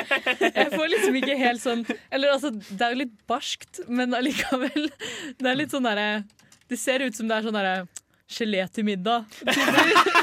Jeg 0.47 0.71
får 0.73 0.87
liksom 0.95 1.19
ikke 1.19 1.35
helt 1.37 1.61
sånn 1.61 1.83
Eller 2.09 2.33
altså, 2.33 2.55
det 2.57 2.87
er 2.87 2.95
jo 2.95 3.01
litt 3.03 3.19
barskt, 3.29 3.83
men 3.85 4.17
allikevel. 4.17 4.89
Det 5.37 5.51
er 5.51 5.59
litt 5.61 5.75
sånn 5.77 5.85
derre 5.85 6.23
Det 6.71 6.79
ser 6.81 7.05
ut 7.05 7.19
som 7.19 7.29
det 7.29 7.37
er 7.37 7.45
sånn 7.45 7.59
derre 7.59 7.85
gelé 8.29 8.67
til 8.73 8.85
middag. 8.89 9.25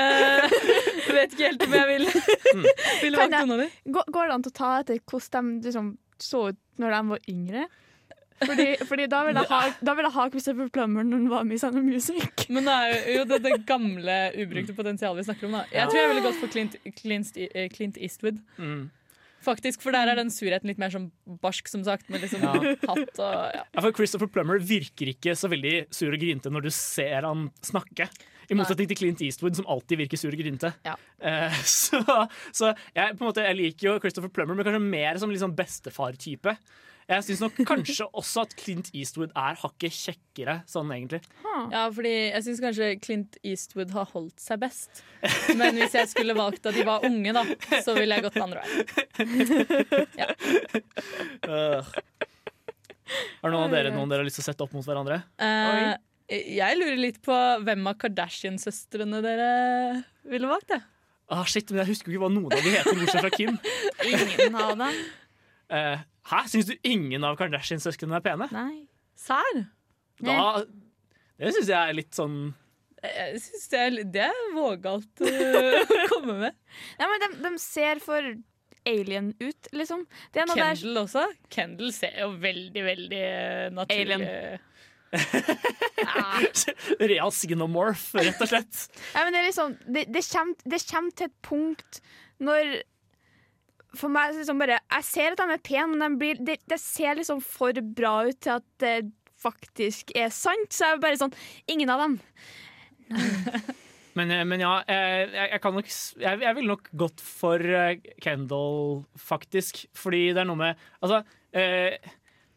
Eh, 0.00 0.52
Jeg 1.10 1.14
vet 1.16 1.32
ikke 1.34 1.48
helt 1.48 1.62
om 1.66 1.72
jeg 1.74 1.86
vil 1.88 2.04
Vil 3.02 3.16
valgt 3.18 3.34
noen 3.34 3.54
av 3.56 3.62
de. 3.64 3.66
Går, 3.92 4.28
det 4.30 4.34
an 4.36 4.44
til 4.46 4.52
å 4.52 4.56
ta 4.56 4.68
etter 4.80 5.00
hvordan 5.10 5.48
de 5.58 5.68
liksom, 5.68 5.88
så 6.22 6.42
ut 6.52 6.58
når 6.80 6.94
de 6.94 7.00
var 7.10 7.24
yngre? 7.32 7.64
Fordi, 8.40 8.66
fordi 8.88 9.06
da, 9.12 9.18
vil 9.26 9.36
jeg 9.36 9.50
ha, 9.50 9.58
da 9.84 9.94
vil 9.98 10.06
jeg 10.06 10.14
ha 10.14 10.24
Christopher 10.32 10.70
Plummer 10.72 11.04
når 11.04 11.18
han 11.18 11.26
var 11.32 11.44
med 11.48 11.58
i 11.58 11.60
Sound 11.60 11.76
of 11.76 11.84
Music. 11.84 12.46
Men 12.54 12.70
det 12.70 12.76
er 12.78 13.10
jo, 13.18 13.26
det, 13.28 13.40
det 13.44 13.58
gamle 13.68 14.16
ubrukte 14.40 14.76
potensialet 14.78 15.20
vi 15.20 15.26
snakker 15.28 15.50
om. 15.50 15.58
da 15.58 15.66
Jeg 15.74 15.90
tror 15.90 16.00
jeg 16.00 16.12
ville 16.14 16.24
gått 16.24 16.40
for 16.40 16.54
Clint, 16.54 16.78
Clint, 17.02 17.36
eh, 17.50 17.68
Clint 17.74 18.00
Eastwood. 18.00 18.40
Mm. 18.56 18.86
Faktisk, 19.44 19.80
For 19.84 19.94
der 19.94 20.10
er 20.12 20.18
den 20.20 20.32
surheten 20.32 20.68
litt 20.68 20.80
mer 20.80 20.92
sånn 20.92 21.10
barsk, 21.40 21.68
som 21.72 21.84
sagt. 21.86 22.10
Med 22.12 22.24
liksom 22.24 22.44
Ja. 22.44 22.52
hatt 22.90 23.22
og 23.22 23.38
ja. 23.56 23.62
Ja, 23.64 23.80
for 23.80 23.94
Christopher 23.96 24.28
Plummer 24.32 24.60
virker 24.60 25.12
ikke 25.14 25.36
så 25.38 25.50
veldig 25.52 25.86
sur 25.94 26.12
og 26.12 26.20
grinte 26.20 26.52
når 26.52 26.68
du 26.68 26.70
ser 26.74 27.26
han 27.28 27.48
snakke. 27.64 28.10
I 28.50 28.56
motsetning 28.58 28.88
til 28.90 28.98
Clint 28.98 29.20
Eastwood, 29.22 29.54
som 29.54 29.68
alltid 29.70 30.00
virker 30.00 30.18
sur 30.18 30.34
og 30.34 30.40
grinte. 30.42 30.72
Ja. 30.86 30.96
Uh, 31.22 31.60
så 31.64 32.02
så 32.50 32.72
jeg, 32.96 33.14
på 33.14 33.22
en 33.22 33.28
måte, 33.28 33.44
jeg 33.46 33.58
liker 33.58 33.86
jo 33.86 33.98
Christopher 34.02 34.32
Plummer, 34.34 34.58
men 34.58 34.66
kanskje 34.66 34.82
mer 34.82 35.20
som 35.22 35.34
sånn 35.38 35.54
bestefar-type. 35.56 36.56
Jeg 37.10 37.24
syns 37.26 37.40
nok 37.42 37.56
kanskje 37.66 38.06
også 38.14 38.44
at 38.46 38.52
Clint 38.58 38.90
Eastwood 38.94 39.32
er 39.34 39.56
hakket 39.58 39.94
kjekkere, 39.96 40.54
sånn 40.70 40.92
egentlig. 40.94 41.18
ja, 41.72 41.82
fordi 41.90 42.12
jeg 42.30 42.44
syns 42.46 42.60
kanskje 42.62 42.90
Clint 43.02 43.38
Eastwood 43.42 43.90
har 43.96 44.06
holdt 44.12 44.38
seg 44.42 44.60
best. 44.62 45.02
Men 45.58 45.74
hvis 45.80 45.96
jeg 45.98 46.10
skulle 46.12 46.36
valgt 46.38 46.62
da 46.66 46.72
de 46.74 46.84
var 46.86 47.02
unge, 47.08 47.34
da, 47.34 47.42
så 47.82 47.96
ville 47.98 48.14
jeg 48.14 48.26
gått 48.28 48.38
den 48.38 48.46
andre 48.46 48.62
veien. 48.62 49.90
Er 51.50 51.90
Har 53.42 53.50
noen 53.50 53.64
av 53.66 53.74
dere 53.74 53.90
noen 53.90 54.10
dere 54.10 54.22
har 54.22 54.28
lyst 54.28 54.38
til 54.38 54.44
å 54.44 54.48
sette 54.52 54.62
opp 54.64 54.74
mot 54.76 54.86
hverandre? 54.86 55.22
Uh, 55.42 55.96
jeg 56.30 56.78
lurer 56.78 57.00
litt 57.00 57.18
på 57.26 57.34
hvem 57.66 57.88
av 57.90 57.96
Kardashian-søstrene 58.04 59.18
dere 59.24 59.50
ville 60.30 60.46
valgt. 60.50 60.76
jeg. 60.76 60.84
Ah, 61.30 61.42
shit, 61.46 61.70
men 61.70 61.82
Jeg 61.84 61.92
husker 61.92 62.10
jo 62.10 62.18
ikke 62.18 62.24
hva 62.26 62.30
noen 62.34 62.54
av 62.54 62.62
de 62.62 62.70
heter, 62.74 62.94
bortsett 62.98 63.22
fra 63.22 63.30
Kim. 63.34 63.58
Ingen 64.06 64.56
av 64.58 64.72
dem. 64.78 65.00
Eh, 65.70 65.98
hæ? 66.30 66.44
Syns 66.52 66.70
du 66.70 66.76
ingen 66.86 67.26
av 67.26 67.38
Kardashian-søsknene 67.40 68.20
er 68.20 68.24
pene? 68.24 68.48
Nei. 68.54 68.84
Sær? 69.18 69.64
Da, 70.24 70.40
det 71.40 71.54
syns 71.56 71.70
jeg 71.70 71.80
er 71.80 71.96
litt 71.96 72.16
sånn 72.16 72.34
Jeg 73.00 73.38
synes 73.40 73.70
det, 73.72 73.80
er, 73.80 73.94
det 74.16 74.24
er 74.26 74.40
vågalt 74.52 75.22
eh, 75.24 75.80
å 75.80 76.00
komme 76.12 76.36
med. 76.42 76.56
Nei, 77.00 77.08
men 77.08 77.24
de, 77.24 77.30
de 77.46 77.52
ser 77.62 78.02
for 78.04 78.34
alien 78.88 79.30
ut, 79.40 79.68
liksom. 79.76 80.04
Det 80.32 80.42
er 80.42 80.48
noe 80.48 80.58
der 80.58 80.76
Kendal 80.76 81.02
også. 81.04 81.24
Kendal 81.52 81.92
ser 81.96 82.18
jo 82.22 82.32
veldig, 82.40 82.84
veldig 82.84 83.20
eh, 83.20 83.68
naturlig 83.76 84.18
Alien. 84.18 84.66
real 87.10 87.32
xenomorph, 87.34 88.12
rett 88.20 88.40
og 88.40 88.52
slett. 88.52 88.84
Ja, 89.14 89.24
men 89.24 89.34
det, 89.34 89.40
er 89.40 89.48
liksom, 89.48 89.74
det, 89.86 90.04
det, 90.14 90.22
kommer, 90.30 90.68
det 90.70 90.80
kommer 90.86 91.16
til 91.18 91.30
et 91.30 91.38
punkt 91.46 92.00
når 92.40 92.76
For 93.98 94.12
meg 94.12 94.30
er 94.30 94.38
liksom 94.38 94.60
bare 94.60 94.78
Jeg 94.78 95.06
ser 95.08 95.34
at 95.34 95.40
de 95.40 95.56
er 95.56 95.62
pene, 95.66 95.88
men 95.94 96.04
de 96.04 96.20
blir, 96.20 96.40
det, 96.46 96.60
det 96.70 96.78
ser 96.82 97.18
liksom 97.18 97.40
for 97.42 97.74
bra 97.96 98.20
ut 98.28 98.38
til 98.38 98.58
at 98.60 98.66
det 98.82 98.94
faktisk 99.40 100.12
er 100.18 100.32
sant. 100.34 100.70
Så 100.70 100.86
jeg 100.86 100.98
er 100.98 101.04
bare 101.04 101.20
sånn 101.20 101.36
Ingen 101.72 101.92
av 101.92 102.04
dem. 102.06 102.18
Men, 104.18 104.26
eh, 104.34 104.40
men 104.42 104.58
ja, 104.58 104.72
eh, 104.90 105.20
jeg, 105.30 105.48
jeg 105.52 105.60
kan 105.62 105.76
nok 105.76 105.90
Jeg, 106.18 106.38
jeg 106.42 106.54
ville 106.56 106.72
nok 106.72 106.88
gått 106.98 107.20
for 107.22 107.62
eh, 107.62 108.00
Kendal, 108.18 109.04
faktisk. 109.14 109.84
Fordi 109.96 110.32
det 110.34 110.42
er 110.42 110.48
noe 110.50 110.58
med 110.58 110.80
Altså 110.98 111.20
eh, 111.54 111.94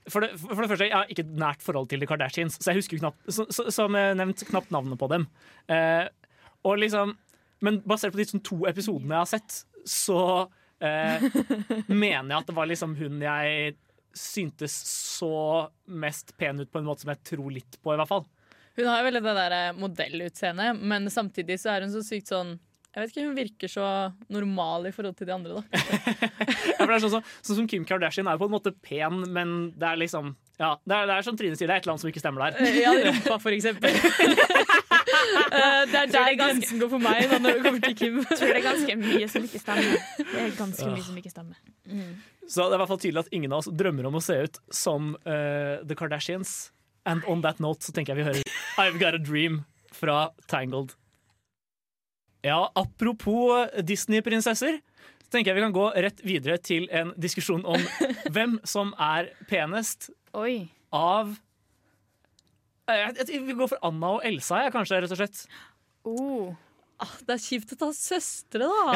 for 0.09 0.25
det, 0.25 0.33
for 0.39 0.61
det 0.63 0.69
første, 0.71 0.87
Jeg 0.89 0.97
har 0.97 1.11
ikke 1.11 1.23
et 1.23 1.35
nært 1.39 1.63
forhold 1.63 1.87
til 1.91 2.01
The 2.01 2.09
Kardashians, 2.09 2.57
så 2.59 2.71
jeg 2.71 2.81
husker 2.81 2.97
jo 2.97 3.03
knapt, 3.05 3.21
så, 3.31 3.45
så, 3.53 3.69
som 3.71 3.95
jeg 3.95 4.17
nevnt, 4.19 4.43
knapt 4.49 4.73
navnet 4.75 4.99
på 4.99 5.07
dem. 5.11 5.27
Eh, 5.71 6.09
og 6.67 6.81
liksom, 6.81 7.13
men 7.63 7.79
basert 7.87 8.11
på 8.11 8.19
de 8.19 8.25
sånn 8.27 8.43
to 8.43 8.57
episodene 8.67 9.15
jeg 9.15 9.21
har 9.21 9.31
sett, 9.31 9.61
så 9.87 10.17
eh, 10.83 11.25
mener 11.87 12.33
jeg 12.33 12.39
at 12.39 12.51
det 12.51 12.57
var 12.57 12.69
liksom 12.69 12.95
hun 12.99 13.23
jeg 13.23 13.73
syntes 14.13 14.75
så 15.17 15.69
mest 15.89 16.35
pen 16.37 16.59
ut 16.61 16.71
på 16.71 16.79
en 16.79 16.85
måte 16.85 17.01
som 17.01 17.13
jeg 17.13 17.23
tror 17.25 17.49
litt 17.55 17.79
på, 17.81 17.93
i 17.93 17.97
hvert 17.97 18.11
fall. 18.11 18.27
Hun 18.77 18.89
har 18.89 19.01
jo 19.01 19.07
veldig 19.07 19.21
det 19.25 19.33
der 19.37 19.55
eh, 19.57 19.75
modellutseendet, 19.77 20.81
men 20.81 21.09
samtidig 21.13 21.59
så 21.61 21.73
er 21.73 21.85
hun 21.85 21.93
så 21.93 22.03
sykt 22.05 22.31
sånn 22.33 22.55
Jeg 22.93 23.01
vet 23.07 23.09
ikke, 23.15 23.23
Hun 23.25 23.35
virker 23.37 23.71
så 23.73 23.85
normal 24.29 24.85
i 24.85 24.91
forhold 24.93 25.15
til 25.17 25.25
de 25.29 25.33
andre. 25.33 25.55
da 25.57 25.61
Ja, 26.73 26.85
for 26.85 26.91
det 26.91 26.95
er 26.99 27.03
sånn, 27.07 27.13
som- 27.15 27.23
sånn 27.41 27.57
som 27.63 27.67
Kim 27.71 27.85
Kardashian 27.89 28.27
er 28.29 28.35
jo 28.37 28.43
på 28.43 28.49
en 28.51 28.53
måte 28.53 28.73
pen, 28.85 29.23
men 29.33 29.71
det 29.77 29.87
er 29.89 29.97
liksom 29.97 30.35
ja, 30.61 30.75
det, 30.85 30.93
er, 30.95 31.07
det 31.09 31.13
er 31.17 31.23
som 31.25 31.35
Trine 31.35 31.57
sier, 31.57 31.65
det 31.67 31.73
er 31.73 31.79
et 31.81 31.87
eller 31.87 31.95
annet 31.95 32.03
som 32.03 32.09
ikke 32.11 32.21
stemmer 32.21 32.43
der. 32.45 32.59
Eh, 32.61 32.75
Ja, 32.83 32.91
rumpa, 33.09 33.39
for 33.41 33.55
eksempel. 33.55 33.89
Eh, 35.53 35.83
det 35.89 35.97
er 35.99 36.07
der 36.11 36.35
grensen 36.37 36.79
går 36.81 36.89
for 36.89 37.01
meg 37.01 37.27
da, 37.29 37.37
når 37.41 37.57
det 37.59 37.63
kommer 37.65 37.81
til 37.83 37.93
Kim. 37.97 38.15
Jeg 38.23 38.37
tror 38.39 38.49
det 38.49 38.57
er 38.57 38.65
ganske 38.65 38.95
mye 38.99 39.27
som 39.29 39.43
ikke 39.45 39.59
stemmer. 39.61 39.99
Det 40.17 40.39
er 40.41 40.53
ganske 40.57 40.87
mye 40.89 41.03
som 41.05 41.19
ikke 41.19 41.31
stemmer. 41.31 41.59
Så 42.49 42.65
det 42.65 42.73
er 42.73 42.75
i 42.75 42.81
hvert 42.81 42.91
fall 42.91 43.01
tydelig 43.03 43.21
at 43.23 43.29
ingen 43.37 43.53
av 43.53 43.61
oss 43.61 43.69
drømmer 43.69 44.07
om 44.09 44.17
å 44.19 44.23
se 44.25 44.37
ut 44.47 44.57
som 44.73 45.11
uh, 45.27 45.83
The 45.85 45.95
Kardashians. 45.99 46.71
And 47.05 47.23
on 47.29 47.43
that 47.45 47.59
note 47.63 47.85
så 47.85 47.93
tenker 47.95 48.13
jeg 48.15 48.23
vi 48.23 48.27
hører 48.29 48.57
I've 48.81 48.97
Got 49.01 49.13
a 49.17 49.21
Dream 49.21 49.61
fra 49.93 50.31
Tangled. 50.49 50.95
Ja, 52.43 52.59
apropos 52.75 53.71
Disney-prinsesser, 53.87 54.81
så 55.23 55.31
tenker 55.31 55.51
jeg 55.51 55.61
vi 55.61 55.65
kan 55.65 55.75
gå 55.75 55.87
rett 56.05 56.19
videre 56.27 56.59
til 56.59 56.89
en 56.91 57.13
diskusjon 57.15 57.63
om 57.65 57.87
hvem 58.35 58.59
som 58.67 58.91
er 58.99 59.31
penest 59.49 60.11
Oi. 60.35 60.67
av 60.91 61.37
Eh, 62.89 62.99
jeg, 62.99 63.15
jeg, 63.29 63.41
Vi 63.47 63.55
går 63.55 63.71
for 63.71 63.85
Anna 63.87 64.17
og 64.17 64.27
Elsa, 64.27 64.63
jeg, 64.65 64.73
kanskje, 64.75 65.01
rett 65.03 65.15
og 65.15 65.19
slett. 65.21 65.43
Oh. 66.03 66.53
Ah, 67.03 67.11
det 67.27 67.33
er 67.35 67.41
kjipt 67.43 67.73
å 67.75 67.77
ta 67.81 67.89
søstre, 67.95 68.63
da. 68.63 68.93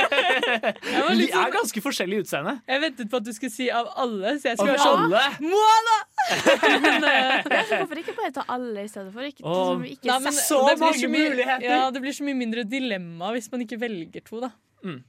Vi 0.80 1.16
De 1.20 1.26
er 1.26 1.34
sånn, 1.34 1.52
ganske 1.52 1.82
forskjellige 1.84 2.22
i 2.22 2.24
utseende. 2.24 2.54
jeg 2.70 2.82
ventet 2.86 3.10
på 3.12 3.20
at 3.20 3.26
du 3.26 3.32
skulle 3.36 3.52
si 3.52 3.66
av 3.74 3.90
alle, 4.00 4.32
så 4.40 4.50
jeg 4.50 4.56
Av 4.56 4.62
skulle 4.62 4.76
være 4.78 4.86
sånn 4.86 5.04
alle! 5.04 5.22
Moana! 5.44 5.98
Men, 6.86 7.04
uh, 7.04 7.52
hvorfor 7.74 8.00
ikke 8.02 8.16
bare 8.16 8.32
ta 8.40 8.46
alle 8.56 8.86
i 8.86 8.90
stedet 8.90 9.12
for? 9.12 9.28
Ikke, 9.28 9.44
oh. 9.44 9.74
som 9.74 9.84
ikke 9.84 10.08
Nei, 10.08 10.18
men 10.24 10.36
så 10.36 10.60
det 10.64 10.74
blir 10.78 10.84
mange 10.86 11.12
mye- 11.12 11.30
muligheter. 11.34 11.68
Ja, 11.68 11.86
det 11.92 12.02
blir 12.04 12.16
så 12.16 12.26
mye 12.26 12.38
mindre 12.40 12.64
dilemma 12.68 13.32
hvis 13.36 13.50
man 13.52 13.64
ikke 13.66 13.80
velger 13.84 14.24
to, 14.26 14.40
da. 14.48 14.52
Men 14.86 15.04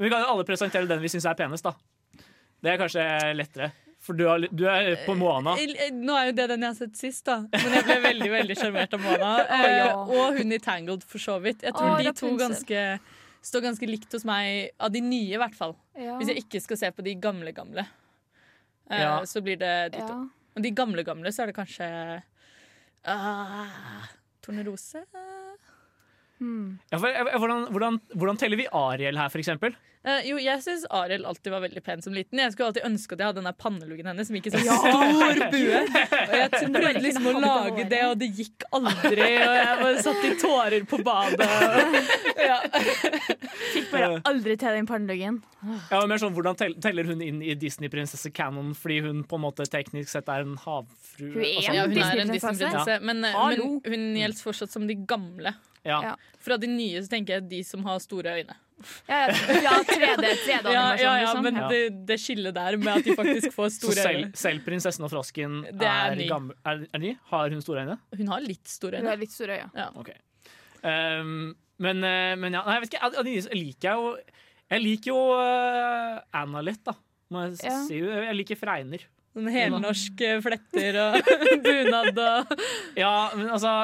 vi 0.00 0.10
kan 0.12 0.22
jo 0.24 0.32
alle 0.32 0.46
presentere 0.48 0.88
den 0.88 1.02
vi 1.02 1.10
syns 1.12 1.26
er 1.28 1.38
penest, 1.38 1.66
da. 1.66 1.74
Det 2.60 2.74
er 2.74 2.78
kanskje 2.80 3.04
lettere. 3.36 3.72
For 4.00 4.16
du, 4.16 4.24
har, 4.24 4.40
du 4.50 4.62
er 4.64 4.94
på 5.04 5.12
Moana. 5.18 5.52
Eh, 5.60 5.90
Nå 5.92 6.14
er 6.16 6.30
jo 6.30 6.36
det 6.38 6.46
den 6.54 6.62
jeg 6.64 6.72
har 6.72 6.76
sett 6.78 6.96
sist, 6.96 7.24
da. 7.26 7.42
Men 7.52 7.74
jeg 7.76 7.84
ble 7.84 7.96
veldig 8.06 8.30
veldig 8.32 8.56
sjarmert 8.56 8.94
av 8.96 9.02
Moana. 9.04 9.32
Ja. 9.50 9.90
Eh, 9.90 10.14
og 10.16 10.38
hun 10.38 10.54
i 10.56 10.58
Tangled, 10.62 11.04
for 11.04 11.20
så 11.20 11.36
vidt. 11.44 11.66
Jeg 11.66 11.76
tror 11.76 11.98
Å, 11.98 12.00
de 12.06 12.12
to 12.16 12.30
ganske, 12.40 12.84
står 13.44 13.64
ganske 13.68 13.88
likt 13.90 14.16
hos 14.16 14.24
meg, 14.28 14.70
av 14.80 14.94
de 14.94 15.02
nye 15.04 15.36
i 15.36 15.40
hvert 15.40 15.56
fall. 15.58 15.76
Ja. 16.00 16.16
Hvis 16.16 16.32
jeg 16.32 16.46
ikke 16.46 16.62
skal 16.64 16.80
se 16.80 16.90
på 16.96 17.04
de 17.04 17.14
gamle 17.20 17.52
gamle, 17.56 17.84
eh, 18.88 19.02
Ja. 19.04 19.18
så 19.28 19.44
blir 19.44 19.60
det 19.60 19.74
de 19.92 20.00
to. 20.00 20.16
ja. 20.16 20.56
Og 20.56 20.64
de 20.64 20.70
gamle 20.74 21.04
gamle, 21.06 21.30
så 21.30 21.44
er 21.44 21.52
det 21.52 21.54
kanskje 21.60 21.86
uh, 23.06 24.08
Tornerose? 24.42 25.04
Hmm. 26.40 26.78
Ja, 26.90 26.98
for, 26.98 27.08
eh, 27.12 27.36
hvordan, 27.36 27.66
hvordan, 27.70 28.00
hvordan 28.16 28.38
teller 28.40 28.56
vi 28.56 28.66
Ariel 28.72 29.18
her, 29.20 29.28
for 29.28 29.42
eksempel? 29.42 29.74
Eh, 30.00 30.22
jo, 30.30 30.38
jeg 30.40 30.62
syns 30.64 30.86
Ariel 30.96 31.26
alltid 31.28 31.52
var 31.52 31.60
veldig 31.60 31.82
pen 31.84 32.00
som 32.00 32.14
liten. 32.16 32.40
Jeg 32.40 32.54
skulle 32.54 32.70
alltid 32.70 32.86
ønske 32.88 33.12
at 33.12 33.20
jeg 33.20 33.28
hadde 33.28 33.42
den 33.42 33.48
der 33.50 33.56
panneluggen 33.60 34.06
hennes 34.08 34.30
som 34.30 34.38
gikk 34.38 34.48
i 34.48 34.52
sånn 34.54 34.64
stor 34.64 35.40
bue. 35.52 35.82
Og 35.82 36.36
jeg 36.38 36.70
prøvde 36.72 37.02
liksom 37.04 37.28
å 37.28 37.34
lage 37.44 37.84
det, 37.90 38.00
og 38.08 38.14
det 38.22 38.30
gikk 38.38 38.64
aldri. 38.78 39.26
Og 39.44 39.58
jeg 39.58 39.76
bare 39.82 40.04
satt 40.06 40.24
i 40.24 40.32
tårer 40.40 40.88
på 40.88 41.02
badet. 41.04 41.50
Ja. 42.40 42.56
Fikk 43.74 43.90
bare 43.92 44.22
aldri 44.26 44.54
til 44.58 44.72
den 44.78 44.86
panneluggen. 44.88 45.36
Ja, 45.60 45.98
men 46.00 46.08
mer 46.14 46.20
sånn, 46.22 46.32
Hvordan 46.32 46.56
teller 46.56 47.04
hun 47.10 47.20
inn 47.22 47.42
i 47.44 47.52
Disney-prinsesse 47.58 48.32
Canon 48.34 48.72
fordi 48.78 49.02
hun 49.04 49.20
på 49.28 49.36
en 49.36 49.44
måte 49.44 49.66
teknisk 49.70 50.08
sett 50.14 50.30
er 50.32 50.46
en 50.46 50.56
havfrue? 50.62 51.34
Hun 51.34 51.44
er 51.44 51.60
sånn? 51.60 51.76
Ja, 51.76 51.84
hun 51.84 51.98
er 52.00 52.22
en 52.24 52.32
Disney-prinsesse. 52.32 52.32
Disney-prinsesse, 52.32 52.96
men, 53.04 53.20
eh, 53.28 53.36
men 53.36 53.84
hun 53.92 54.08
gjelder 54.22 54.46
fortsatt 54.48 54.72
som 54.72 54.88
de 54.88 54.96
gamle. 55.04 55.52
Ja. 55.84 56.00
Ja. 56.10 56.16
Fra 56.40 56.56
de 56.60 56.66
nye 56.68 57.00
så 57.02 57.08
tenker 57.08 57.38
jeg 57.38 57.48
de 57.50 57.62
som 57.64 57.84
har 57.88 57.98
store 58.04 58.34
øyne. 58.40 58.56
Ja, 59.08 59.26
ja 59.28 59.72
3D, 59.84 60.24
3D-animasjon, 60.24 60.72
Ja, 60.72 60.84
ja, 60.96 60.96
ja, 60.96 61.14
liksom. 61.20 61.42
men 61.44 61.56
Ja. 61.60 61.68
det, 61.68 61.80
det 62.08 62.16
skillet 62.20 62.54
der 62.56 62.76
med 62.80 62.94
at 62.94 63.04
de 63.04 63.14
faktisk 63.16 63.52
får 63.52 63.68
Så 63.74 63.80
store 63.82 63.96
selv, 64.04 64.22
øyne. 64.24 64.30
selv 64.40 64.62
prinsessen 64.64 65.04
og 65.04 65.10
frosken 65.12 65.58
er 65.68 65.84
er, 65.84 66.14
ny. 66.16 66.28
gammel, 66.30 66.56
er, 66.64 66.86
er 66.94 66.98
ny? 67.02 67.14
Har 67.28 67.50
hun 67.52 67.60
store 67.64 67.84
øyne? 67.84 67.98
Hun 68.16 68.28
har 68.32 68.40
litt 68.40 68.68
store 68.72 68.96
Hun 68.96 69.04
øyne. 69.04 69.10
har 69.12 69.20
litt 69.20 69.32
store 69.36 69.58
øyne. 69.60 69.86
Okay. 70.00 70.16
Um, 70.82 71.54
men, 71.80 72.04
eh, 72.04 72.34
men 72.40 72.52
ja, 72.56 72.62
nei, 72.64 72.74
jeg 72.78 72.86
vet 72.86 72.94
ikke. 72.94 73.10
Jeg, 73.24 73.42
så 73.44 73.54
liker 73.56 73.96
jo 74.00 74.16
Jeg 74.70 74.82
liker 74.84 75.10
jo 75.12 75.20
eh, 75.40 76.20
Anna 76.40 76.60
litt, 76.64 76.80
da. 76.86 76.94
Må 77.30 77.44
jeg 77.48 77.58
Ja. 77.68 77.76
si. 77.86 77.98
Jeg 78.00 78.36
liker 78.36 78.56
fregner. 78.56 79.04
Sånn 79.36 79.46
helnorske 79.54 80.30
fletter 80.42 80.96
og 81.04 81.28
bunad 81.64 82.16
og 82.18 82.56
Ja, 82.98 83.12
men 83.36 83.48
altså 83.54 83.74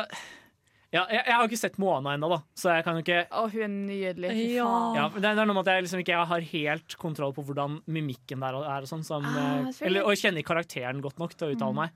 ja, 0.95 1.03
jeg, 1.11 1.23
jeg 1.27 1.35
har 1.35 1.49
ikke 1.49 1.59
sett 1.59 1.79
Moana 1.83 2.13
ennå, 2.17 2.29
da, 2.31 2.39
så 2.57 2.71
jeg 2.77 2.85
kan 2.87 2.95
jo 2.97 3.03
ikke 3.03 3.23
Å, 3.31 3.43
hun 3.53 3.63
er 3.65 3.73
nydelig. 3.75 4.31
Fy 4.37 4.45
Ja. 4.55 4.67
faen. 4.69 4.95
ja, 4.97 5.09
men 5.13 5.23
det, 5.25 5.33
det 5.37 5.43
er 5.43 5.49
noe 5.51 5.57
med 5.59 5.67
at 5.67 5.73
jeg 5.75 5.85
liksom 5.87 6.03
ikke 6.05 6.21
har 6.31 6.47
helt 6.53 6.97
kontroll 7.03 7.35
på 7.37 7.45
hvordan 7.49 7.81
mimikken 7.91 8.41
der 8.47 8.55
er. 8.63 8.87
og 8.87 8.89
sånn 8.91 9.05
som, 9.05 9.25
Ah, 9.27 9.67
eh, 9.67 9.83
eller, 9.89 10.07
Og 10.07 10.15
jeg 10.15 10.23
kjenner 10.27 10.47
karakteren 10.47 11.03
godt 11.03 11.19
nok 11.19 11.35
til 11.35 11.49
å 11.49 11.57
uttale 11.57 11.75
meg. 11.75 11.91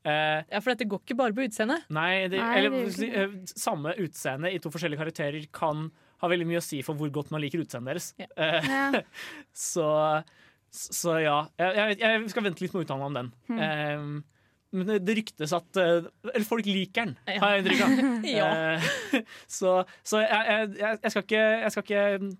Uh, 0.00 0.40
Ja, 0.48 0.60
for 0.64 0.72
dette 0.72 0.88
går 0.88 1.02
ikke 1.04 1.16
bare 1.18 1.34
på 1.36 1.44
utseendet. 1.44 1.82
nei, 1.92 2.26
det, 2.32 2.38
Nei, 2.40 2.54
eller 2.58 2.78
eh, 2.88 3.34
samme 3.52 3.92
utseende 4.00 4.48
i 4.48 4.58
to 4.58 4.70
forskjellige 4.72 4.96
karakterer 5.02 5.44
kan 5.52 5.90
ha 6.22 6.28
veldig 6.28 6.46
mye 6.48 6.60
å 6.60 6.64
si 6.64 6.80
for 6.82 6.94
hvor 6.96 7.10
godt 7.12 7.30
man 7.30 7.40
liker 7.44 7.60
utseendet 7.60 7.92
deres. 7.92 8.14
Ja. 8.16 8.26
Uh, 8.40 8.70
Ja. 8.72 9.02
så, 9.52 10.24
så 10.72 11.18
ja. 11.20 11.36
Jeg, 11.60 11.76
jeg, 11.76 11.98
jeg 12.00 12.30
skal 12.32 12.44
vente 12.48 12.64
litt 12.64 12.72
med 12.72 12.80
å 12.80 12.84
uttale 12.88 13.00
meg 13.04 13.10
om 13.10 13.18
den. 13.20 13.32
Hmm. 13.52 14.24
Men 14.72 14.86
det, 15.02 15.14
ryktes 15.18 15.50
at 15.56 15.78
eh, 15.82 16.04
Eller 16.30 16.46
folk 16.46 16.66
liker 16.68 17.08
den, 17.08 17.16
Ja. 17.26 17.40
har 17.42 17.56
jeg 17.56 17.64
inntrykk 17.64 17.80
av. 17.86 18.04
Ja. 18.30 18.50
Eh, 18.76 18.84
så 19.58 19.72
så 20.06 20.20
jeg, 20.22 20.70
jeg, 20.78 20.98
jeg, 21.02 21.10
skal 21.10 21.24
ikke, 21.26 21.42
jeg 21.64 21.74
skal 21.74 21.86
ikke 21.88 22.36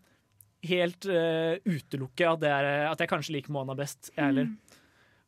helt 0.70 1.06
uh, 1.08 1.54
utelukke 1.64 2.26
at, 2.28 2.40
det 2.42 2.50
er, 2.52 2.66
at 2.90 3.00
jeg 3.00 3.08
kanskje 3.08 3.32
liker 3.38 3.52
Mona 3.54 3.72
best, 3.78 4.10
jeg 4.12 4.20
heller. 4.26 4.50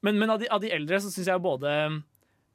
Men, 0.05 0.19
men 0.21 0.31
av, 0.35 0.43
de, 0.43 0.49
av 0.53 0.61
de 0.61 0.69
eldre 0.77 0.99
så 1.01 1.09
syns 1.15 1.31
jeg 1.31 1.41
både 1.43 1.71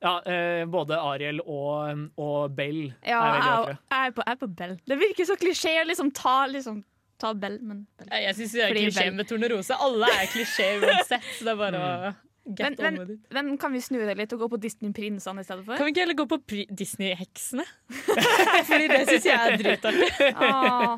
ja, 0.03 0.11
eh, 0.29 0.61
både 0.69 0.99
Ariel 1.01 1.39
og, 1.41 2.03
og 2.21 2.51
Bell 2.53 2.83
Ja, 3.01 3.17
er 3.17 3.31
veldig 3.33 3.47
jeg, 3.47 3.55
vakre. 3.57 3.77
jeg, 3.89 3.97
er 3.97 4.13
på, 4.13 4.25
jeg 4.27 4.35
er 4.35 4.39
på 4.43 4.49
Bell. 4.59 4.75
Det 4.91 4.97
virker 5.01 5.25
så 5.31 5.37
klisjé 5.41 5.73
å 5.81 5.87
liksom 5.89 6.11
ta, 6.13 6.35
liksom, 6.51 6.83
ta 7.17 7.31
Bell, 7.33 7.57
men 7.65 7.79
Bell. 7.97 8.11
Jeg, 8.13 8.35
syns 8.37 8.53
det 8.53 8.61
er 8.61 8.73
Fordi 8.75 8.83
klisjé 8.85 9.07
med 9.17 9.29
Tornerose. 9.31 9.79
Alle 9.87 10.11
er 10.19 10.29
klisjé 10.35 10.67
uansett, 10.83 11.31
så 11.39 11.47
det 11.47 11.53
er 11.55 11.59
bare 11.63 11.81
å 11.81 12.13
Men, 12.47 12.75
men, 12.79 13.19
men 13.35 13.57
kan 13.59 13.73
vi 13.75 13.81
snu 13.83 13.97
det 14.07 14.15
litt 14.17 14.31
og 14.35 14.39
gå 14.45 14.47
på 14.53 14.59
Disney-prinsene 14.63 15.43
i 15.43 15.47
stedet 15.47 15.65
for? 15.65 15.75
Kan 15.75 15.87
vi 15.89 15.93
ikke 15.93 16.05
heller 16.05 16.17
gå 16.17 16.25
på 16.31 16.37
Disney-heksene? 16.79 17.65
Fordi 18.69 18.87
det 18.91 19.01
syns 19.09 19.27
jeg 19.27 19.35
er 19.35 19.57
dritartig. 19.59 20.09
Ah, 20.31 20.95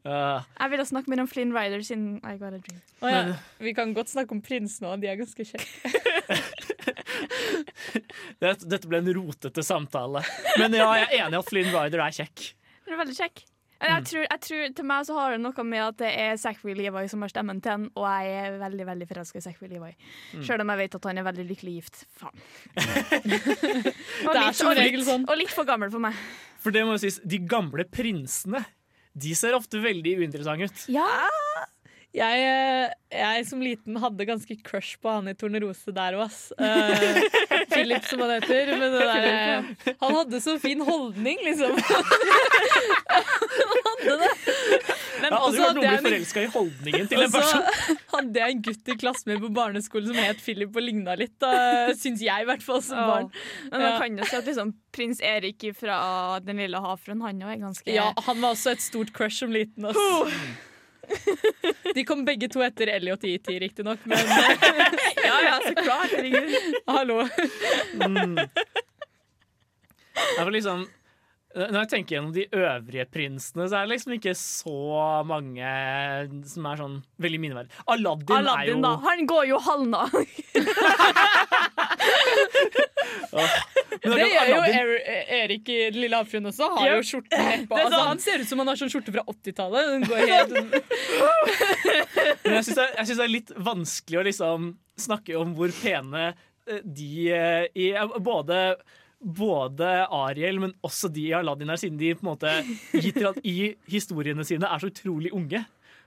Jeg 0.00 0.70
jeg 0.70 0.72
ville 0.72 0.86
snakke 0.88 1.12
mer 1.12 1.22
om 1.22 1.28
Flynn 1.30 1.54
Rider 1.54 1.84
siden 1.86 2.18
I 2.24 2.34
Got 2.40 2.56
a 2.56 2.60
Dream. 2.62 2.80
Oh, 3.02 3.10
ja, 3.12 3.20
vi 3.62 3.74
kan 3.76 3.94
godt 3.94 4.10
snakke 4.12 4.34
om 4.34 4.42
prinsene 4.44 4.90
òg, 4.90 5.02
de 5.04 5.10
er 5.12 5.20
ganske 5.20 5.46
kjekke. 5.46 5.92
det, 8.40 8.54
dette 8.66 8.90
ble 8.90 9.02
en 9.02 9.12
rotete 9.20 9.64
samtale. 9.66 10.24
Men 10.58 10.74
ja, 10.78 10.88
jeg 11.02 11.08
er 11.10 11.16
enig 11.24 11.38
i 11.38 11.40
at 11.44 11.50
Flynn 11.50 11.72
Rider 11.74 12.04
er 12.06 12.18
kjekk. 12.22 12.50
Den 12.86 12.96
er 12.96 13.02
veldig 13.04 13.18
kjekk. 13.20 13.44
Jeg 13.80 14.04
tror, 14.10 14.24
jeg 14.26 14.40
tror 14.44 14.72
Til 14.76 14.86
meg 14.90 15.06
så 15.08 15.14
har 15.16 15.32
det 15.34 15.40
noe 15.40 15.64
med 15.64 15.80
at 15.84 15.96
det 16.02 16.10
er 16.20 16.34
Zachary 16.40 16.74
Levi 16.76 17.04
som 17.08 17.22
har 17.24 17.32
stemmen 17.32 17.62
til 17.64 17.72
han, 17.72 17.86
og 17.96 18.04
jeg 18.04 18.34
er 18.42 18.58
veldig 18.60 18.86
veldig 18.90 19.08
forelska 19.08 19.40
i 19.40 19.44
Zachary 19.46 19.70
Levi. 19.72 19.92
Selv 20.44 20.64
om 20.66 20.72
jeg 20.74 20.82
vet 20.82 20.98
at 20.98 21.08
han 21.08 21.20
er 21.22 21.26
veldig 21.30 21.46
lykkelig 21.48 21.76
gift. 21.78 22.02
Faen. 22.20 22.36
og, 24.26 24.34
Det 24.34 24.42
er 24.42 24.52
som 24.58 24.70
og, 24.70 24.76
regel 24.76 25.00
litt, 25.00 25.08
sånn. 25.08 25.24
og 25.28 25.40
litt 25.40 25.54
for 25.54 25.68
gammel 25.68 25.92
for 25.92 26.02
meg. 26.04 26.18
For 26.60 26.76
det 26.76 26.84
må 26.84 26.96
jo 26.98 27.02
sies, 27.06 27.20
de 27.24 27.40
gamle 27.48 27.86
prinsene 27.88 28.62
de 29.20 29.32
ser 29.34 29.56
ofte 29.56 29.80
veldig 29.82 30.18
uinteressante 30.20 30.68
ut. 30.70 30.84
Ja, 30.92 31.08
Jeg, 32.10 32.42
eh, 32.42 32.92
jeg 33.14 33.44
som 33.46 33.60
liten 33.62 33.94
hadde 34.02 34.26
ganske 34.26 34.56
crush 34.66 34.96
på 34.98 35.12
han 35.14 35.30
i 35.30 35.34
Tornerose 35.38 35.92
der 35.94 36.16
òg, 36.18 36.24
ass. 36.26 36.48
Eh, 36.58 37.59
Philip, 37.70 38.04
som 38.10 38.20
han 38.24 38.30
heter. 38.36 38.72
Men 38.80 38.92
det 38.94 39.04
der, 39.06 39.94
han 40.00 40.14
hadde 40.18 40.40
så 40.44 40.56
fin 40.62 40.80
holdning, 40.86 41.38
liksom. 41.46 41.76
han 43.10 43.80
hadde 43.86 44.16
det. 44.22 44.30
Men 45.20 45.26
Jeg 45.26 45.32
har 45.34 45.44
aldri 45.44 45.60
vært 45.60 45.66
hørt 45.66 45.76
noen 45.76 45.90
bli 45.90 46.04
forelska 46.06 46.42
i 46.46 46.50
holdningen 46.54 47.08
til 47.10 47.24
en 47.26 47.32
person. 47.34 47.64
hadde 48.14 48.40
jeg 48.44 48.54
en 48.56 48.62
gutt 48.68 48.88
i 48.94 48.96
klassen 49.02 49.32
min 49.32 49.42
på 49.42 49.50
barneskolen 49.58 50.08
som 50.12 50.20
het 50.22 50.40
Philip 50.44 50.76
og 50.80 50.86
ligna 50.86 51.16
litt. 51.20 51.34
Da, 51.42 51.50
syns 51.98 52.22
jeg, 52.24 52.46
i 52.46 52.48
hvert 52.48 52.64
fall, 52.64 52.80
som 52.86 53.00
barn. 53.04 53.28
Men 53.70 53.76
man 53.76 53.86
Ja. 53.90 53.98
kan 54.00 54.16
jo 54.22 54.30
si 54.30 54.38
at 54.40 54.48
liksom, 54.48 54.72
prins 54.96 55.20
Erik 55.20 55.62
fra 55.78 55.98
Den 56.44 56.56
lille 56.62 56.80
havfruen, 56.80 57.20
han 57.26 57.42
òg 57.44 57.52
er 57.54 57.60
ganske 57.66 57.92
Ja, 57.94 58.10
han 58.26 58.40
var 58.42 58.56
også 58.56 58.72
et 58.74 58.82
stort 58.84 59.12
crush 59.16 59.42
som 59.44 59.52
liten. 59.54 59.84
Ass. 59.90 59.96
De 61.96 62.04
kom 62.06 62.24
begge 62.26 62.48
to 62.52 62.62
etter 62.64 62.92
Elliot 62.94 63.24
i 63.26 63.34
IT, 63.38 63.48
riktignok, 63.62 63.98
men 64.08 64.18
ja, 65.26 65.36
ja, 65.46 65.58
så 65.64 65.74
klart. 65.74 66.14
Herregud. 66.14 66.50
hallo. 66.86 67.18
Det 70.36 70.44
var 70.44 70.50
liksom, 70.54 70.84
når 71.56 71.78
jeg 71.80 71.90
tenker 71.94 72.16
gjennom 72.16 72.34
de 72.34 72.44
øvrige 72.54 73.06
prinsene, 73.10 73.66
så 73.66 73.80
er 73.80 73.86
det 73.86 73.94
liksom 73.96 74.12
ikke 74.16 74.34
så 74.38 74.76
mange 75.26 75.70
som 76.52 76.68
er 76.70 76.82
sånn 76.82 76.96
veldig 77.22 77.40
minneverdige. 77.42 77.74
Aladdin, 77.90 78.50
er 78.54 78.70
jo 78.70 78.76
da. 78.84 78.92
Han 79.08 79.26
går 79.30 79.44
jo 79.50 79.58
halvna. 79.66 80.02
Men 83.34 83.48
Det 84.04 84.26
gjør 84.30 84.50
jo 84.50 84.60
Er 84.68 85.32
Erik 85.40 85.70
i 85.72 85.78
lille 85.94 86.18
havfruen 86.18 86.50
også. 86.50 86.68
Har 86.76 86.86
yep. 86.86 87.00
jo 87.00 87.08
skjorten 87.08 87.46
nedpå. 87.50 87.78
Altså, 87.80 88.02
han 88.10 88.22
ser 88.22 88.44
ut 88.44 88.50
som 88.50 88.62
han 88.62 88.70
har 88.70 88.80
sånn 88.80 88.92
skjorte 88.92 89.14
fra 89.14 89.24
80-tallet. 89.32 89.90
Den 89.94 90.06
går 90.08 90.18
helt 90.30 90.54
Men 92.44 92.56
jeg 92.58 92.68
syns 92.68 92.78
det, 92.78 92.88
det 93.10 93.26
er 93.26 93.34
litt 93.34 93.52
vanskelig 93.56 94.20
å 94.20 94.24
liksom 94.30 94.70
snakke 95.00 95.36
om 95.40 95.52
hvor 95.56 95.72
pene 95.80 96.30
eh, 96.30 96.80
de 96.84 97.12
eh, 97.34 97.66
i 97.74 97.92
eh, 97.96 98.18
både 98.20 98.62
både 99.20 99.88
Ariel, 100.16 100.62
men 100.62 100.70
også 100.86 101.10
de 101.12 101.26
i 101.28 101.34
Aladdin 101.36 101.68
her, 101.68 101.76
siden 101.76 101.98
de 102.00 102.14
på 102.16 102.24
en 102.24 102.30
måte 102.30 102.52
gitt 102.94 103.18
til 103.18 103.28
at 103.28 103.40
i 103.44 103.74
historiene 103.92 104.46
sine 104.48 104.64
er 104.64 104.80
så 104.80 104.88
utrolig 104.88 105.32
unge. 105.36 105.60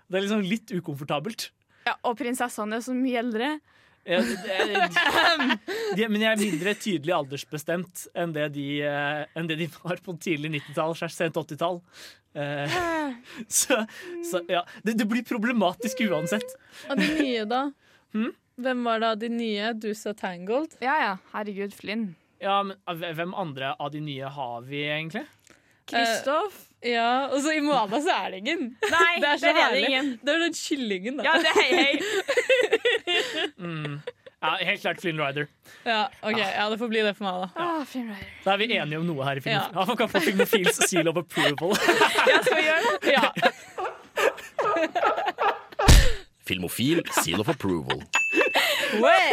Det 0.09 0.17
er 0.17 0.25
liksom 0.25 0.41
litt 0.47 0.73
ukomfortabelt. 0.73 1.51
Ja, 1.86 1.93
og 2.07 2.17
prinsessene 2.17 2.79
er 2.79 2.86
så 2.86 2.95
mye 2.97 3.21
eldre. 3.21 3.51
Det- 4.03 4.19
det- 4.45 5.59
de, 5.95 6.07
men 6.11 6.21
jeg 6.25 6.31
er 6.33 6.41
mindre 6.41 6.73
tydelig 6.75 7.13
aldersbestemt 7.15 8.07
enn 8.19 8.33
det 8.35 8.49
de, 8.57 8.65
eh, 8.83 9.21
enn 9.39 9.47
det 9.47 9.57
de 9.61 9.67
var 9.79 10.01
på 10.03 10.15
tidlig 10.19 10.51
90-tall, 10.57 10.95
slash 10.99 11.15
sent 11.15 11.39
80-tall. 11.39 11.79
Eh, 12.35 12.75
så, 13.61 13.77
så 14.27 14.41
ja, 14.49 14.63
det, 14.83 14.97
det 14.99 15.07
blir 15.07 15.23
problematisk 15.27 16.03
uansett. 16.09 16.55
Og 16.89 16.99
de 16.99 17.07
nye, 17.21 17.45
da? 17.47 17.61
Hmm? 18.13 18.33
Hvem 18.59 18.83
var 18.85 18.99
da 19.01 19.13
de 19.17 19.29
nye? 19.33 19.71
Du 19.73 19.89
sa 19.97 20.11
Tangled? 20.13 20.75
Ja 20.83 20.97
ja, 21.01 21.13
herregud, 21.31 21.73
Flynn. 21.73 22.09
Ja, 22.43 22.59
men 22.67 22.75
Hvem 22.85 23.31
andre 23.39 23.71
av 23.79 23.93
de 23.95 24.01
nye 24.03 24.27
har 24.35 24.61
vi 24.67 24.83
egentlig? 24.91 25.23
Kristoff. 25.89 26.65
Ja, 26.84 27.27
og 27.31 27.39
så 27.45 27.53
i 27.55 27.61
Moana 27.63 27.99
så 28.03 28.11
er 28.11 28.34
det 28.34 28.38
ingen. 28.43 28.63
Nei, 28.91 29.13
Det 29.23 29.29
er 29.29 29.38
så 29.39 29.45
der 29.45 29.49
er 29.61 29.71
det 29.75 29.84
herlig. 29.88 30.19
Det 30.23 30.34
er 30.34 30.39
den 30.43 30.53
kyllingen, 30.57 31.17
da. 31.19 31.23
Ja, 31.23 31.34
det 31.39 31.47
er 31.47 31.55
hei, 31.61 31.71
hei. 31.79 31.93
Mm. 33.63 34.01
Ja, 34.43 34.49
helt 34.67 34.81
klart 34.81 34.99
Flynn 34.99 35.19
Rider. 35.21 35.45
Ja, 35.88 36.01
ok, 36.21 36.38
ja, 36.41 36.65
det 36.69 36.77
får 36.81 36.89
bli 36.91 36.99
det 37.05 37.13
for 37.15 37.23
meg, 37.29 37.34
da. 37.45 37.47
Ah, 37.63 37.84
Flynn 37.88 38.09
Rider. 38.11 38.27
Da 38.43 38.51
er 38.51 38.57
vi 38.59 38.67
enige 38.75 38.99
om 38.99 39.05
noe 39.07 39.23
her 39.23 39.39
i 39.39 39.43
film. 39.45 39.55
Ja. 39.55 39.61
Ja. 39.71 39.86
Man 39.88 39.97
kan 40.01 40.09
få 40.11 40.19
Filmofils 40.25 40.81
seal 40.89 41.07
of 41.07 41.15
approval. 41.21 41.71
Ja, 42.29 42.41
skal 42.43 42.57
vi 42.59 42.65
gjøre 42.67 42.81
det? 42.84 43.13
Ja. 43.13 43.31
Filmofil 46.43 47.01
seal 47.23 47.39
of 47.39 47.47
approval. 47.49 48.03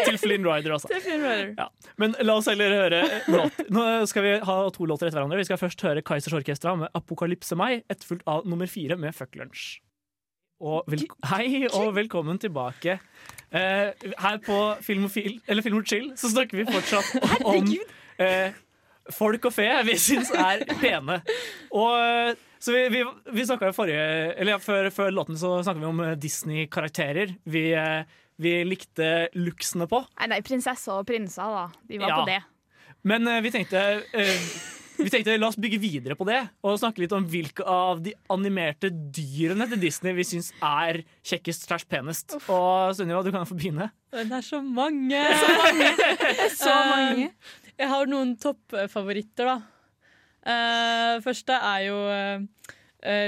Til 0.07 0.19
Flynn 0.21 0.47
Rider, 0.47 0.75
altså. 0.77 0.91
Er 0.95 1.03
Flynn 1.05 1.25
Rider. 1.25 1.53
Ja. 1.59 1.69
Men 2.01 2.17
la 2.25 2.39
oss 2.41 2.49
heller 2.51 2.75
høre 2.77 3.03
låt. 3.31 3.61
Nå 3.73 3.85
skal 4.11 4.27
vi 4.27 4.33
ha 4.49 4.57
to 4.75 4.89
låter 4.89 5.11
etter 5.11 5.21
hverandre. 5.21 5.41
Vi 5.41 5.49
skal 5.51 5.61
først 5.61 5.85
høre 5.87 6.05
Kaizers 6.07 6.37
Orkestra 6.41 6.75
med 6.79 6.91
'Apokalypse 6.95 7.59
meg', 7.59 7.85
etterfulgt 7.93 8.27
av 8.27 8.47
nummer 8.49 8.71
fire 8.71 8.97
med 8.97 9.15
'Fuck 9.15 9.37
Lunch'. 9.41 9.81
Og 10.61 10.85
hei 11.31 11.67
og 11.73 11.95
velkommen 11.97 12.39
tilbake. 12.39 12.99
Eh, 13.51 13.93
her 14.21 14.41
på 14.45 14.59
Filmofil, 14.85 15.41
eller 15.49 15.65
Film 15.65 15.79
og 15.81 15.87
Chill 15.89 16.11
så 16.21 16.29
snakker 16.29 16.61
vi 16.61 16.67
fortsatt 16.69 17.41
om 17.49 17.71
eh, 18.21 18.53
folk 19.09 19.49
og 19.49 19.55
fe 19.57 19.69
vi 19.89 19.97
syns 19.97 20.31
er 20.37 20.67
pene. 20.83 21.23
Og 21.73 21.97
eh, 21.97 22.35
så 22.61 22.75
vi, 22.77 22.83
vi, 22.93 23.05
vi 23.33 23.47
forrige 23.73 24.03
Eller 24.37 24.53
ja, 24.53 24.59
før, 24.61 24.91
før 24.93 25.11
låten 25.17 25.39
så 25.41 25.63
snakket 25.65 25.81
vi 25.81 25.89
om 25.89 26.01
eh, 26.05 26.17
Disney-karakterer 26.21 27.35
vi, 27.49 27.71
eh, 27.73 28.05
vi 28.41 28.57
likte 28.67 29.29
looksene 29.37 29.87
på. 29.91 30.03
Nei, 30.21 30.31
nei, 30.35 30.41
prinsesser 30.47 30.99
og 31.01 31.07
prinser, 31.09 31.55
da. 31.55 31.67
De 31.89 32.01
var 32.03 32.15
Ja. 32.15 32.19
på 32.23 32.29
det. 32.31 32.41
Men 33.09 33.29
uh, 33.29 33.39
vi 33.45 33.51
tenkte 33.55 33.81
uh, 34.01 34.51
vi 35.01 35.09
tenkte 35.09 35.39
La 35.41 35.49
oss 35.49 35.57
bygge 35.57 35.79
videre 35.81 36.13
på 36.19 36.27
det 36.29 36.43
og 36.67 36.75
snakke 36.77 37.01
litt 37.01 37.13
om 37.17 37.25
hvilke 37.25 37.65
av 37.65 38.03
de 38.05 38.13
animerte 38.29 38.91
dyrene 38.93 39.65
til 39.71 39.81
Disney 39.81 40.13
vi 40.19 40.27
syns 40.29 40.51
er 40.61 40.99
kjekkest 41.25 41.65
slash 41.69 41.87
penest. 41.89 42.35
Og 42.53 42.93
Sunniva, 42.99 43.23
du 43.25 43.31
kan 43.33 43.47
få 43.49 43.57
begynne. 43.57 43.89
Det 44.13 44.27
er 44.29 44.45
så 44.45 44.61
mange! 44.61 45.23
Så 46.53 46.75
mange. 46.93 47.31
Jeg 47.81 47.89
har 47.89 48.11
noen 48.13 48.35
toppfavoritter, 48.43 49.49
da. 49.55 49.57
Uh, 50.45 51.17
første 51.25 51.53
er 51.53 51.81
jo 51.87 51.97
eh, 52.13 52.45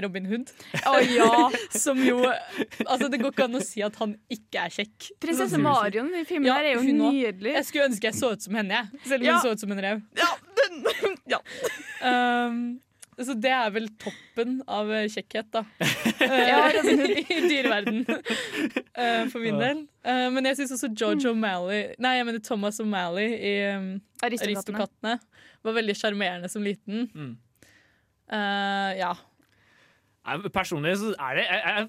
Robin 0.05 0.27
Hood. 0.29 0.53
Å 0.85 0.99
ja! 1.07 1.49
Som 1.73 2.01
jo 2.05 2.20
Altså, 2.91 3.09
det 3.09 3.23
går 3.23 3.33
ikke 3.33 3.47
an 3.49 3.59
å 3.59 3.64
si 3.64 3.83
at 3.85 3.97
han 4.03 4.14
ikke 4.33 4.66
er 4.66 4.75
kjekk. 4.75 5.11
Prinsesse 5.23 5.61
Marion 5.62 6.12
i 6.18 6.25
filmen 6.29 6.51
Ja, 6.51 6.59
her 6.61 6.73
er 6.73 6.79
jo 6.79 6.85
nydelig. 6.85 7.55
Jeg 7.57 7.68
skulle 7.68 7.89
ønske 7.91 8.11
jeg 8.11 8.18
så 8.18 8.33
ut 8.37 8.45
som 8.45 8.57
henne, 8.61 8.83
jeg. 8.83 9.03
Selv 9.09 9.25
om 9.25 9.29
Ja. 9.31 9.37
hun 9.39 9.47
så 9.47 9.53
ut 9.57 9.64
som 9.64 9.75
en 9.75 9.85
rev. 9.87 10.03
Ja, 10.18 10.31
den, 10.61 10.83
ja. 11.35 11.41
Um, 12.03 12.59
så 13.23 13.35
det 13.39 13.51
er 13.53 13.70
vel 13.75 13.87
toppen 14.01 14.55
av 14.66 14.89
eh, 14.93 15.05
kjekkhet, 15.12 15.51
da. 15.53 15.64
Ja, 16.51 16.62
Robin 16.75 17.03
Hood 17.03 17.18
I 17.20 17.41
dyreverden. 17.45 18.01
Uh, 18.09 19.29
for 19.33 19.43
min 19.45 19.61
del. 19.61 19.85
Uh, 20.07 20.29
men 20.35 20.49
jeg 20.49 20.61
syns 20.61 20.73
også 20.79 20.91
George 20.97 21.29
O'Malley 21.31 21.93
Nei, 22.03 22.16
jeg 22.18 22.27
mener 22.29 22.43
Thomas 22.45 22.81
O'Malley 22.83 23.37
i 23.37 23.53
um. 23.77 23.93
Aristokattene 24.23 25.18
var 25.62 25.77
veldig 25.77 25.95
sjarmerende 25.99 26.49
som 26.51 26.64
liten. 26.64 27.09
Mm. 27.14 27.33
Uh, 28.33 28.91
ja. 28.99 29.12
Personlig 30.55 30.97
så 31.01 31.12
er 31.18 31.35
det 31.39 31.45
Jeg, 31.49 31.61
jeg, 31.66 31.89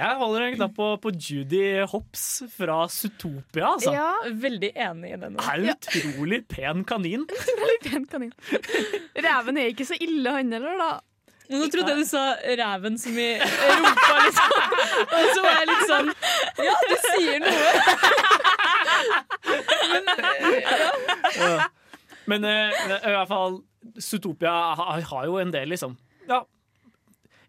jeg 0.00 0.16
holder 0.20 0.40
en 0.46 0.54
knapp 0.56 0.74
på, 0.76 0.86
på 1.02 1.10
Judy 1.18 1.82
Hopps 1.90 2.24
fra 2.54 2.88
Zootopia. 2.88 3.66
Altså. 3.74 3.92
Ja, 3.94 4.10
Veldig 4.42 4.70
enig 4.74 5.10
i 5.12 5.18
den. 5.20 5.36
Er 5.42 5.54
en 5.58 5.70
utrolig 5.74 6.40
pen 6.48 6.84
kanin. 6.88 7.26
utrolig 7.36 7.78
pen 7.84 8.06
kanin. 8.10 8.32
Reven 9.18 9.56
er 9.60 9.66
ikke 9.74 9.84
så 9.90 9.94
ille, 10.00 10.30
han 10.38 10.52
heller, 10.54 10.78
da. 10.80 10.90
Nå 11.50 11.66
trodde 11.66 11.90
jeg 11.90 11.98
du 11.98 12.06
sa 12.06 12.22
ræven 12.60 12.94
som 13.02 13.16
i 13.18 13.28
rumpa, 13.80 14.14
liksom. 14.22 14.50
Og 15.02 15.24
så 15.34 15.40
var 15.42 15.52
jeg 15.58 15.66
litt 15.72 15.86
sånn 15.90 16.08
Ja, 16.62 16.74
du 16.86 16.96
sier 17.08 17.38
noe. 17.42 17.70
Men 22.30 22.46
eh, 22.46 22.70
i 23.00 23.12
hvert 23.16 23.30
fall 23.30 23.58
Zootopia 23.98 24.54
har, 24.78 25.02
har 25.10 25.26
jo 25.26 25.38
en 25.42 25.50
del, 25.54 25.68
liksom. 25.74 25.98
Ja. 26.30 26.44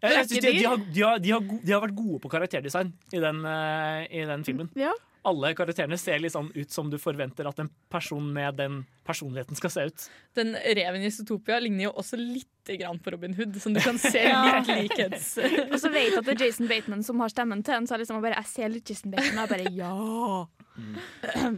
Jeg, 0.02 0.16
jeg 0.16 0.26
synes 0.28 0.42
de, 0.44 0.52
de, 0.58 0.66
har, 0.66 0.76
de, 0.82 1.02
har, 1.06 1.22
de, 1.22 1.30
har, 1.36 1.46
go- 1.46 1.60
de 1.62 1.72
har 1.76 1.82
vært 1.84 1.96
gode 1.96 2.18
på 2.24 2.30
karakterdesign 2.32 2.92
i 3.14 3.22
den, 3.22 3.42
uh, 3.46 4.02
i 4.10 4.24
den 4.26 4.44
filmen. 4.46 4.70
Ja. 4.78 4.90
Alle 5.22 5.52
karakterene 5.54 5.94
ser 6.02 6.18
litt 6.18 6.34
sånn 6.34 6.48
ut 6.50 6.72
som 6.74 6.88
du 6.90 6.96
forventer 6.98 7.46
at 7.46 7.60
en 7.62 7.68
person 7.92 8.24
med 8.34 8.56
den 8.58 8.80
personligheten 9.06 9.54
skal 9.54 9.70
se 9.70 9.84
ut. 9.92 10.06
Den 10.34 10.56
reven 10.58 11.04
i 11.06 11.12
Zootopia 11.14 11.60
ligner 11.62 11.84
jo 11.86 11.92
også 12.02 12.18
litt 12.18 12.72
grann 12.80 12.98
på 12.98 13.12
Robin 13.14 13.36
Hood, 13.38 13.54
som 13.62 13.70
du 13.76 13.78
kan 13.84 14.00
se 14.02 14.24
litt 14.56 14.72
likhets... 14.80 15.36
Og 15.68 15.78
så 15.78 15.92
vet 15.94 16.18
at 16.18 16.26
det 16.26 16.34
er 16.34 16.42
Jason 16.48 16.66
Bateman 16.70 17.06
som 17.06 17.22
har 17.22 17.30
stemmen 17.30 17.62
til 17.62 17.76
en, 17.78 17.86
så 17.86 18.00
liksom 18.02 18.18
bare, 18.24 18.40
jeg 18.42 18.50
ser 18.50 18.74
litt 18.74 18.90
Jason 18.90 19.14
Bateman, 19.14 19.38
og 19.38 19.46
jeg 19.46 19.52
bare 19.54 19.70
ja. 19.78 19.94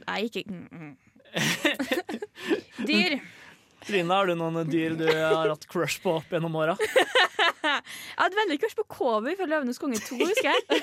Jeg 0.19 0.29
ikke 0.29 0.45
mm, 0.51 0.69
mm. 0.85 0.95
Dyr. 2.89 3.17
Trine, 3.85 4.09
har 4.17 4.29
du 4.29 4.37
noen 4.37 4.65
dyr 4.69 4.95
du 4.97 5.05
har 5.09 5.49
hatt 5.51 5.65
crush 5.69 6.01
på 6.05 6.15
opp 6.19 6.31
gjennom 6.33 6.55
åra? 6.57 6.77
Jeg 7.65 8.21
hadde 8.21 8.39
veldig 8.39 8.59
kurs 8.63 8.77
på 8.79 8.85
Kobi 8.97 9.35
fra 9.39 9.49
Løvenes 9.51 9.81
konge 9.83 10.01
2, 10.03 10.19
husker 10.21 10.51
jeg. 10.51 10.81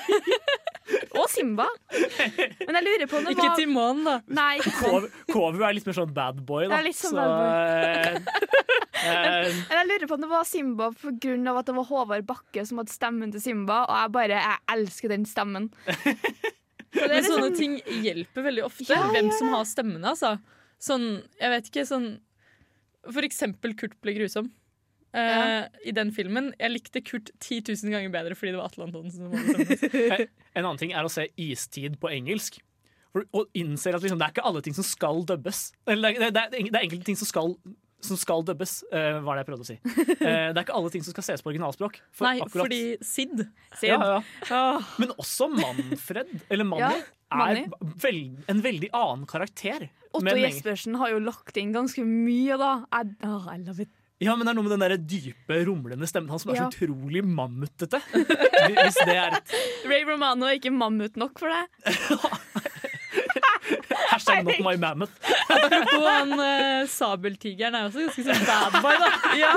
Og 1.20 1.28
Simba. 1.30 1.68
Men 1.92 2.78
jeg 2.78 2.84
lurer 2.86 3.08
på 3.08 3.18
om 3.18 3.26
det 3.26 3.34
Ikke 3.36 3.46
var 3.46 3.58
Timon, 3.60 4.00
da. 4.06 4.14
Nei, 4.34 4.54
ikke. 4.60 5.10
Kovu 5.30 5.62
er 5.62 5.76
litt 5.76 5.86
mer 5.88 5.96
sånn 5.96 6.14
bad 6.16 6.40
boy, 6.46 6.66
da. 6.66 6.74
Det 6.74 6.78
er 6.80 6.86
litt 6.88 6.98
sånn 6.98 7.16
Så, 7.16 7.26
bad 7.28 7.36
boy. 7.38 8.72
Men 9.02 9.76
jeg 9.78 9.88
lurer 9.90 10.08
på 10.10 10.16
om 10.18 10.24
det 10.24 10.30
var 10.30 10.48
Simba 10.48 10.90
pga. 10.94 11.36
at 11.58 11.70
det 11.70 11.76
var 11.78 11.86
Håvard 11.88 12.26
Bakke 12.28 12.66
som 12.68 12.82
hadde 12.82 12.94
stemmen 12.94 13.32
til 13.34 13.42
Simba, 13.42 13.82
og 13.86 13.94
jeg 13.98 14.14
bare 14.18 14.42
jeg 14.42 14.60
elsker 14.76 15.14
den 15.14 15.28
stemmen. 15.28 15.70
Så 16.92 17.06
det 17.08 17.08
er 17.08 17.14
Men 17.14 17.24
sånne 17.24 17.46
liksom, 17.48 17.56
ting 17.56 18.02
hjelper 18.04 18.44
veldig 18.50 18.64
ofte. 18.66 18.88
Ja, 18.90 19.06
hvem 19.14 19.30
som 19.32 19.54
har 19.54 19.64
stemmene, 19.68 20.12
altså. 20.12 20.34
Sånn, 20.82 21.06
jeg 21.38 21.52
vet 21.54 21.70
ikke, 21.70 21.84
sånn 21.86 22.08
For 23.06 23.24
eksempel 23.26 23.72
Kurt 23.78 23.94
ble 24.02 24.16
grusom. 24.18 24.50
Eh. 25.12 25.66
I 25.84 25.92
den 25.92 26.10
filmen. 26.16 26.52
Jeg 26.58 26.72
likte 26.72 27.02
Kurt 27.04 27.30
10 27.38 27.62
000 27.84 27.92
ganger 27.92 28.12
bedre 28.14 28.36
fordi 28.38 28.54
det 28.54 28.60
var 28.60 28.70
Atle 28.70 28.86
Antonsen. 28.88 29.28
En 30.56 30.64
annen 30.66 30.80
ting 30.80 30.92
er 30.96 31.04
å 31.04 31.10
se 31.12 31.26
Istid 31.40 31.98
på 32.00 32.10
engelsk. 32.12 32.58
Og 33.36 33.48
innser 33.56 33.96
at 33.96 34.00
liksom, 34.04 34.18
det 34.20 34.26
er 34.30 34.32
ikke 34.34 34.44
alle 34.48 34.62
ting 34.64 34.74
som 34.76 34.84
skal 34.88 35.22
dubbes. 35.28 35.66
Eller 35.88 36.16
det, 36.16 36.30
er- 36.30 36.34
det, 36.34 36.42
er, 36.42 36.68
det 36.72 36.78
er 36.78 36.84
enkelte 36.86 37.08
ting 37.10 37.18
som 37.20 37.28
skal, 37.28 37.52
som 38.04 38.16
skal 38.20 38.44
dubbes, 38.48 38.78
uh, 38.88 39.20
var 39.24 39.36
det 39.36 39.42
jeg 39.44 39.48
prøvde 39.50 39.66
å 39.66 39.68
si. 39.68 39.76
Uh, 39.84 40.16
det 40.52 40.56
er 40.56 40.62
ikke 40.64 40.76
alle 40.78 40.92
ting 40.94 41.04
som 41.04 41.12
skal 41.16 41.26
ses 41.28 41.44
på 41.44 41.52
originalspråk. 41.52 41.98
For 42.16 42.28
Nei, 42.30 42.38
akkurat- 42.40 42.64
fordi 42.64 42.80
Sid. 43.04 43.44
ja, 43.84 44.22
ja. 44.48 44.62
Men 45.02 45.12
også 45.18 45.50
Manfred, 45.52 46.32
eller 46.48 46.68
Manny, 46.68 46.88
Ja, 46.88 47.42
er 47.52 47.62
vel, 48.00 48.22
en 48.52 48.64
veldig 48.64 48.92
annen 48.96 49.28
karakter. 49.28 49.90
Otto 50.12 50.36
Jespersen 50.36 50.96
har 51.00 51.12
jo 51.14 51.20
lagt 51.24 51.56
inn 51.60 51.72
ganske 51.72 52.04
mye, 52.04 52.56
da. 52.60 52.72
I, 52.92 53.04
oh, 53.28 53.46
I 53.48 53.56
love 53.60 53.84
it. 53.84 53.92
Ja, 54.22 54.34
men 54.38 54.46
det 54.46 54.52
er 54.52 54.56
noe 54.58 54.66
med 54.68 54.74
den 54.76 54.84
der 54.84 54.94
dype, 54.98 55.54
rumlende 55.66 56.06
stemmen 56.10 56.30
hans 56.32 56.44
som 56.46 56.52
er 56.52 56.56
Ja. 56.60 56.68
så 56.68 56.72
utrolig 56.86 57.22
mammutete. 57.26 57.98
Hvis 58.12 58.98
det 59.02 59.16
er 59.18 59.30
et 59.40 59.48
Ray 59.90 60.02
Romano 60.08 60.46
er 60.46 60.54
ikke 60.60 60.72
mammut 60.74 61.16
nok 61.20 61.34
for 61.42 61.48
deg. 61.50 61.66
hashtag 64.12 64.44
not 64.44 64.60
my 64.60 64.76
mammoth. 64.76 65.12
Apropos 65.48 66.06
han 66.06 66.32
uh, 66.38 66.86
sabeltigeren 66.90 67.74
er 67.78 67.88
også 67.88 68.02
ganske 68.06 68.24
sånn 68.26 68.44
bad 68.48 68.72
boy, 68.84 68.96
da. 69.00 69.08
Ja, 69.42 69.52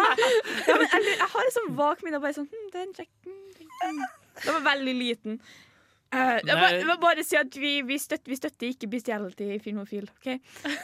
ja 0.67 0.77
men 0.79 0.87
jeg, 0.87 1.01
jeg 1.15 1.29
har 1.33 1.43
et 1.49 1.55
sånn 1.57 1.73
vagt 1.77 2.05
minne 2.05 2.17
av 2.19 2.23
bare 2.25 2.37
sånn 2.37 2.47
hm, 2.49 2.67
Den 2.73 2.81
er 2.81 2.85
en 2.87 2.95
kjekk, 2.99 3.11
hm, 3.27 3.43
det 3.57 3.65
er 3.65 3.91
en- 3.91 4.13
det 4.35 4.51
var 4.51 4.63
veldig 4.65 4.93
liten. 4.99 5.35
Eh, 6.15 6.39
jeg, 6.47 6.55
bare, 6.55 6.69
jeg 6.71 6.85
vil 6.87 6.99
bare 7.01 7.23
si 7.27 7.35
at 7.39 7.57
vi, 7.59 7.71
vi, 7.87 7.97
støtter, 7.99 8.31
vi 8.31 8.37
støtter 8.39 8.69
ikke 8.71 8.87
bestiality 8.91 9.49
i 9.55 9.59
Filmofil. 9.63 10.05
Okay? 10.21 10.37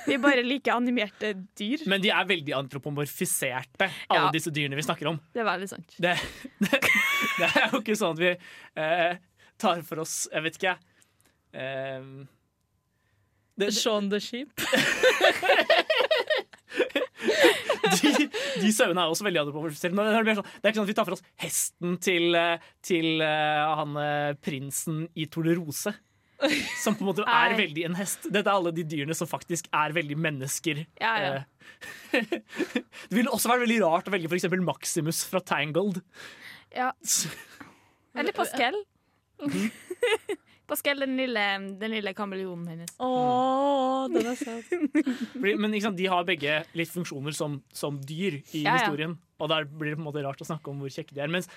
Vi 0.10 0.18
bare 0.22 0.44
liker 0.44 0.76
animerte 0.76 1.34
dyr. 1.60 1.86
Men 1.92 2.04
de 2.04 2.12
er 2.12 2.28
veldig 2.28 2.56
antropomorfiserte, 2.58 3.88
alle 4.12 4.28
Ja. 4.28 4.34
disse 4.36 4.52
dyrene 4.54 4.76
vi 4.80 4.84
snakker 4.88 5.08
om. 5.14 5.22
Det 5.32 5.44
er 5.44 5.48
veldig 5.48 5.70
sant. 5.72 5.96
Det, 6.04 6.16
det, 6.66 6.82
det 7.40 7.48
er 7.48 7.70
jo 7.72 7.80
ikke 7.80 7.96
sånn 8.02 8.18
at 8.18 8.24
vi 8.26 8.34
eh, 8.84 9.16
tar 9.62 9.82
for 9.88 10.04
oss 10.04 10.16
Jeg 10.34 10.44
vet 10.48 10.60
ikke, 10.60 10.76
jeg. 10.76 10.80
Eh, 11.62 12.02
Shaun 13.72 14.10
the 14.10 14.20
Sheep. 14.20 14.50
de, 18.62 18.72
sauene 18.76 19.04
er 19.04 19.12
også 19.12 19.26
veldig 19.28 19.42
antropomorfiserte. 19.44 19.96
Men 19.98 20.10
det 20.12 20.34
er, 20.34 20.40
sånn, 20.40 20.54
det 20.54 20.64
er 20.64 20.74
ikke 20.74 20.80
sånn 20.80 20.88
at 20.88 20.92
vi 20.92 20.98
tar 21.00 21.10
for 21.10 21.18
oss 21.18 21.26
hesten 21.42 21.98
til, 22.04 22.38
eh, 22.38 22.70
til 22.86 23.24
uh, 23.24 23.76
han 23.82 24.00
eh, 24.02 24.32
prinsen 24.42 25.04
i 25.16 25.28
Tornerose. 25.32 25.94
Som 26.82 26.96
på 26.98 27.06
en 27.06 27.10
måte 27.12 27.26
er 27.42 27.56
veldig 27.60 27.88
en 27.90 27.98
hest. 28.00 28.30
Dette 28.30 28.50
er 28.50 28.56
alle 28.56 28.74
de 28.76 28.86
dyrene 28.88 29.18
som 29.18 29.30
faktisk 29.30 29.70
er 29.78 29.94
veldig 29.98 30.18
mennesker. 30.18 30.86
Ja, 31.02 31.14
ja. 31.22 31.34
Det 33.10 33.14
ville 33.14 33.32
også 33.32 33.52
vært 33.52 33.66
veldig 33.66 33.82
rart 33.84 34.10
å 34.10 34.14
velge 34.16 34.32
eksempel 34.38 34.64
Maximus 34.66 35.24
fra 35.30 35.44
Tangled. 35.46 36.02
Ja. 36.76 36.92
Eller 38.18 38.36
Pascal. 38.36 38.82
Pascal, 40.72 41.02
den 41.04 41.18
lille, 41.20 41.44
den 41.82 41.92
lille 41.98 42.14
kameleonen 42.16 42.70
hennes. 42.72 42.94
Åh, 43.04 44.06
den 44.14 44.30
er 44.32 44.40
søt. 44.40 44.72
Fordi, 45.36 45.54
men 45.60 45.76
ikke 45.76 45.90
sant, 45.90 46.00
de 46.00 46.08
har 46.12 46.24
begge 46.28 46.62
litt 46.80 46.94
funksjoner 46.94 47.36
som, 47.36 47.60
som 47.76 48.00
dyr 48.00 48.40
i 48.56 48.64
Ja, 48.64 48.72
ja. 48.72 48.78
historien. 48.80 49.18
Og 49.42 49.52
der 49.52 49.68
blir 49.68 49.92
det 49.94 50.00
på 50.00 50.06
en 50.06 50.08
måte 50.08 50.24
rart 50.24 50.42
å 50.44 50.48
snakke 50.48 50.72
om 50.72 50.80
hvor 50.84 50.94
kjekke 50.94 51.18
de 51.18 51.24
er. 51.26 51.32
Mens 51.34 51.50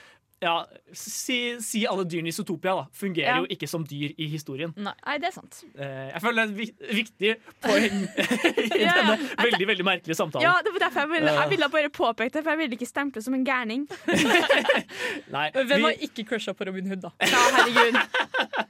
ja, 0.44 0.54
si, 0.92 1.38
si 1.64 1.82
alle 1.88 2.04
dyrene 2.04 2.28
i 2.28 2.34
Zootopia 2.36 2.74
da, 2.76 2.84
fungerer 2.92 3.30
Ja. 3.30 3.36
jo 3.42 3.46
ikke 3.54 3.68
som 3.70 3.84
dyr 3.88 4.12
i 4.20 4.26
historien. 4.28 4.74
Nei, 4.76 5.14
det 5.22 5.30
er 5.30 5.34
sant. 5.38 5.62
Eh, 5.74 6.10
jeg 6.12 6.20
føler 6.22 6.46
det 6.52 6.66
er 6.68 6.74
et 6.90 6.94
viktig 7.00 7.32
poeng 7.64 8.02
i 8.04 8.82
Ja, 8.82 8.92
ja. 8.92 8.94
denne 9.00 9.16
veldig 9.46 9.68
veldig 9.72 9.86
merkelige 9.88 10.18
samtalen. 10.18 10.44
Ja, 10.46 10.54
det 10.66 10.74
var 10.76 10.84
derfor 10.86 11.04
jeg 11.06 11.12
ville, 11.16 11.32
jeg 11.40 11.50
ville 11.54 11.68
bare 11.72 11.90
påpeke 11.96 12.34
det, 12.36 12.42
for 12.44 12.52
jeg 12.54 12.62
ville 12.62 12.76
ikke 12.78 12.90
stemple 12.90 13.22
som 13.24 13.34
en 13.38 13.44
gærning. 13.48 13.86
Nei, 15.34 15.46
Hvem 15.54 15.68
vi- 15.72 15.82
har 15.88 16.04
ikke 16.08 16.24
crusha 16.28 16.52
på 16.54 16.66
Robin 16.68 16.86
Hood, 16.92 17.02
da? 17.06 17.10
Ja, 17.24 17.42
herregud. 17.58 17.98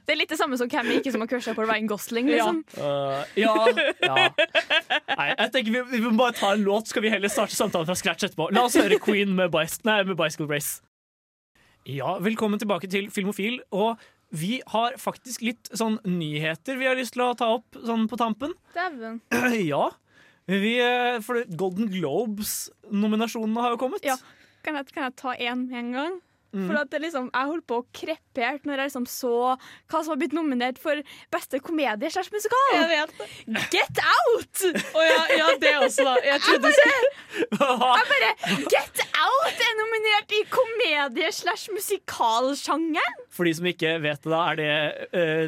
Det 0.05 0.13
er 0.13 0.19
litt 0.19 0.29
det 0.31 0.37
samme 0.39 0.57
som 0.59 0.69
hvem 0.69 0.91
ikke 0.99 1.11
som 1.13 1.23
har 1.23 1.29
crusha 1.31 1.53
på 1.57 1.65
Ryan 1.65 1.87
Gosling, 1.89 2.27
liksom. 2.29 2.61
Øh, 2.77 3.23
ja, 3.41 3.53
ja. 4.05 4.15
Nei, 5.15 5.27
jeg 5.33 5.51
tenker 5.55 5.71
vi, 5.73 5.81
vi 5.97 6.01
må 6.05 6.13
bare 6.19 6.35
ta 6.37 6.53
en 6.55 6.63
låt, 6.65 6.91
skal 6.91 7.01
vi 7.05 7.09
heller 7.13 7.31
starte 7.33 7.57
samtalen 7.57 7.89
fra 7.89 7.95
scratch 7.97 8.27
etterpå. 8.29 8.51
La 8.53 8.67
oss 8.69 8.77
høre 8.77 8.99
Queen 9.01 9.33
med, 9.37 9.49
Bice, 9.53 9.81
nei, 9.87 10.01
med 10.05 10.17
Bicycle 10.19 10.47
Race. 10.51 10.81
Ja, 11.85 12.15
velkommen 12.17 12.57
tilbake 12.57 12.87
til 12.89 13.11
Filmofil. 13.13 13.59
Og 13.69 13.99
vi 14.33 14.57
har 14.73 14.95
faktisk 14.97 15.43
litt 15.45 15.69
sånn 15.69 15.99
nyheter 16.01 16.79
vi 16.79 16.87
har 16.89 16.97
lyst 16.97 17.13
til 17.13 17.21
å 17.27 17.35
ta 17.37 17.51
opp 17.59 17.77
sånn 17.77 18.07
på 18.09 18.17
tampen. 18.17 18.55
Dæven. 18.73 19.21
Ja. 19.69 19.91
Vi, 20.49 20.75
eh, 20.81 21.19
for 21.25 21.41
Golden 21.57 21.87
Globes-nominasjonene 21.93 23.61
har 23.61 23.73
jo 23.73 23.79
kommet. 23.81 24.03
Ja. 24.05 24.17
Kan 24.65 24.77
jeg, 24.77 24.89
kan 24.93 25.07
jeg 25.07 25.15
ta 25.17 25.33
én 25.37 25.63
med 25.67 25.77
en 25.79 25.93
gang? 25.93 26.17
For 26.55 26.77
at 26.79 26.91
det 26.93 27.01
liksom, 27.03 27.25
Jeg 27.33 27.49
holdt 27.51 27.65
på 27.67 27.79
å 27.81 27.85
krepere 27.95 28.59
når 28.63 28.79
jeg 28.81 28.89
liksom 28.89 29.07
så 29.11 29.31
hva 29.91 29.99
som 29.99 30.13
har 30.13 30.19
blitt 30.21 30.35
nominert 30.35 30.79
for 30.81 31.01
beste 31.33 31.59
komedie 31.63 32.09
slash 32.13 32.31
musikal. 32.31 32.63
Jeg 32.73 32.87
vet. 32.93 33.11
Get 33.73 33.99
Out! 34.05 34.63
Å 34.95 35.03
ja, 35.03 35.19
ja, 35.35 35.49
det 35.59 35.73
også, 35.81 36.05
da. 36.07 36.15
Jeg 36.23 36.43
trodde 36.45 36.71
Jeg 37.35 38.07
bare, 38.13 38.31
Get 38.71 39.03
Out 39.25 39.61
er 39.67 39.75
nominert 39.81 40.35
i 40.37 40.41
komedie 40.53 41.31
slash 41.35 41.69
musikalsjangeren! 41.75 43.21
For 43.35 43.47
de 43.47 43.53
som 43.59 43.67
ikke 43.69 43.97
vet 44.03 44.23
det, 44.23 44.31
da 44.31 44.41
er 44.53 44.59
det 44.61 44.71
uh, 45.11 45.45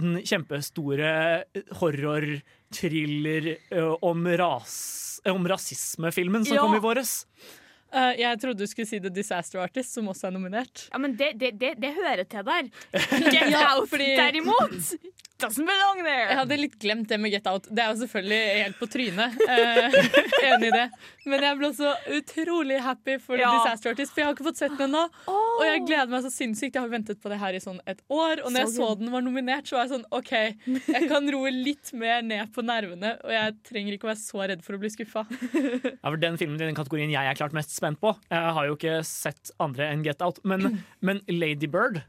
den 0.00 0.20
kjempestore 0.24 1.10
horror-thriller 1.80 3.50
uh, 3.76 3.94
om, 4.06 4.28
ras, 4.40 5.20
eh, 5.24 5.34
om 5.34 5.48
rasismefilmen 5.48 6.44
som 6.46 6.56
Ja. 6.56 6.62
kom 6.66 6.76
i 6.76 6.82
våres. 6.84 7.24
Eh, 7.92 8.12
jeg 8.22 8.40
trodde 8.42 8.62
du 8.62 8.70
skulle 8.70 8.86
si 8.90 9.00
The 9.02 9.10
Disaster 9.10 9.58
Artist, 9.64 9.94
som 9.96 10.06
også 10.12 10.28
er 10.30 10.36
nominert. 10.36 10.86
Ja, 10.92 10.98
men 11.02 11.16
det, 11.18 11.32
det, 11.40 11.54
det, 11.58 11.74
det 11.82 11.94
hører 11.96 12.24
til 12.30 12.46
der. 12.46 12.70
Get 13.32 13.50
Ja, 13.50 13.64
Out, 13.76 13.88
fordi- 13.90 14.12
derimot, 14.16 14.94
doesn't 15.40 15.64
belong 15.64 16.02
there. 16.04 16.26
Jeg 16.28 16.36
hadde 16.36 16.56
litt 16.60 16.74
glemt 16.82 17.08
det 17.08 17.16
med 17.18 17.32
Get 17.32 17.46
Out. 17.48 17.64
Det 17.72 17.80
er 17.82 17.94
jo 17.94 18.00
selvfølgelig 18.02 18.40
helt 18.60 18.76
på 18.78 18.88
trynet. 18.92 19.38
Uh, 19.40 19.94
enig 20.50 20.68
i 20.68 20.74
det. 20.74 20.84
Men 21.30 21.44
jeg 21.46 21.56
ble 21.60 21.68
også 21.70 21.94
utrolig 22.18 22.78
happy 22.84 23.16
for 23.22 23.40
Ja. 23.40 23.48
The 23.48 23.62
Disaster 23.64 23.94
Artist, 23.94 24.12
for 24.12 24.20
jeg 24.22 24.28
har 24.28 24.36
ikke 24.36 24.46
fått 24.50 24.60
sett 24.60 24.74
den 24.76 24.90
ennå. 24.90 25.02
Og 25.32 25.64
jeg 25.64 25.82
gleder 25.88 26.12
meg 26.12 26.24
så 26.26 26.30
sinnssykt. 26.34 26.76
Jeg 26.76 26.84
har 26.84 26.92
ventet 26.92 27.20
på 27.24 27.32
det 27.32 27.38
her 27.40 27.56
i 27.56 27.62
sånn 27.64 27.80
et 27.88 28.02
år. 28.12 28.42
Og 28.44 28.52
når 28.52 28.66
jeg 28.66 28.72
Så 28.74 28.84
så 28.84 28.90
den 29.00 29.10
var 29.16 29.24
nominert, 29.24 29.66
så 29.68 29.78
var 29.78 29.86
jeg 29.88 29.92
sånn 29.94 30.06
OK, 30.20 30.32
jeg 30.92 31.08
kan 31.10 31.32
roe 31.32 31.52
litt 31.56 31.90
mer 31.96 32.20
ned 32.26 32.52
på 32.54 32.64
nervene, 32.64 33.14
og 33.24 33.32
jeg 33.34 33.56
trenger 33.70 33.96
ikke 33.96 34.08
å 34.08 34.12
være 34.12 34.20
så 34.22 34.44
redd 34.52 34.62
for 34.66 34.76
å 34.76 34.80
bli 34.84 34.92
skuffa. 34.92 35.24
Ja, 35.30 36.04
for 36.10 36.20
Den 36.20 36.36
filmen 36.40 36.60
i 36.60 36.66
den 36.68 36.76
kategorien 36.76 37.12
jeg 37.12 37.24
er 37.32 37.36
klart 37.40 37.56
mest 37.56 37.72
spent 37.80 38.00
på. 38.02 38.12
Jeg 38.30 38.54
har 38.60 38.68
jo 38.70 38.76
ikke 38.78 39.00
sett 39.08 39.50
andre 39.60 39.88
enn 39.90 40.04
Get 40.06 40.22
Out. 40.24 40.38
Men, 40.44 40.78
men 41.06 41.22
Lady 41.28 41.66
Bird, 41.70 42.02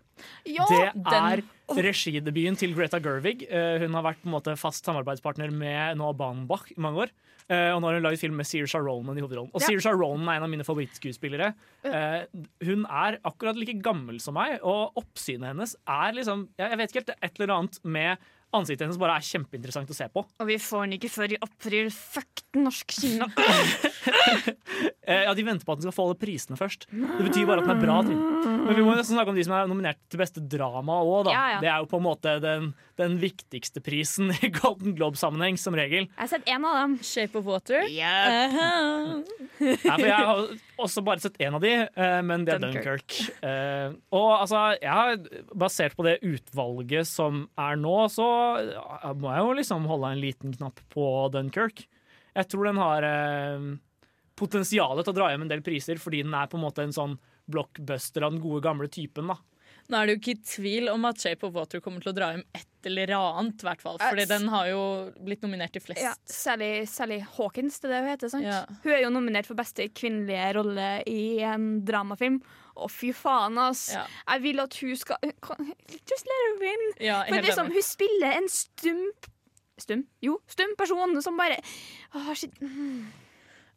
Ja, 0.46 0.68
det 0.70 0.92
er 1.18 1.42
regidebuten 1.82 2.58
til 2.60 2.76
Greta 2.78 3.00
Gerwig. 3.02 3.48
Eh, 3.50 3.80
hun 3.82 3.96
har 3.98 4.04
vært 4.06 4.20
på 4.22 4.30
en 4.30 4.36
måte 4.36 4.54
fast 4.60 4.86
samarbeidspartner 4.86 5.50
med 5.56 5.98
Noah 5.98 6.14
Baumbach 6.14 6.68
i 6.76 6.78
mange 6.84 7.08
år. 7.08 7.14
Eh, 7.52 7.72
og 7.74 7.82
nå 7.82 7.90
har 7.90 7.98
hun 7.98 8.06
laget 8.06 8.22
film 8.22 8.38
med 8.38 8.46
Saoirse 8.48 8.80
Ronan 8.80 9.18
i 9.18 9.24
hovedrollen. 9.24 9.50
Og 9.52 9.64
Ja. 9.64 9.68
Saoirse 9.72 9.92
Ronan 9.98 10.30
er 10.30 10.38
en 10.38 10.46
av 10.46 10.52
mine 10.54 10.68
favorittskuespillere. 10.68 11.50
Eh, 11.84 12.20
hun 12.68 12.86
er 12.86 13.18
akkurat 13.28 13.58
like 13.58 13.80
gammel 13.84 14.22
som 14.24 14.38
meg, 14.38 14.60
og 14.62 14.94
oppsynet 15.02 15.50
hennes 15.52 15.74
er 15.88 16.14
liksom 16.20 16.46
Jeg 16.60 16.70
jeg 16.70 16.78
vet 16.78 16.92
ikke 16.94 17.02
helt, 17.02 17.10
det 17.10 17.18
er 17.18 17.28
et 17.32 17.40
eller 17.42 17.56
annet 17.58 17.80
med 17.84 18.18
ansiktet 18.56 18.86
hennes 18.86 19.00
bare 19.00 19.16
er 19.20 19.26
kjempeinteressant 19.26 19.92
å 19.92 19.96
se 19.96 20.08
på. 20.12 20.24
Og 20.42 20.48
vi 20.50 20.58
får 20.62 20.86
den 20.86 20.96
ikke 20.98 21.12
før 21.14 21.36
i 21.36 21.40
april. 21.46 21.92
Fuck 21.94 22.46
norsk 22.60 22.98
kino. 23.00 23.30
Eh, 25.12 25.26
ja, 25.26 25.34
De 25.36 25.44
venter 25.44 25.66
på 25.66 25.74
at 25.74 25.80
den 25.82 25.86
skal 25.88 25.94
få 25.94 26.04
alle 26.08 26.18
prisene 26.18 26.56
først. 26.58 26.86
Det 26.90 27.26
betyr 27.26 27.46
bare 27.50 27.62
at 27.62 27.68
den 27.68 27.74
er 27.74 27.82
bra. 27.82 27.96
Men 28.06 28.78
vi 28.78 28.84
må 28.86 28.94
nesten 28.96 29.18
snakke 29.18 29.34
om 29.34 29.38
de 29.38 29.44
som 29.46 29.54
er 29.58 29.68
nominert 29.70 30.00
til 30.10 30.22
beste 30.22 30.42
drama 30.46 31.00
òg. 31.04 31.30
Ja, 31.34 31.42
ja. 31.56 31.60
Det 31.62 31.70
er 31.70 31.82
jo 31.84 31.90
på 31.92 32.00
en 32.00 32.06
måte 32.06 32.36
den, 32.42 32.70
den 33.02 33.18
viktigste 33.22 33.82
prisen 33.84 34.32
i 34.42 34.52
Golden 34.54 34.96
Globe-sammenheng, 34.98 35.58
som 35.60 35.76
regel. 35.78 36.08
Jeg 36.08 36.22
har 36.22 36.32
sett 36.32 36.50
én 36.50 36.66
av 36.68 36.78
dem. 36.78 36.98
Shape 37.06 37.40
of 37.40 37.48
Water. 37.50 37.86
Yeah. 37.90 39.22
Nei, 39.62 39.96
for 39.98 40.08
jeg 40.08 40.28
har 40.30 40.44
også 40.82 41.04
bare 41.06 41.24
sett 41.24 41.40
én 41.42 41.58
av 41.58 41.64
de, 41.64 41.74
eh, 41.90 42.20
men 42.26 42.46
det 42.48 42.56
er 42.56 42.64
Dunkirk. 42.64 43.16
Dunkirk. 43.18 43.44
Eh, 43.46 43.96
og 44.18 44.30
altså, 44.38 44.64
jeg 44.78 44.92
har, 44.92 45.18
basert 45.58 45.98
på 45.98 46.06
det 46.08 46.20
utvalget 46.26 47.10
som 47.10 47.46
er 47.60 47.80
nå, 47.80 47.98
så 48.14 48.28
må 49.18 49.34
jeg 49.34 49.46
jo 49.46 49.58
liksom 49.60 49.90
holde 49.90 50.14
en 50.14 50.24
liten 50.24 50.56
knapp 50.56 50.82
på 50.94 51.08
Dunkirk. 51.34 51.86
Jeg 52.38 52.48
tror 52.52 52.70
den 52.70 52.80
har 52.80 53.06
eh, 53.08 53.70
potensialet 54.40 55.06
til 55.06 55.14
å 55.14 55.20
dra 55.20 55.32
hjem 55.32 55.46
en 55.46 55.52
del 55.52 55.64
priser, 55.66 56.00
fordi 56.02 56.24
den 56.26 56.36
er 56.38 56.50
på 56.52 56.60
en 56.60 56.66
måte 56.66 56.86
en 56.86 56.96
sånn 56.96 57.18
blockbuster 57.52 58.24
av 58.24 58.36
den 58.36 58.44
gode, 58.44 58.64
gamle 58.64 58.88
typen. 58.92 59.32
da. 59.34 59.38
Nå 59.92 60.00
er 60.00 60.08
det 60.08 60.14
jo 60.14 60.20
ikke 60.22 60.34
i 60.38 60.44
tvil 60.48 60.90
om 60.92 61.04
at 61.10 61.20
Shape 61.20 61.44
of 61.48 61.56
Water 61.58 61.82
kommer 61.84 62.04
til 62.04 62.14
å 62.14 62.16
dra 62.16 62.30
hjem 62.32 62.46
et 62.56 62.88
eller 62.88 63.12
annet, 63.18 63.60
i 63.62 63.68
hvert 63.68 63.84
fall. 63.84 63.98
Fordi 64.00 64.24
Eh, 64.24 64.30
den 64.30 64.48
har 64.50 64.70
jo 64.70 64.84
blitt 65.22 65.44
nominert 65.44 65.74
til 65.76 65.84
flest. 65.84 66.02
Ja, 66.02 66.14
Sally, 66.26 66.86
Sally 66.90 67.20
Hawkins, 67.20 67.80
det 67.82 67.90
er 67.90 67.94
det 67.94 68.00
hun 68.02 68.10
heter. 68.14 68.32
sant? 68.32 68.48
Ja. 68.48 68.62
Hun 68.86 68.94
er 68.96 69.04
jo 69.04 69.12
nominert 69.12 69.50
for 69.50 69.60
beste 69.60 69.90
kvinnelige 69.92 70.48
rolle 70.56 71.04
i 71.06 71.42
en 71.44 71.84
dramafilm. 71.86 72.40
Å, 72.72 72.88
fy 72.88 73.12
faen, 73.14 73.60
ass. 73.60 73.90
Ja. 73.92 74.06
Jeg 74.32 74.42
vil 74.48 74.64
at 74.64 74.78
hun 74.80 74.96
skal 74.96 75.18
Just 75.28 76.30
let 76.30 76.40
her 76.46 76.56
win. 76.62 76.86
Ja, 77.04 77.18
For 77.28 77.36
helt 77.36 77.50
liksom, 77.50 77.74
hun 77.76 77.86
spiller 77.86 78.38
en 78.40 78.48
stum 78.50 79.04
Stum? 79.82 80.06
Jo, 80.22 80.38
stum 80.48 80.76
person 80.78 81.16
som 81.26 81.38
bare 81.40 81.58
Åh, 82.14 82.32
shit. 82.38 82.54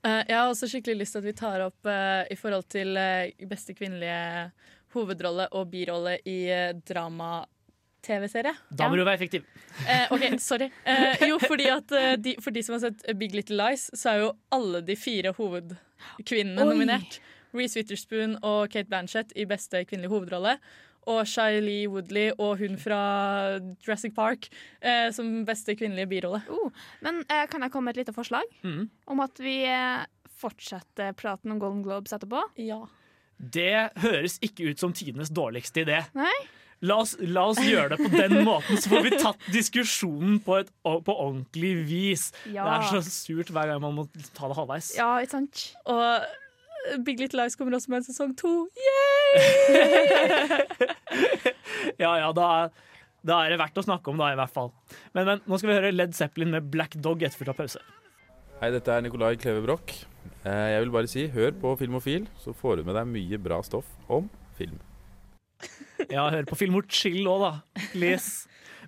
Eh, 0.04 0.22
jeg 0.28 0.36
har 0.36 0.50
også 0.50 0.68
skikkelig 0.68 0.98
lyst 1.00 1.16
til 1.16 1.22
at 1.22 1.26
vi 1.26 1.32
tar 1.38 1.62
opp 1.64 1.88
uh, 1.88 2.26
i 2.28 2.36
forhold 2.36 2.66
til 2.68 2.92
uh, 2.92 3.30
beste 3.48 3.72
kvinnelige 3.72 4.50
hovedrolle 4.94 5.48
og 5.52 5.68
birolle 5.72 6.16
i 6.28 6.38
uh, 6.48 6.70
drama-TV-serie. 6.86 8.54
Da 8.70 8.88
må 8.88 8.98
du 9.00 9.04
være 9.04 9.18
effektiv. 9.20 9.46
Eh, 9.84 10.12
OK, 10.14 10.26
sorry. 10.50 10.70
Eh, 10.84 11.26
jo, 11.28 11.38
fordi 11.42 11.68
at 11.72 11.94
eh, 11.98 12.14
de, 12.20 12.36
For 12.42 12.54
de 12.54 12.62
som 12.64 12.76
har 12.76 12.86
sett 12.86 13.06
Big 13.18 13.34
Little 13.36 13.58
Lies, 13.58 13.90
så 13.94 14.14
er 14.14 14.24
jo 14.24 14.32
alle 14.54 14.82
de 14.86 14.96
fire 14.98 15.34
hovedkvinnene 15.36 16.64
Oi. 16.64 16.72
nominert. 16.72 17.20
Reece 17.54 17.78
Witherspoon 17.78 18.38
og 18.42 18.66
Kate 18.72 18.90
Blanchett 18.90 19.32
i 19.38 19.46
beste 19.46 19.84
kvinnelige 19.86 20.12
hovedrolle. 20.12 20.56
Og 21.10 21.26
Shiley 21.28 21.84
Woodley 21.90 22.32
og 22.40 22.58
hun 22.62 22.78
fra 22.80 22.98
Jurassic 23.84 24.14
Park 24.16 24.48
eh, 24.80 25.10
som 25.12 25.42
beste 25.44 25.76
kvinnelige 25.76 26.08
birolle. 26.14 26.40
Oh, 26.48 26.72
men 27.04 27.20
eh, 27.28 27.44
kan 27.50 27.64
jeg 27.64 27.74
komme 27.74 27.90
med 27.90 27.98
et 27.98 28.04
lite 28.04 28.16
forslag? 28.16 28.48
Mm. 28.64 28.88
Om 29.12 29.24
at 29.24 29.42
vi 29.44 29.58
eh, 29.68 30.06
fortsetter 30.40 31.12
praten 31.18 31.52
om 31.52 31.60
Golden 31.60 31.84
Globes 31.84 32.16
etterpå? 32.16 32.40
Ja. 32.56 32.80
Det 33.52 34.00
høres 34.02 34.38
ikke 34.44 34.70
ut 34.70 34.80
som 34.80 34.92
tidenes 34.96 35.32
dårligste 35.34 35.84
idé. 35.84 36.02
Nei? 36.16 36.34
La 36.84 36.98
oss, 37.00 37.14
la 37.22 37.46
oss 37.48 37.60
gjøre 37.64 37.94
det 37.94 37.98
på 38.02 38.10
den 38.12 38.42
måten, 38.48 38.76
så 38.76 38.90
får 38.92 39.04
vi 39.06 39.12
tatt 39.16 39.44
diskusjonen 39.54 40.40
på, 40.44 40.58
et, 40.60 40.72
på 40.84 41.12
ordentlig 41.14 41.74
vis. 41.88 42.26
Ja. 42.50 42.66
Det 42.66 42.74
er 42.74 42.88
så 42.98 43.02
surt 43.08 43.52
hver 43.54 43.70
gang 43.70 43.80
man 43.84 43.94
må 43.96 44.06
ta 44.36 44.50
det 44.50 44.58
halvveis. 44.58 44.90
Ja, 44.98 45.14
ikke 45.22 45.38
sant? 45.38 45.62
Og 45.88 47.00
Big 47.06 47.22
Little 47.22 47.40
Lies 47.40 47.56
kommer 47.56 47.78
også 47.78 47.94
med 47.94 48.02
en 48.02 48.08
sesong 48.10 48.34
to. 48.36 48.54
Ja, 52.00 52.10
ja, 52.18 52.30
da, 52.34 52.48
da 53.24 53.36
er 53.44 53.54
det 53.54 53.58
verdt 53.60 53.78
å 53.78 53.84
snakke 53.86 54.10
om, 54.12 54.18
da, 54.20 54.32
i 54.34 54.38
hvert 54.38 54.52
fall. 54.52 54.72
Men, 55.14 55.28
men 55.28 55.44
nå 55.48 55.58
skal 55.60 55.70
vi 55.70 55.76
høre 55.78 55.92
Led 55.94 56.16
Zeppelin 56.16 56.52
med 56.54 56.66
Black 56.72 56.96
Dog 57.02 57.22
etterfulgt 57.24 57.52
av 57.54 57.58
pause. 57.60 57.82
Hei, 58.60 58.70
dette 58.74 58.92
er 58.94 59.04
Nikolai 59.04 59.34
Kleve 59.40 59.62
Broch. 59.64 59.94
Eh, 60.44 60.68
Jeg 60.74 60.80
vil 60.84 60.92
bare 60.94 61.08
si, 61.10 61.22
hør 61.32 61.52
på 61.60 61.74
Filmofil, 61.80 62.26
så 62.40 62.52
får 62.56 62.76
du 62.80 62.84
med 62.88 62.94
deg 62.98 63.06
mye 63.08 63.38
bra 63.40 63.58
stoff 63.64 63.88
om 64.12 64.26
film. 64.58 64.78
Ja, 66.10 66.26
hør 66.30 66.44
på 66.50 66.56
Filmor 66.60 66.84
Chill 66.92 67.24
òg, 67.30 67.40
da. 67.46 67.52
Please. 67.94 68.30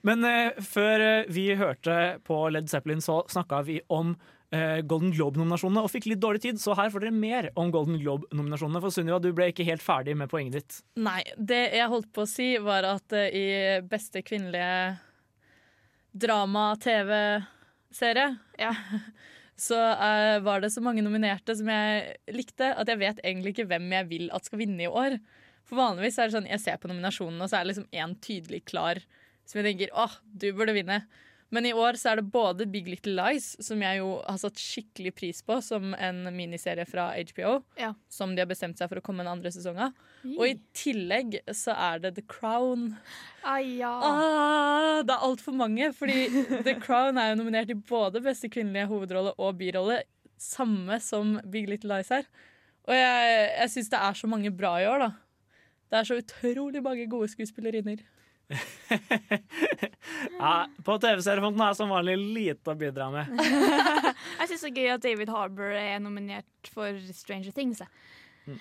Men 0.05 0.25
eh, 0.29 0.53
før 0.63 1.01
eh, 1.01 1.25
vi 1.33 1.47
hørte 1.57 2.19
på 2.27 2.43
Led 2.53 2.69
Zeppelin, 2.71 3.01
så 3.03 3.23
snakka 3.33 3.63
vi 3.67 3.79
om 3.89 4.13
eh, 4.53 4.83
Golden 4.87 5.11
Globe-nominasjonene 5.17 5.83
og 5.87 5.91
fikk 5.95 6.07
litt 6.11 6.21
dårlig 6.23 6.43
tid, 6.45 6.57
så 6.61 6.75
her 6.79 6.91
får 6.93 7.01
dere 7.07 7.17
mer 7.17 7.49
om 7.59 7.73
Golden 7.75 7.97
Globe-nominasjonene. 8.03 8.81
For 8.85 8.91
Sunniva, 8.95 9.19
du 9.25 9.31
ble 9.35 9.47
ikke 9.55 9.65
helt 9.67 9.83
ferdig 9.83 10.15
med 10.21 10.29
poenget 10.31 10.55
ditt. 10.61 10.73
Nei, 11.01 11.23
det 11.41 11.63
jeg 11.79 11.89
holdt 11.95 12.11
på 12.15 12.21
å 12.27 12.31
si, 12.31 12.49
var 12.63 12.83
at 12.93 13.09
eh, 13.17 13.33
i 13.33 13.47
beste 13.89 14.21
kvinnelige 14.27 14.99
drama-TV-serie 16.17 18.29
Ja. 18.61 18.73
så 19.57 19.77
uh, 19.77 20.37
var 20.45 20.61
det 20.61 20.71
så 20.75 20.83
mange 20.85 21.05
nominerte 21.05 21.55
som 21.57 21.69
jeg 21.73 22.17
likte, 22.37 22.69
at 22.77 22.91
jeg 22.93 23.01
vet 23.01 23.21
egentlig 23.25 23.55
ikke 23.55 23.69
hvem 23.71 23.89
jeg 23.95 24.09
vil 24.11 24.27
at 24.37 24.49
skal 24.49 24.61
vinne 24.61 24.85
i 24.85 24.91
år. 24.91 25.17
For 25.67 25.81
vanligvis 25.81 26.19
er 26.21 26.29
det 26.29 26.37
sånn, 26.37 26.51
jeg 26.51 26.63
ser 26.63 26.81
på 26.83 26.91
nominasjonene, 26.91 27.41
og 27.43 27.51
så 27.51 27.59
er 27.59 27.65
det 27.65 27.73
liksom 27.73 27.89
én 27.97 28.13
tydelig 28.23 28.63
klar 28.69 29.01
som 29.47 29.61
jeg 29.61 29.69
tenker 29.71 29.95
åh, 29.97 30.19
du 30.27 30.51
burde 30.57 30.75
vinne. 30.77 31.01
Men 31.55 31.67
i 31.69 31.71
år 31.79 31.95
så 32.01 32.11
er 32.11 32.19
det 32.19 32.31
både 32.35 32.67
Big 32.67 32.89
Little 32.91 33.13
Lies, 33.15 33.53
som 33.63 33.79
jeg 33.85 34.01
jo 34.01 34.17
har 34.27 34.39
satt 34.43 34.59
skikkelig 34.59 35.13
pris 35.15 35.43
på, 35.47 35.61
som 35.63 35.93
en 35.95 36.25
miniserie 36.35 36.83
fra 36.89 37.05
HBO, 37.15 37.61
Ja. 37.79 37.93
som 38.11 38.35
de 38.35 38.43
har 38.43 38.49
bestemt 38.51 38.79
seg 38.81 38.91
for 38.91 38.99
å 38.99 39.05
komme 39.07 39.23
en 39.23 39.31
andre 39.37 39.53
sesong 39.55 39.79
av. 39.79 39.93
Og 40.27 40.43
i 40.49 40.57
tillegg 40.75 41.39
så 41.55 41.77
er 41.79 42.03
det 42.03 42.15
The 42.17 42.25
Crown. 42.27 42.97
Ai, 43.47 43.79
ja. 43.79 43.93
Ah, 44.03 45.03
det 45.07 45.15
er 45.15 45.23
altfor 45.29 45.55
mange, 45.55 45.93
fordi 45.95 46.27
The 46.67 46.75
Crown 46.83 47.17
er 47.23 47.31
jo 47.31 47.39
nominert 47.45 47.71
i 47.71 47.79
både 47.79 48.25
beste 48.25 48.51
kvinnelige 48.51 48.91
hovedrolle 48.91 49.37
og 49.39 49.55
birolle, 49.63 50.01
samme 50.43 50.99
som 51.01 51.37
Big 51.49 51.71
Little 51.71 51.95
Lies 51.95 52.11
her. 52.13 52.27
Og 52.87 52.95
jeg, 52.95 53.39
jeg 53.61 53.71
syns 53.73 53.89
det 53.95 54.03
er 54.03 54.19
så 54.19 54.29
mange 54.31 54.51
bra 54.55 54.75
i 54.83 54.91
år, 54.91 55.07
da. 55.07 55.13
Det 55.87 55.99
er 56.01 56.07
så 56.11 56.19
utrolig 56.19 56.83
mange 56.83 57.07
gode 57.11 57.31
skuespillerinner. 57.31 58.03
Ja, 60.37 60.67
på 60.85 60.97
TV-seriefronten 61.03 61.63
er 61.65 61.77
som 61.79 61.91
vanlig 61.91 62.17
lite 62.21 62.73
å 62.73 62.79
bidra 62.79 63.09
med. 63.13 63.33
Jeg 64.41 64.51
syns 64.51 64.67
det 64.67 64.71
er 64.71 64.77
gøy 64.77 64.91
at 64.95 65.05
David 65.07 65.33
Harbour 65.33 65.73
er 65.75 65.99
nominert 66.03 66.71
for 66.73 66.99
Stranger 67.17 67.55
Things. 67.57 67.81
jeg. 67.83 67.91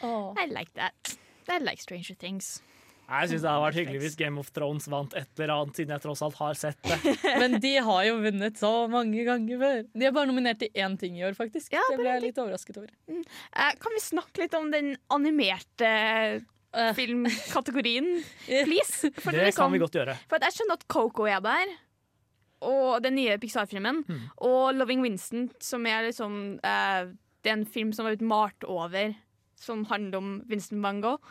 I 0.01 0.47
like 0.49 0.73
that. 0.79 1.17
I 1.51 1.59
like 1.61 1.83
Stranger 1.83 2.17
Things. 2.17 2.57
Jeg 3.05 3.29
syns 3.29 3.43
det 3.43 3.49
hadde 3.51 3.61
vært 3.67 3.77
hyggelig 3.77 3.99
hvis 4.01 4.15
Game 4.17 4.41
of 4.41 4.47
Thrones 4.55 4.87
vant 4.89 5.13
et 5.17 5.29
eller 5.37 5.53
annet, 5.59 5.77
siden 5.77 5.93
jeg 5.93 6.01
tross 6.01 6.23
alt 6.25 6.39
har 6.39 6.57
sett 6.57 6.79
det. 6.87 7.13
Men 7.41 7.59
de 7.61 7.75
har 7.85 8.01
jo 8.07 8.15
vunnet 8.23 8.57
så 8.57 8.71
mange 8.89 9.25
ganger 9.27 9.61
før. 9.61 9.83
De 9.93 10.07
er 10.09 10.15
bare 10.15 10.29
nominert 10.31 10.63
til 10.63 10.73
én 10.73 10.95
ting 10.97 11.19
i 11.19 11.25
år, 11.27 11.37
faktisk. 11.37 11.75
Ja, 11.75 11.83
det 11.91 11.99
ble 12.01 12.09
jeg 12.15 12.23
litt 12.23 12.41
overrasket 12.41 12.81
over. 12.81 12.89
Eh, 13.13 13.71
kan 13.83 13.93
vi 13.93 14.01
snakke 14.01 14.45
litt 14.45 14.57
om 14.57 14.73
den 14.73 14.95
animerte. 15.13 15.91
Filmkategorien, 16.97 18.07
please? 18.67 19.11
For 19.21 19.31
Det 19.31 19.47
liksom- 19.49 19.65
kan 19.65 19.71
vi 19.75 19.79
godt 19.83 19.97
gjøre. 19.99 20.15
For 20.29 20.35
at 20.39 20.47
jeg 20.49 20.57
skjønner 20.59 20.79
at 20.79 20.87
Coco 20.91 21.27
er 21.29 21.41
der, 21.45 21.73
og 22.65 23.01
den 23.03 23.15
nye 23.15 23.37
Pixar-filmen, 23.37 24.03
Mm. 24.07 24.21
og 24.41 24.73
Loving 24.75 25.01
Winston', 25.03 25.49
som 25.59 25.85
er 25.85 26.07
liksom 26.09 26.59
eh, 26.63 27.11
Det 27.43 27.51
er 27.51 27.57
en 27.59 27.65
film 27.65 27.91
som 27.93 28.05
har 28.05 28.15
blitt 28.15 28.25
malt 28.27 28.63
over, 28.65 29.13
som 29.55 29.83
handler 29.85 30.17
om 30.17 30.29
Winston 30.49 30.81
van 30.81 30.99
Gogh. 31.01 31.21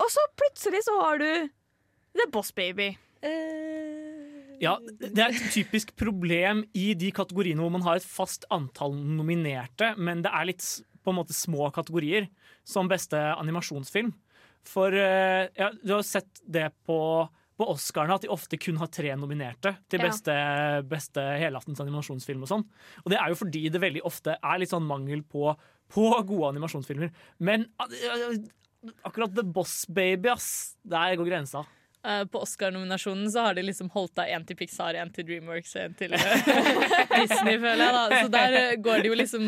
Og 0.00 0.08
så 0.10 0.18
plutselig 0.36 0.80
så 0.82 0.96
har 1.00 1.18
du 1.18 1.48
The 2.18 2.26
Boss 2.32 2.50
Baby. 2.52 2.96
Ja, 4.62 4.76
Det 4.98 5.18
er 5.18 5.30
et 5.34 5.52
typisk 5.54 5.94
problem 5.98 6.64
i 6.74 6.92
de 6.98 7.10
kategoriene 7.14 7.62
hvor 7.62 7.70
man 7.74 7.82
har 7.82 7.96
et 7.98 8.06
fast 8.06 8.44
antall 8.50 8.94
nominerte, 8.94 9.92
men 9.98 10.22
det 10.22 10.30
er 10.32 10.44
litt 10.50 10.66
på 11.04 11.10
en 11.10 11.18
måte 11.18 11.34
små 11.34 11.70
kategorier, 11.74 12.28
som 12.64 12.86
beste 12.90 13.18
animasjonsfilm. 13.38 14.12
For 14.68 14.94
eh, 14.94 15.48
ja, 15.58 15.70
du 15.82 15.94
har 15.96 16.04
sett 16.06 16.40
det 16.46 16.68
på, 16.86 16.98
på 17.58 17.66
Oscarene, 17.72 18.14
at 18.14 18.22
de 18.26 18.30
ofte 18.32 18.58
kun 18.62 18.78
har 18.80 18.90
tre 18.94 19.10
nominerte 19.18 19.74
til 19.90 20.00
Ja. 20.00 20.06
beste, 20.08 20.36
beste 20.88 21.24
helaftens 21.42 21.82
animasjonsfilm 21.82 22.44
og 22.46 22.50
sånn. 22.52 22.64
Og 23.02 23.10
det 23.12 23.18
er 23.18 23.32
jo 23.32 23.40
fordi 23.42 23.64
det 23.74 23.82
veldig 23.82 24.04
ofte 24.08 24.36
er 24.38 24.58
litt 24.62 24.70
sånn 24.70 24.86
mangel 24.86 25.22
på, 25.26 25.50
på 25.92 26.08
gode 26.28 26.52
animasjonsfilmer. 26.54 27.10
Men 27.42 27.66
eh, 27.82 28.38
akkurat 29.06 29.34
The 29.34 29.42
Boss 29.46 29.84
Baby, 29.90 30.30
ass, 30.32 30.76
der 30.86 31.16
går 31.18 31.28
grensa. 31.32 31.64
Eh, 32.04 32.24
på 32.26 32.40
Oscar-nominasjonen 32.42 33.28
så 33.30 33.44
har 33.46 33.54
de 33.54 33.62
liksom 33.62 33.86
holdt 33.94 34.18
av 34.18 34.26
én 34.26 34.42
til 34.46 34.56
Pixar, 34.58 34.96
én 34.98 35.10
til 35.14 35.22
Dreamworks 35.28 35.76
og 35.78 35.84
én 35.84 35.92
til 36.00 36.14
eh, 36.16 36.32
Disney, 37.20 37.60
føler 37.62 37.82
jeg. 37.84 37.92
da 37.94 38.18
Så 38.24 38.30
der 38.34 38.56
eh, 38.58 38.72
går 38.82 39.04
det 39.04 39.12
jo 39.12 39.18
liksom 39.20 39.44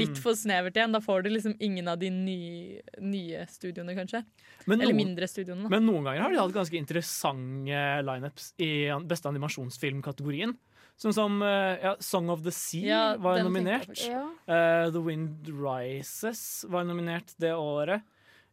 litt 0.00 0.20
for 0.22 0.38
snevert 0.38 0.78
igjen. 0.78 0.94
Da 0.96 1.02
får 1.04 1.26
du 1.26 1.28
liksom 1.34 1.52
ingen 1.60 1.90
av 1.92 1.98
de 2.00 2.08
nye, 2.14 2.80
nye 3.04 3.44
studioene, 3.52 3.92
kanskje. 3.98 4.22
Men 4.64 4.80
Eller 4.80 4.94
noen- 4.94 5.02
mindre 5.02 5.28
studioene. 5.28 5.66
da 5.68 5.74
Men 5.74 5.84
noen 5.90 6.08
ganger 6.08 6.24
har 6.24 6.32
de 6.32 6.40
hatt 6.40 6.56
ganske 6.56 6.80
interessante 6.80 7.82
lineups 8.08 8.48
i 8.64 8.70
beste 9.12 9.28
animasjonsfilmkategorien. 9.28 10.56
Sånn 11.02 11.12
som 11.16 11.38
ja, 11.42 11.92
Song 12.04 12.28
of 12.30 12.42
the 12.44 12.52
Sea 12.54 12.86
Ja, 12.88 13.04
var 13.20 13.40
nominert. 13.44 13.92
Ja. 14.06 14.24
Uh, 14.48 14.88
the 14.92 15.00
Wind 15.02 15.48
Rises 15.48 16.64
var 16.68 16.84
nominert 16.88 17.32
det 17.42 17.52
året. 17.52 18.04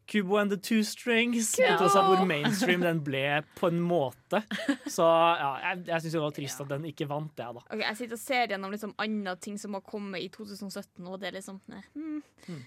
Kubo 0.10 0.40
and 0.42 0.52
the 0.52 0.58
Two 0.58 0.82
Strings, 0.84 1.52
på 1.56 1.78
tross 1.78 1.96
av 2.00 2.08
hvor 2.10 2.26
mainstream 2.26 2.82
den 2.82 3.04
ble 3.06 3.44
på 3.60 3.70
en 3.70 3.82
måte. 3.84 4.42
Så 4.90 5.06
ja, 5.06 5.52
jeg, 5.68 5.84
jeg 5.92 6.02
syns 6.02 6.16
det 6.16 6.24
var 6.24 6.34
trist 6.34 6.64
at 6.64 6.72
den 6.72 6.88
ikke 6.90 7.06
vant 7.10 7.30
det, 7.38 7.46
da. 7.60 7.62
Okay, 7.68 7.84
Jeg 7.84 8.00
sitter 8.00 8.18
og 8.18 8.24
ser 8.24 8.56
gjennom 8.56 8.74
liksom 8.74 8.96
andre 8.98 9.36
ting 9.44 9.60
som 9.62 9.78
har 9.78 9.86
kommet 9.86 10.26
i 10.26 10.32
2017, 10.34 11.06
og 11.06 11.20
det 11.22 11.30
er 11.30 11.38
liksom 11.38 11.62
ne. 11.70 11.84
Hmm. 11.94 12.66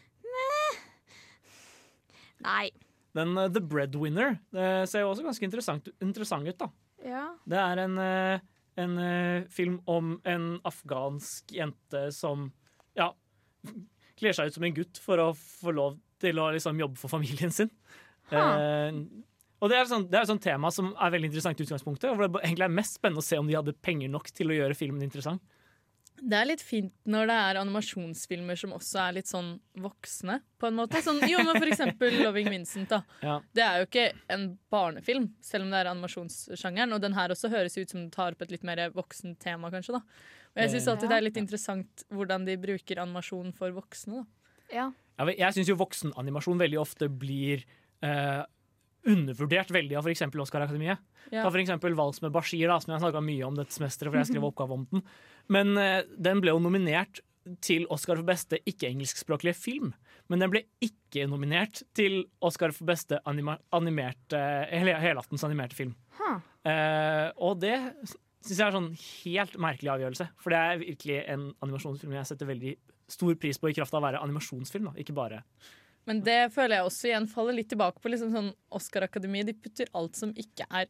Nei. 2.47 2.69
Den 3.17 3.35
uh, 3.37 3.49
The 3.51 3.61
Breadwinner 3.61 4.39
det 4.55 4.69
ser 4.91 5.05
jo 5.05 5.11
også 5.13 5.27
ganske 5.27 5.47
interessant, 5.47 5.91
interessant 6.03 6.49
ut, 6.49 6.63
da. 6.63 6.71
Ja. 7.03 7.25
Det 7.49 7.59
er 7.59 7.83
en, 7.83 7.99
eh, 7.99 8.45
en 8.79 8.95
uh, 8.99 9.51
film 9.51 9.81
om 9.91 10.15
en 10.29 10.47
afghansk 10.69 11.51
jente 11.59 12.07
som 12.15 12.53
ja, 12.99 13.11
kler 14.19 14.37
seg 14.37 14.49
ut 14.49 14.57
som 14.61 14.67
en 14.69 14.79
gutt 14.79 15.03
for 15.03 15.19
å 15.19 15.33
få 15.35 15.75
lov 15.75 15.99
til 16.23 16.41
å 16.41 16.49
liksom, 16.55 16.81
jobbe 16.81 17.01
for 17.01 17.13
familien 17.13 17.53
sin. 17.55 17.73
Uh, 18.33 19.03
og 19.63 19.71
det 19.71 19.79
er, 19.79 19.87
sånn, 19.87 20.09
et 20.11 20.31
sånt 20.31 20.43
tema 20.43 20.73
som 20.75 20.91
er 20.97 21.13
veldig 21.15 21.29
interessant 21.31 21.61
i 21.61 21.67
utgangspunktet. 21.67 22.09
Og 22.11 22.19
hvor 22.19 22.27
det 22.27 22.43
egentlig 22.43 22.67
er 22.67 22.79
mest 22.81 22.99
spennende 22.99 23.23
å 23.23 23.27
se 23.27 23.39
om 23.39 23.51
de 23.51 23.59
hadde 23.59 23.77
penger 23.79 24.11
nok 24.11 24.33
til 24.35 24.51
å 24.51 24.57
gjøre 24.57 24.79
filmen 24.79 25.05
interessant. 25.07 25.43
Det 26.23 26.37
er 26.39 26.47
litt 26.47 26.63
fint 26.63 26.93
når 27.11 27.31
det 27.31 27.37
er 27.49 27.59
animasjonsfilmer 27.63 28.59
som 28.59 28.75
også 28.77 29.01
er 29.03 29.15
litt 29.17 29.31
sånn 29.31 29.55
voksne, 29.83 30.37
på 30.61 30.69
en 30.69 30.77
måte. 30.79 31.01
Sånn, 31.03 31.23
jo, 31.31 31.41
men 31.43 31.57
for 31.57 31.71
eksempel 31.71 32.19
Loving 32.21 32.51
Vincent. 32.53 32.91
da 32.93 33.01
Ja. 33.23 33.39
Det 33.55 33.65
er 33.65 33.81
jo 33.81 33.89
ikke 33.89 34.05
en 34.35 34.45
barnefilm, 34.71 35.31
selv 35.43 35.67
om 35.67 35.73
det 35.73 35.81
er 35.81 35.91
animasjonssjangeren. 35.91 36.95
Og 36.95 37.03
den 37.03 37.17
her 37.19 37.35
også 37.35 37.51
høres 37.51 37.79
ut 37.79 37.91
som 37.91 38.03
den 38.05 38.13
tar 38.15 38.37
opp 38.37 38.43
et 38.47 38.55
litt 38.55 38.67
mer 38.67 38.85
voksent 38.95 39.41
tema, 39.43 39.71
kanskje. 39.75 39.99
da 39.99 40.03
Og 40.55 40.63
jeg 40.63 40.75
syns 40.75 40.91
alltid 40.93 41.11
det 41.11 41.19
er 41.19 41.27
litt 41.27 41.43
interessant 41.43 42.07
hvordan 42.11 42.47
de 42.47 42.59
bruker 42.67 43.03
animasjon 43.03 43.55
for 43.57 43.75
voksne. 43.75 44.23
da 44.23 44.27
ja. 44.73 44.91
Jeg, 45.19 45.37
jeg 45.39 45.57
syns 45.57 45.71
jo 45.71 45.79
voksenanimasjon 45.81 46.61
veldig 46.63 46.81
ofte 46.81 47.09
blir 47.09 47.65
eh, 48.05 48.43
undervurdert 49.09 49.73
veldig 49.75 49.99
av 49.99 50.07
f.eks. 50.07 50.25
Oscar-akademiet. 50.45 51.03
Ja. 51.33 51.43
Ta 51.43 51.53
eksempel 51.59 51.97
Vals 51.99 52.23
med 52.23 52.33
Bashir, 52.35 52.69
da, 52.71 52.79
som 52.83 52.95
jeg 52.95 53.03
snakka 53.03 53.23
mye 53.25 53.47
om 53.47 53.59
dette 53.59 53.75
semesteret, 53.75 54.13
for 54.13 54.21
jeg 54.21 54.31
skrev 54.31 54.49
oppgave 54.51 54.79
om 54.79 54.87
den. 54.91 55.05
Men 55.53 55.77
eh, 55.81 56.01
den 56.17 56.43
ble 56.43 56.55
jo 56.55 56.63
nominert 56.63 57.23
til 57.65 57.89
Oscar 57.91 58.21
for 58.21 58.29
beste 58.29 58.61
ikke-engelskspråklige 58.71 59.59
film. 59.59 59.93
Men 60.31 60.45
den 60.45 60.53
ble 60.53 60.63
ikke 60.85 61.27
nominert 61.31 61.83
til 61.99 62.23
Oscar 62.45 62.75
for 62.75 62.87
beste 62.89 63.19
anima 63.29 63.57
animerte, 63.75 64.39
helaftens 64.71 65.43
animerte 65.47 65.77
film. 65.79 65.97
Huh. 66.21 66.39
Eh, 66.69 67.29
og 67.43 67.59
det 67.65 67.77
syns 68.43 68.59
jeg 68.59 68.67
er 68.67 68.77
sånn 68.77 68.93
helt 68.95 69.59
merkelig 69.63 69.93
avgjørelse. 69.97 70.29
For 70.43 70.55
det 70.55 70.61
er 70.63 70.83
virkelig 70.83 71.19
en 71.35 71.49
animasjonsfilm 71.65 72.15
jeg 72.19 72.31
setter 72.31 72.51
veldig 72.51 72.77
stor 73.13 73.37
pris 73.41 73.59
på 73.61 73.71
i 73.71 73.77
kraft 73.77 73.95
av 73.95 74.01
å 74.03 74.07
være 74.09 74.23
animasjonsfilm, 74.25 74.89
da, 74.91 74.95
ikke 75.03 75.15
bare 75.17 75.43
Men 76.09 76.21
det 76.27 76.41
føler 76.55 76.79
jeg 76.81 76.89
også 76.89 77.09
igjen 77.13 77.29
faller 77.31 77.55
litt 77.61 77.69
tilbake 77.71 78.03
på 78.03 78.11
liksom 78.11 78.33
sånn 78.35 78.49
Oscar-akademiet. 78.75 79.47
De 79.47 79.55
putter 79.55 79.91
alt 79.95 80.19
som 80.19 80.33
ikke 80.35 80.67
er 80.71 80.89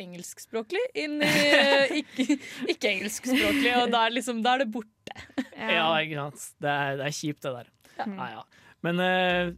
engelskspråklig, 0.00 0.80
inn 0.96 1.18
i 1.24 1.32
ikke- 2.02 2.38
ikke-engelskspråklig, 2.72 3.72
og 3.80 3.90
da 3.92 4.06
er, 4.06 4.14
liksom, 4.16 4.42
da 4.44 4.54
er 4.56 4.64
det 4.64 4.70
borte. 4.74 5.16
Ja, 5.56 5.88
ikke 6.02 6.18
sant. 6.20 6.46
Det 6.60 6.72
er, 6.72 6.96
det 7.00 7.06
er 7.08 7.16
kjipt, 7.16 7.42
det 7.46 7.52
der. 7.58 7.70
Ja, 8.02 8.26
ja. 8.36 8.42
Men 8.84 9.00
eh, 9.00 9.52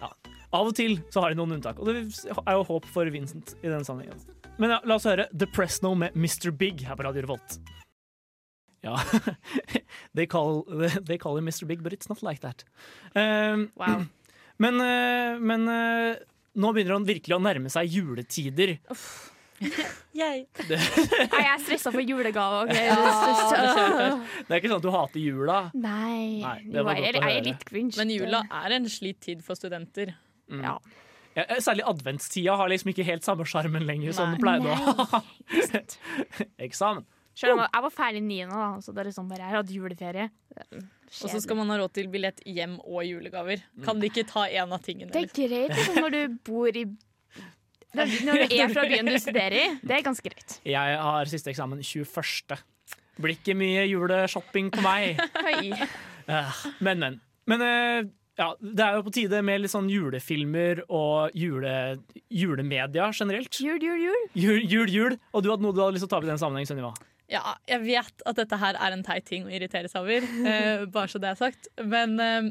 ja. 0.00 0.08
av 0.54 0.70
og 0.70 0.74
til 0.78 0.98
så 1.14 1.22
har 1.24 1.30
de 1.34 1.38
noen 1.38 1.56
unntak, 1.58 1.78
og 1.78 1.86
det 1.90 2.00
er 2.34 2.58
jo 2.58 2.66
håp 2.72 2.88
for 2.90 3.10
Vincent 3.14 3.54
i 3.62 3.68
denne 3.70 3.84
sammenhengen. 3.86 4.18
Men 4.58 4.74
ja, 4.76 4.80
la 4.86 4.98
oss 4.98 5.06
høre 5.10 5.28
The 5.34 5.46
Presno 5.50 5.94
med 5.98 6.14
Mr. 6.18 6.50
Big 6.54 6.82
her 6.86 6.98
på 6.98 7.06
Radio 7.06 7.24
Revolt. 7.26 7.58
Ja, 8.84 8.98
they 10.14 10.26
call, 10.28 10.62
they 11.08 11.16
call 11.18 11.38
him 11.38 11.46
Mr. 11.48 11.66
Big, 11.66 11.82
but 11.82 11.92
it's 11.96 12.08
not 12.08 12.22
like 12.22 12.40
that. 12.44 12.64
Um, 13.16 13.70
Wow. 13.76 14.04
Men, 14.56 14.76
eh, 14.78 15.34
men 15.42 15.64
eh, 15.66 16.14
nå 16.62 16.68
begynner 16.76 16.94
han 16.94 17.06
virkelig 17.08 17.34
å 17.34 17.40
nærme 17.42 17.66
seg 17.74 17.88
juletider. 17.90 18.76
Jeg. 20.14 20.44
Nei, 20.70 21.40
jeg 21.42 21.48
er 21.50 21.62
stressa 21.64 21.90
for 21.90 21.98
julegaver. 22.06 22.70
Ja, 22.70 22.98
Det 24.46 24.54
er 24.54 24.60
ikke 24.60 24.70
sånn 24.70 24.78
at 24.78 24.86
du 24.86 24.92
hater 24.94 25.18
jula. 25.18 25.56
Nei. 25.74 26.38
Nei, 26.44 26.54
det 26.70 26.84
var 26.86 27.00
jeg, 27.00 27.16
godt 27.16 27.18
å 27.18 27.32
jeg 27.32 27.40
er 27.40 27.48
litt 27.48 27.64
cringe. 27.66 27.96
Men 27.98 28.12
jula 28.14 28.44
er 28.60 28.76
en 28.78 28.86
slitt 28.94 29.18
tid 29.26 29.42
for 29.42 29.58
studenter. 29.58 30.14
Ja. 30.54 30.76
Ja, 31.34 31.48
eh, 31.48 31.58
særlig 31.64 31.82
adventstida 31.90 32.54
har 32.60 32.70
liksom 32.70 32.92
ikke 32.94 33.08
helt 33.10 33.26
samme 33.26 33.46
sjarmen 33.50 33.82
lenger 33.90 34.14
som 34.14 34.30
Nei. 34.30 34.36
den 34.36 34.44
pleide 34.44 34.70
å 34.70 35.08
ha. 35.16 35.22
Eksamen. 36.62 37.02
Selv 37.34 37.56
om 37.56 37.62
jeg 37.64 37.82
var 37.86 37.90
ferdig 37.94 38.20
i 38.22 38.24
niende, 38.24 38.54
da, 38.54 38.68
så 38.84 38.92
det 38.94 39.02
er 39.02 39.08
liksom 39.10 39.30
bare, 39.30 39.48
jeg 39.48 39.56
hadde 39.58 39.74
juleferie. 39.74 40.26
Og 40.74 41.30
så 41.32 41.40
skal 41.42 41.58
man 41.58 41.70
ha 41.72 41.78
råd 41.80 41.92
til 41.96 42.08
billett 42.12 42.40
hjem 42.46 42.76
og 42.84 43.02
julegaver. 43.06 43.62
Kan 43.84 43.98
de 44.02 44.10
ikke 44.10 44.24
ta 44.30 44.46
én 44.46 44.70
av 44.74 44.82
tingene? 44.84 45.10
Det 45.10 45.20
er 45.20 45.26
liksom? 45.26 45.48
greit 45.48 45.74
liksom, 45.74 45.98
når 46.04 46.14
du 46.14 46.38
bor 46.46 46.78
i 46.78 46.84
Når 47.94 48.14
når 48.26 48.40
du 48.42 48.54
er 48.58 48.72
fra 48.74 48.84
byen 48.90 49.06
du 49.10 49.18
studerer 49.22 49.54
i. 49.58 49.66
Det 49.82 49.98
er 49.98 50.02
ganske 50.06 50.30
greit. 50.30 50.56
Jeg 50.66 50.98
har 51.06 51.30
siste 51.30 51.52
eksamen 51.52 51.82
21. 51.82 52.56
Blir 53.22 53.36
ikke 53.36 53.54
mye 53.54 53.84
juleshopping 53.86 54.72
på 54.74 54.82
meg. 54.82 55.20
Eh, 56.26 56.60
Men, 56.80 56.98
men. 56.98 57.18
Men 57.46 57.62
eh, 57.62 58.06
ja, 58.40 58.48
det 58.58 58.82
er 58.82 58.96
jo 58.96 59.04
på 59.06 59.12
tide 59.14 59.42
med 59.46 59.60
litt 59.62 59.70
sånn 59.70 59.86
julefilmer 59.92 60.80
og 60.88 61.34
jule, 61.38 61.74
julemedia 62.32 63.10
generelt. 63.14 63.60
Jul, 63.62 63.76
jul, 63.78 64.00
jul. 64.08 64.22
Jul, 64.34 64.62
jul, 64.64 64.90
jul. 64.90 65.18
Og 65.30 65.44
du 65.44 65.50
hadde 65.52 65.62
noe 65.62 65.76
du 65.76 65.82
hadde 65.84 65.94
lyst 65.98 66.06
til 66.06 66.10
å 66.10 66.14
ta 66.16 66.18
opp 66.22 66.26
i 66.26 66.32
den 66.32 66.40
sammenheng, 66.40 66.66
Sunniva? 66.66 66.94
Ja, 67.32 67.54
jeg 67.68 67.80
vet 67.86 68.24
at 68.28 68.36
dette 68.36 68.58
her 68.60 68.76
er 68.76 68.94
en 68.94 69.04
teit 69.06 69.24
ting 69.28 69.46
å 69.48 69.52
irritere 69.52 69.88
seg 69.90 70.04
over, 70.04 70.26
eh, 70.50 70.84
bare 70.92 71.10
så 71.10 71.20
det 71.22 71.32
er 71.32 71.40
sagt. 71.40 71.70
Men 71.80 72.18
eh, 72.20 72.50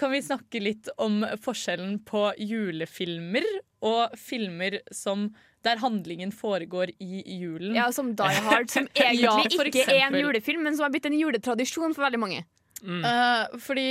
kan 0.00 0.12
vi 0.12 0.22
snakke 0.24 0.60
litt 0.62 0.90
om 1.00 1.22
forskjellen 1.44 1.98
på 2.08 2.26
julefilmer 2.40 3.46
og 3.82 4.14
filmer 4.18 4.80
som 4.94 5.30
der 5.62 5.78
handlingen 5.78 6.32
foregår 6.34 6.90
i 6.98 7.22
julen? 7.38 7.76
Ja, 7.78 7.86
Som 7.94 8.16
Die 8.18 8.40
Hard, 8.46 8.70
som 8.72 8.88
egentlig 8.94 9.22
Ja, 9.22 9.36
ikke 9.46 9.86
er 9.86 10.08
en 10.08 10.18
julefilm, 10.18 10.64
men 10.66 10.76
som 10.76 10.88
har 10.88 10.94
blitt 10.94 11.06
en 11.06 11.18
juletradisjon 11.18 11.94
for 11.94 12.06
veldig 12.08 12.20
mange. 12.22 12.42
Eh, 12.82 13.58
fordi 13.62 13.88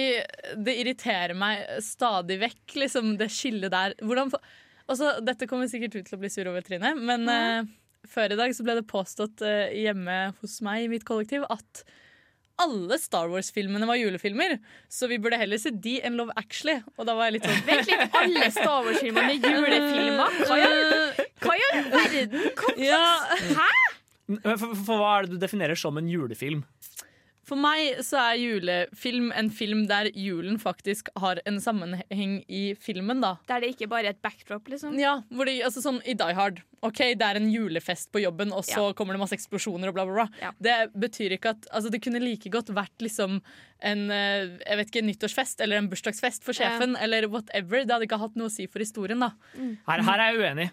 det 0.59 0.75
irriterer 0.81 1.35
meg 1.37 1.63
stadig 1.83 2.41
vekk, 2.41 2.63
liksom, 2.83 3.13
det 3.19 3.29
skillet 3.31 3.71
der. 3.71 3.95
Hvordan, 4.03 4.33
altså, 4.91 5.13
dette 5.23 5.47
kommer 5.47 5.71
sikkert 5.71 5.95
ut 5.95 6.09
til 6.09 6.17
å 6.17 6.21
bli 6.21 6.31
sur 6.33 6.49
over 6.51 6.65
Trine, 6.65 6.91
men 6.99 7.29
eh, 7.31 7.71
før 8.11 8.33
i 8.35 8.39
dag 8.39 8.53
så 8.57 8.65
ble 8.67 8.75
det 8.79 8.87
påstått 8.91 9.41
eh, 9.47 9.71
hjemme 9.85 10.19
hos 10.41 10.57
meg 10.65 10.85
i 10.85 10.91
mitt 10.91 11.05
kollektiv 11.07 11.45
at 11.49 11.83
alle 12.61 12.97
Star 13.01 13.31
Wars-filmene 13.31 13.87
var 13.89 13.97
julefilmer, 13.97 14.57
så 14.91 15.07
vi 15.09 15.17
burde 15.23 15.39
heller 15.41 15.57
se 15.57 15.71
de 15.73 15.95
enn 16.05 16.13
Love 16.19 16.35
Actually. 16.37 16.75
Og 16.99 17.07
da 17.09 17.15
var 17.17 17.29
jeg 17.31 17.39
litt 17.39 17.47
sånn 17.47 17.63
Vent 17.65 17.87
litt, 17.89 18.17
alle 18.19 18.49
Star 18.53 18.83
Wars-filmene 18.85 19.33
er 19.33 19.39
julefilmer? 19.41 20.35
Hva 20.45 20.59
i 20.59 20.67
all- 20.67 21.87
verden? 21.95 22.51
Kom, 22.59 22.77
Ja. 22.83 23.01
Hæ? 23.57 23.71
For, 24.45 24.75
for 24.85 25.01
hva 25.01 25.15
er 25.17 25.25
det 25.25 25.33
du 25.39 25.41
definerer 25.41 25.79
som 25.79 25.97
en 25.99 26.07
julefilm? 26.11 26.61
For 27.51 27.59
meg 27.59 27.97
så 28.07 28.15
er 28.29 28.37
julefilm 28.39 29.25
en 29.35 29.49
film 29.51 29.81
der 29.89 30.07
julen 30.15 30.55
faktisk 30.61 31.09
har 31.19 31.41
en 31.43 31.57
sammenheng 31.59 32.37
i 32.47 32.61
filmen, 32.79 33.19
da. 33.19 33.33
Der 33.49 33.59
det 33.59 33.73
ikke 33.73 33.89
bare 33.91 34.07
er 34.07 34.15
et 34.15 34.21
backdrop, 34.23 34.69
liksom? 34.71 34.95
Ja, 34.95 35.17
hvor 35.27 35.49
de, 35.49 35.57
altså 35.67 35.83
sånn 35.83 35.99
i 36.07 36.15
Die 36.15 36.37
Hard. 36.37 36.61
Ok, 36.81 37.01
Det 37.19 37.27
er 37.27 37.37
en 37.37 37.49
julefest 37.51 38.07
på 38.15 38.23
jobben, 38.23 38.53
og 38.55 38.63
så 38.65 38.87
kommer 38.97 39.13
det 39.13 39.21
masse 39.21 39.35
eksplosjoner 39.35 39.91
og 39.91 39.97
bla, 39.99 40.07
bla, 40.07 40.23
bla. 40.23 40.39
Ja. 40.39 40.53
Det 40.57 40.77
betyr 40.95 41.35
ikke 41.35 41.51
at 41.53 41.67
Altså, 41.75 41.91
det 41.91 41.99
kunne 42.01 42.23
like 42.23 42.49
godt 42.49 42.71
vært 42.73 43.03
liksom 43.03 43.41
en 43.83 44.01
eh, 44.13 44.55
jeg 44.63 44.79
vet 44.79 44.89
ikke, 44.93 45.05
nyttårsfest 45.09 45.61
eller 45.65 45.81
en 45.81 45.91
bursdagsfest 45.91 46.47
for 46.47 46.55
sjefen, 46.55 46.95
eller 47.03 47.27
whatever. 47.27 47.83
Det 47.83 47.97
hadde 47.97 48.07
ikke 48.07 48.21
hatt 48.23 48.39
noe 48.39 48.47
å 48.47 48.53
si 48.53 48.71
for 48.71 48.79
historien, 48.79 49.19
da. 49.19 49.33
Her, 49.91 50.07
her 50.07 50.23
er 50.23 50.31
jeg 50.31 50.41
uenig. 50.41 50.67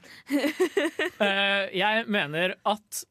uh, 1.19 1.67
jeg 1.83 2.07
mener 2.07 2.55
at 2.63 3.05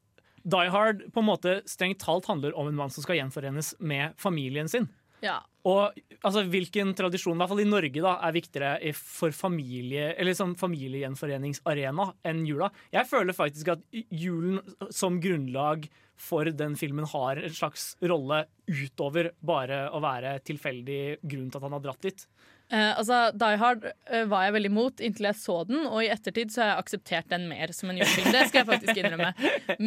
Die 0.48 0.72
Hard 0.72 1.04
på 1.12 1.24
en 1.24 1.28
måte 1.28 1.58
strengt 1.68 2.00
talt 2.04 2.30
handler 2.30 2.56
om 2.56 2.70
en 2.70 2.78
mann 2.78 2.93
som 2.93 3.04
skal 3.04 3.20
gjenforenes 3.20 3.74
med 3.84 4.16
familien 4.22 4.70
sin. 4.72 4.88
Ja. 5.24 5.41
Og 5.68 5.98
altså, 6.22 6.43
hvilken 6.48 6.93
tradisjon, 6.95 7.36
i 7.36 7.41
hvert 7.41 7.52
fall 7.52 7.64
i 7.64 7.68
Norge, 7.68 8.04
da, 8.04 8.14
er 8.24 8.36
viktigere 8.36 8.93
for 8.95 9.36
familie, 9.36 10.12
eller 10.16 10.38
som 10.38 10.54
familiegjenforeningsarena 10.60 12.12
enn 12.30 12.43
jula? 12.48 12.70
Jeg 12.93 13.10
føler 13.10 13.36
faktisk 13.36 13.74
at 13.74 13.84
julen 13.91 14.62
som 14.93 15.20
grunnlag 15.24 15.89
for 16.18 16.50
den 16.50 16.78
filmen 16.80 17.06
har 17.12 17.41
en 17.41 17.54
slags 17.54 17.91
rolle 18.02 18.45
utover 18.66 19.34
bare 19.45 19.84
å 19.93 20.02
være 20.02 20.38
tilfeldig 20.48 21.02
grunn 21.22 21.52
til 21.52 21.60
at 21.60 21.68
han 21.68 21.76
har 21.78 21.84
dratt 21.84 22.08
dit. 22.08 22.24
Eh, 22.68 22.97
altså, 22.99 23.30
Die 23.32 23.59
Hard 23.61 23.86
uh, 23.88 24.24
var 24.28 24.43
jeg 24.43 24.55
veldig 24.57 24.70
imot 24.74 25.03
inntil 25.03 25.30
jeg 25.30 25.39
så 25.39 25.61
den, 25.70 25.86
og 25.88 26.01
i 26.03 26.09
ettertid 26.11 26.51
så 26.51 26.63
har 26.63 26.74
jeg 26.74 26.84
akseptert 26.84 27.30
den 27.32 27.45
mer 27.47 27.72
som 27.76 27.93
en 27.93 28.01
julefilm. 28.01 28.28
Det 28.36 28.41
skal 28.49 28.59
jeg 28.63 28.70
faktisk 28.74 28.99
innrømme. 28.99 29.30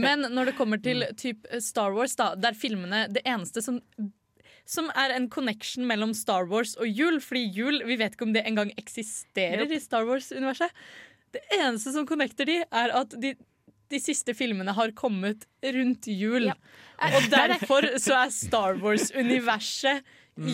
Men 0.06 0.24
når 0.32 0.50
det 0.50 0.56
kommer 0.56 0.80
til 0.80 1.04
typ 1.20 1.44
Star 1.60 1.92
Wars, 1.96 2.16
da, 2.16 2.32
der 2.40 2.56
filmene 2.56 3.06
Det 3.12 3.24
eneste 3.28 3.64
som 3.64 3.82
som 4.70 4.86
er 4.94 5.10
en 5.10 5.24
connection 5.26 5.82
mellom 5.82 6.12
Star 6.14 6.44
Wars 6.46 6.76
og 6.78 6.86
jul. 6.86 7.16
Fordi 7.18 7.40
jul, 7.56 7.80
vi 7.88 7.96
vet 7.98 8.14
ikke 8.14 8.28
om 8.28 8.34
det 8.36 8.44
engang 8.46 8.68
eksisterer 8.78 9.66
i 9.66 9.80
Star 9.82 10.06
Wars-universet. 10.06 10.70
Det 11.34 11.42
eneste 11.56 11.90
som 11.90 12.06
connecter 12.06 12.46
de, 12.46 12.60
er 12.62 12.94
at 12.94 13.16
de, 13.18 13.32
de 13.90 13.98
siste 13.98 14.30
filmene 14.38 14.70
har 14.76 14.94
kommet 14.94 15.48
rundt 15.74 16.06
jul. 16.06 16.52
Ja. 16.52 16.54
Og 17.08 17.26
derfor 17.34 17.88
så 17.98 18.20
er 18.20 18.36
Star 18.36 18.78
Wars-universet 18.78 20.06
Mm. 20.40 20.48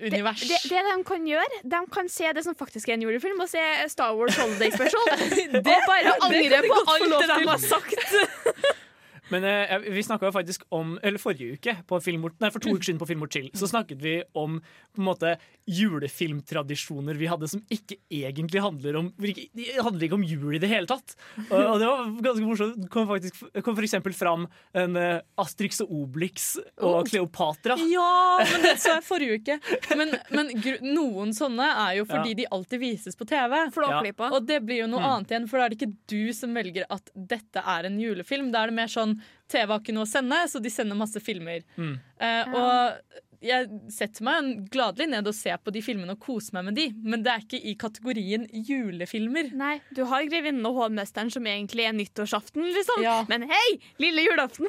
Det, 0.00 0.10
det, 0.16 0.58
det 0.64 0.82
de 0.86 0.98
kan 1.04 1.24
gjøre, 1.28 1.62
de 1.74 1.80
kan 1.92 2.08
se 2.08 2.30
det 2.36 2.44
som 2.46 2.54
faktisk 2.56 2.88
er 2.88 2.96
en 2.96 3.02
julefilm, 3.04 3.40
og 3.44 3.50
se 3.52 3.60
Star 3.92 4.14
Wars 4.16 4.36
Holiday 4.40 4.70
Special. 4.72 5.04
og 5.56 5.64
bare 5.64 6.14
angre 6.24 6.62
på 6.64 6.78
alt 6.94 7.16
det 7.18 7.28
de 7.34 7.48
har 7.50 7.60
sagt. 7.68 8.78
Men 9.30 9.44
eh, 9.46 9.78
vi 9.94 10.02
snakka 10.02 10.32
faktisk 10.34 10.62
om 10.74 10.96
Eller 11.02 11.18
forrige 11.22 11.54
uke, 11.58 11.76
på 11.86 12.00
Filmort, 12.02 12.36
nei, 12.42 12.50
for 12.50 12.60
to 12.62 12.72
uker 12.74 12.88
siden 12.90 13.00
på 13.00 13.06
Filmort 13.08 13.32
Chill, 13.34 13.50
så 13.54 13.68
snakket 13.70 14.00
vi 14.02 14.16
om 14.38 14.58
på 14.60 14.98
en 15.02 15.06
måte 15.06 15.36
julefilmtradisjoner 15.70 17.14
vi 17.14 17.28
hadde 17.30 17.48
som 17.48 17.62
ikke 17.72 17.96
egentlig 18.10 18.62
handler 18.62 18.96
om 19.00 19.10
ikke, 19.22 19.44
handler 19.84 20.06
ikke 20.06 20.16
om 20.18 20.24
jul 20.26 20.56
i 20.56 20.60
det 20.62 20.70
hele 20.70 20.88
tatt. 20.90 21.14
Og, 21.46 21.54
og 21.60 21.76
det 21.80 21.88
var 21.90 22.10
ganske 22.26 22.46
morsomt. 22.46 22.78
Det 22.84 22.90
kom, 22.92 23.06
faktisk, 23.10 23.38
kom 23.64 23.76
for 23.76 23.86
eksempel 23.86 24.14
fram 24.16 24.46
en 24.76 24.96
uh, 24.98 25.20
Astrix 25.40 25.80
og 25.84 25.92
Obelix 26.00 26.50
og 26.82 27.08
Kleopatra. 27.10 27.76
Ja, 27.90 28.40
men 28.50 28.64
det 28.66 28.76
så 28.82 28.96
jeg 28.96 29.06
forrige 29.06 29.38
uke. 29.40 29.58
Men, 29.98 30.14
men 30.34 30.50
noen 30.86 31.34
sånne 31.36 31.68
er 31.86 31.98
jo 32.00 32.06
fordi 32.10 32.34
de 32.42 32.48
alltid 32.52 32.82
vises 32.82 33.18
på 33.18 33.26
TV. 33.30 33.56
Flåklypa. 33.74 34.30
Og 34.36 34.46
det 34.48 34.60
blir 34.66 34.82
jo 34.84 34.90
noe 34.90 35.00
Mm. 35.00 35.06
annet 35.14 35.30
igjen, 35.32 35.44
for 35.48 35.56
da 35.56 35.64
er 35.64 35.72
det 35.72 35.78
ikke 35.78 35.94
du 36.12 36.32
som 36.36 36.52
velger 36.54 36.84
at 36.92 37.06
dette 37.14 37.62
er 37.72 37.86
en 37.88 37.94
julefilm. 38.02 38.50
Da 38.52 38.64
er 38.66 38.68
det 38.72 38.76
mer 38.76 38.90
sånn 38.92 39.14
TV 39.50 39.66
har 39.74 39.82
ikke 39.82 39.96
noe 39.96 40.06
å 40.06 40.10
sende, 40.10 40.38
så 40.50 40.62
de 40.62 40.72
sender 40.72 40.98
masse 40.98 41.20
filmer. 41.24 41.66
Mm. 41.76 41.96
Uh, 42.22 42.56
og 42.60 43.26
jeg 43.40 43.68
setter 43.92 44.24
meg 44.26 44.48
gladelig 44.72 45.06
ned 45.14 45.28
og 45.30 45.36
ser 45.36 45.56
på 45.64 45.72
de 45.72 45.80
filmene 45.84 46.12
og 46.12 46.20
koser 46.20 46.58
meg 46.58 46.66
med 46.68 46.76
de, 46.76 46.86
men 47.00 47.24
det 47.24 47.32
er 47.32 47.44
ikke 47.46 47.60
i 47.70 47.74
kategorien 47.80 48.44
julefilmer. 48.52 49.48
Nei, 49.56 49.78
du 49.96 50.02
har 50.10 50.26
Grevinnen 50.28 50.66
og 50.68 50.76
hovmesteren 50.76 51.32
som 51.32 51.48
egentlig 51.48 51.86
er 51.88 51.96
nyttårsaften, 51.96 52.66
liksom. 52.76 53.00
Ja. 53.04 53.20
Men 53.30 53.48
hei, 53.48 53.68
lille 54.02 54.26
julaften! 54.28 54.68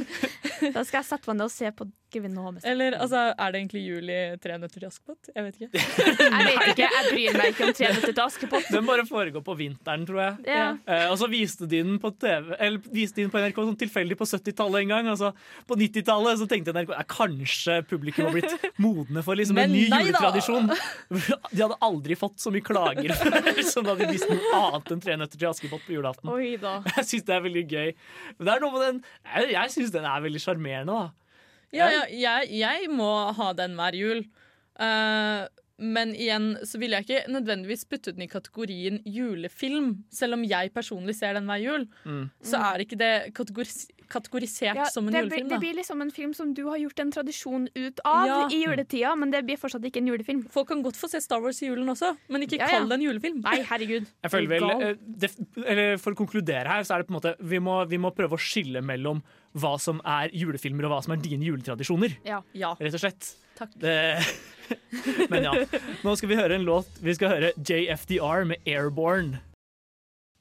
da 0.76 0.84
skal 0.86 1.00
jeg 1.00 1.08
sette 1.08 1.30
meg 1.30 1.40
ned 1.40 1.48
og 1.48 1.54
se 1.54 1.72
på 1.74 1.88
Grevinnen 2.10 2.38
og 2.38 2.48
hovmesteren. 2.48 2.74
Eller 2.74 2.96
altså, 2.98 3.24
er 3.34 3.52
det 3.52 3.60
egentlig 3.60 3.82
jul 3.84 4.10
i 4.10 4.20
Tre 4.42 4.56
nøtter 4.58 4.82
til 4.82 4.88
Askepott? 4.88 5.30
Jeg 5.34 5.46
vet 5.46 5.58
ikke. 5.58 5.82
Jeg 6.30 6.46
vet 6.46 6.70
ikke, 6.72 6.86
jeg 6.90 7.10
bryr 7.10 7.36
meg 7.38 7.52
ikke 7.52 7.66
om 7.66 7.74
Tre 7.76 7.90
nøtter 7.94 8.14
til 8.14 8.22
Askepott. 8.24 8.70
Den 8.74 8.86
bare 8.88 9.04
foregår 9.06 9.42
på 9.46 9.54
vinteren, 9.58 10.06
tror 10.08 10.20
jeg. 10.22 10.46
Ja. 10.50 10.66
Eh, 10.86 11.06
og 11.10 11.18
så 11.20 11.28
viste 11.30 11.66
de 11.70 11.82
den 11.84 11.98
på 12.02 12.10
TV 12.20 12.54
Eller 12.56 12.78
viste 12.90 13.20
de 13.20 13.26
den 13.26 13.32
på 13.32 13.42
NRK 13.42 13.60
sånn 13.60 13.78
tilfeldig 13.82 14.18
på 14.18 14.26
70-tallet 14.30 14.84
en 14.84 14.94
gang. 14.94 15.10
Altså, 15.12 15.32
på 15.70 15.78
90-tallet 15.78 16.40
så 16.40 16.48
tenkte 16.50 16.74
NRK 16.74 16.94
kanskje 17.10 17.79
publikum 17.88 18.26
har 18.28 18.34
blitt 18.36 18.66
modne 18.84 19.22
for 19.24 19.38
liksom, 19.38 19.58
en 19.62 19.72
ny 19.72 19.86
nei 19.92 20.00
juletradisjon. 20.08 20.68
De 21.54 21.62
hadde 21.62 21.78
aldri 21.86 22.16
fått 22.18 22.40
så 22.42 22.52
mye 22.54 22.64
klager 22.66 23.14
før 23.20 23.62
som 23.66 23.86
da 23.88 23.94
de 24.00 24.08
visste 24.10 24.34
noe 24.34 24.58
annet 24.60 24.92
enn 24.96 25.00
Tre 25.06 25.16
nøtter 25.20 25.40
til 25.40 25.48
Askepott 25.50 25.86
på 25.86 25.96
julaften. 25.96 26.28
Oi. 26.34 26.52
Jeg 26.60 27.06
syns 27.08 27.24
det 27.30 27.36
er 27.38 27.46
veldig 27.46 27.64
gøy. 27.70 27.94
Men 28.38 28.50
det 28.50 28.52
er 28.56 28.64
noe 28.66 28.74
med 28.76 28.84
den 28.88 29.00
Jeg, 29.24 29.48
jeg 29.54 29.74
syns 29.76 29.94
den 29.96 30.10
er 30.10 30.26
veldig 30.26 30.42
sjarmerende, 30.44 30.98
da. 31.00 31.46
Ja, 31.72 31.86
ja 31.94 32.04
jeg, 32.10 32.50
jeg 32.60 32.90
må 32.92 33.08
ha 33.38 33.52
den 33.56 33.76
hver 33.78 33.94
jul. 33.96 34.24
Uh, 34.80 35.46
men 35.80 36.10
igjen 36.12 36.50
så 36.68 36.76
vil 36.80 36.92
jeg 36.92 37.06
ikke 37.06 37.32
nødvendigvis 37.32 37.86
putte 37.88 38.12
den 38.12 38.26
i 38.26 38.28
kategorien 38.28 38.98
julefilm. 39.08 39.94
Selv 40.12 40.36
om 40.36 40.42
jeg 40.44 40.72
personlig 40.76 41.14
ser 41.16 41.38
den 41.38 41.46
hver 41.48 41.62
jul, 41.62 41.86
Mm. 42.04 42.26
så 42.44 42.60
er 42.72 42.84
ikke 42.84 42.98
det 43.00 43.12
kategoris 43.36 43.86
kategorisert 44.10 44.76
Ja, 44.76 44.84
som 44.92 45.06
en 45.08 45.14
det, 45.14 45.22
blir, 45.28 45.38
julefilm. 45.38 45.48
det 45.54 45.58
blir 45.62 45.74
liksom 45.78 46.02
en 46.04 46.10
film 46.14 46.34
som 46.36 46.52
du 46.54 46.64
har 46.68 46.76
gjort 46.82 46.98
en 47.04 47.12
tradisjon 47.14 47.68
ut 47.74 48.00
av 48.04 48.26
Ja. 48.26 48.38
i 48.50 48.60
juletida, 48.64 49.14
men 49.16 49.30
det 49.32 49.44
blir 49.46 49.56
fortsatt 49.60 49.84
ikke 49.86 50.02
en 50.02 50.10
julefilm. 50.12 50.42
Folk 50.50 50.68
kan 50.68 50.82
godt 50.82 50.96
få 51.00 51.08
se 51.10 51.20
Star 51.22 51.40
Wars 51.40 51.62
i 51.62 51.66
julen 51.70 51.88
også, 51.88 52.12
men 52.28 52.42
ikke 52.46 52.58
Ja, 52.58 52.66
ja. 52.66 52.78
kall 52.78 52.88
det 52.90 52.98
en 53.00 53.06
julefilm. 53.08 53.40
Nei, 53.46 53.62
herregud. 53.62 54.06
Jeg 54.22 54.30
føler 54.30 54.48
vel, 54.48 54.70
eh, 54.70 54.94
det, 55.06 55.30
eller 55.66 55.96
For 55.98 56.12
å 56.12 56.16
konkludere 56.16 56.66
her, 56.68 56.82
så 56.82 56.94
er 56.94 56.98
det 57.02 57.08
på 57.08 57.14
en 57.14 57.20
måte 57.20 57.36
vi 57.40 57.58
må, 57.58 57.80
vi 57.88 57.96
må 57.98 58.10
prøve 58.14 58.36
å 58.36 58.40
skille 58.40 58.82
mellom 58.82 59.22
hva 59.56 59.78
som 59.80 60.00
er 60.06 60.30
julefilmer 60.30 60.84
og 60.86 60.90
hva 60.92 61.02
som 61.02 61.12
er 61.16 61.22
dine 61.24 61.42
juletradisjoner. 61.48 62.18
Ja. 62.24 62.42
Ja, 62.54 62.74
Rett 62.78 62.94
og 62.94 63.00
slett. 63.02 63.34
takk. 63.58 63.70
Det, 63.76 63.96
men 65.30 65.42
ja. 65.42 65.52
Nå 66.04 66.16
skal 66.16 66.28
vi 66.30 66.36
høre 66.38 66.54
en 66.54 66.64
låt. 66.64 66.86
Vi 67.02 67.14
skal 67.14 67.28
høre 67.34 67.52
JFDR 67.58 68.44
med 68.46 68.58
'Airborne'. 68.64 69.38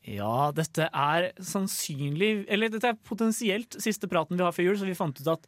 Ja, 0.09 0.49
dette 0.55 0.87
er 0.89 1.27
sannsynlig 1.37 2.45
Eller 2.49 2.71
dette 2.73 2.89
er 2.93 2.97
potensielt 3.05 3.75
siste 3.83 4.09
praten 4.09 4.39
vi 4.39 4.45
har 4.45 4.55
før 4.55 4.71
jul, 4.71 4.77
så 4.81 4.87
vi 4.89 4.97
fant 4.97 5.19
ut 5.21 5.27
at 5.35 5.45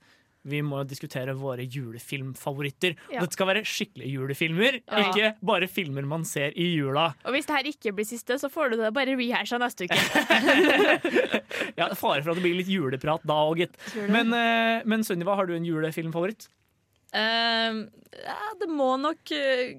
vi 0.50 0.58
må 0.66 0.80
diskutere 0.90 1.36
våre 1.38 1.62
julefilmfavoritter. 1.70 2.96
Og 3.10 3.14
Ja. 3.14 3.20
Dette 3.22 3.38
skal 3.38 3.46
være 3.52 3.62
skikkelige 3.62 4.10
julefilmer, 4.16 4.80
Ja. 4.90 5.04
ikke 5.12 5.28
bare 5.46 5.68
filmer 5.70 6.02
man 6.10 6.24
ser 6.26 6.50
i 6.58 6.66
jula. 6.80 7.14
Og 7.26 7.36
hvis 7.36 7.46
det 7.46 7.56
her 7.60 7.70
ikke 7.70 7.94
blir 7.94 8.06
siste, 8.10 8.40
så 8.42 8.50
får 8.50 8.72
du 8.72 8.78
det 8.82 8.90
bare 8.94 9.14
rehasha 9.16 9.60
neste 9.62 9.86
uke. 9.86 9.98
Ja, 11.78 11.92
Fare 11.94 12.24
for 12.24 12.32
at 12.34 12.40
det 12.40 12.44
blir 12.44 12.58
litt 12.58 12.72
juleprat 12.74 13.22
da 13.28 13.38
òg, 13.46 13.62
gitt. 13.62 13.78
Men, 14.10 14.34
eh, 14.34 14.82
men 14.86 15.04
Sunniva, 15.06 15.36
har 15.38 15.46
du 15.46 15.54
en 15.56 15.66
julefilmfavoritt? 15.66 16.48
Uh, 17.14 17.86
ja, 18.18 18.40
det 18.60 18.70
må 18.72 18.96
nok 19.00 19.32
eh, 19.36 19.76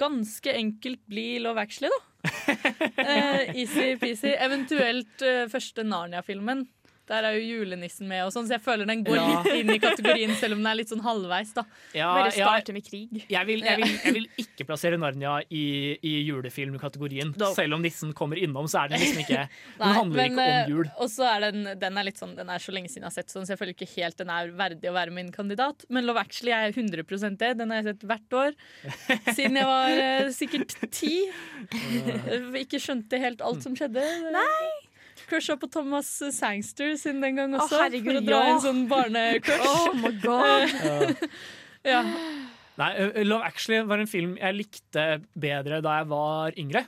ganske 0.00 0.52
enkelt 0.58 1.02
bli 1.06 1.38
Love 1.44 1.60
Actually, 1.60 1.90
da. 1.92 2.02
Eh, 3.04 3.52
Easy-peasy. 3.60 4.32
Eventuelt 4.40 5.22
uh, 5.22 5.44
første 5.50 5.84
Narnia-filmen. 5.84 6.64
Der 7.10 7.26
er 7.28 7.34
jo 7.36 7.42
julenissen 7.44 8.08
med, 8.08 8.22
og 8.24 8.30
sånn, 8.32 8.46
så 8.48 8.56
jeg 8.56 8.62
føler 8.64 8.88
den 8.88 9.02
går 9.04 9.18
Ja. 9.18 9.24
litt 9.42 9.58
inn 9.60 9.72
i 9.74 9.78
kategorien, 9.82 10.30
selv 10.40 10.56
om 10.56 10.62
den 10.62 10.70
er 10.70 10.78
litt 10.78 10.88
sånn 10.88 11.02
halvveis. 11.04 11.52
da 11.52 11.64
Ja, 11.92 12.08
Bare 12.14 12.30
ja, 12.36 12.48
med 12.72 12.84
krig. 12.86 13.24
jeg, 13.28 13.46
vil, 13.46 13.60
jeg, 13.60 13.76
vil, 13.76 13.98
jeg 14.04 14.14
vil 14.16 14.28
ikke 14.40 14.66
plassere 14.70 14.96
Narnia 14.96 15.34
i, 15.50 15.98
i 16.00 16.14
julefilmkategorien. 16.24 17.34
Selv 17.54 17.76
om 17.76 17.82
nissen 17.84 18.14
kommer 18.16 18.40
innom, 18.40 18.64
så 18.70 18.84
er 18.84 18.94
den 18.94 19.00
liksom 19.04 19.20
ikke 19.20 19.42
Den 19.78 19.84
Nei, 19.84 19.92
handler 19.98 20.16
men, 20.22 20.32
ikke 20.32 20.46
om 20.46 20.54
eh, 20.54 20.72
jul. 20.72 20.90
Og 21.04 21.10
så 21.12 21.28
er 21.28 21.44
den, 21.50 21.68
den 21.80 21.98
er 22.00 22.08
litt 22.08 22.20
sånn 22.20 22.34
Den 22.38 22.48
er 22.54 22.62
så 22.62 22.72
lenge 22.74 22.88
siden 22.88 23.04
jeg 23.04 23.10
har 23.12 23.16
sett 23.18 23.34
sånn, 23.34 23.44
så 23.44 23.54
jeg 23.54 23.60
føler 23.60 23.76
ikke 23.76 23.90
helt 23.98 24.16
den 24.22 24.32
er 24.32 24.54
verdig 24.56 24.88
å 24.90 24.96
være 24.96 25.14
min 25.14 25.30
kandidat. 25.34 25.84
Men 25.92 26.08
Love 26.08 26.24
Actually 26.24 26.54
er 26.56 26.72
100 26.72 27.36
det. 27.36 27.52
Den 27.58 27.70
har 27.70 27.82
jeg 27.82 27.92
sett 27.92 28.08
hvert 28.08 28.38
år 28.40 28.56
siden 29.36 29.60
jeg 29.60 29.68
var 29.68 30.00
eh, 30.08 30.32
sikkert 30.34 30.74
ti. 30.94 31.14
Ikke 32.64 32.80
skjønte 32.80 33.20
helt 33.20 33.44
alt 33.44 33.64
som 33.66 33.76
skjedde. 33.76 34.04
Nei 34.32 34.83
Crusha 35.28 35.56
på 35.60 35.68
Thomas 35.72 36.08
Sangster 36.36 36.94
siden 37.00 37.22
den 37.24 37.38
gang 37.40 37.54
Å, 37.54 37.64
også. 37.64 37.80
herregud, 37.82 38.10
for 38.10 38.20
å 38.20 38.24
dra 38.26 38.40
ja. 38.40 38.54
en 38.54 38.64
sånn 38.64 38.82
barnecrush. 38.90 39.68
Oh 39.74 39.94
my 39.98 40.12
god. 40.22 41.22
ja. 41.94 42.02
Nei, 42.80 42.90
uh, 42.98 43.22
Love 43.26 43.46
Actually 43.46 43.84
var 43.86 44.02
en 44.02 44.10
film 44.10 44.34
jeg 44.40 44.58
likte 44.58 45.06
bedre 45.38 45.80
da 45.84 46.00
jeg 46.00 46.10
var 46.10 46.58
yngre. 46.60 46.84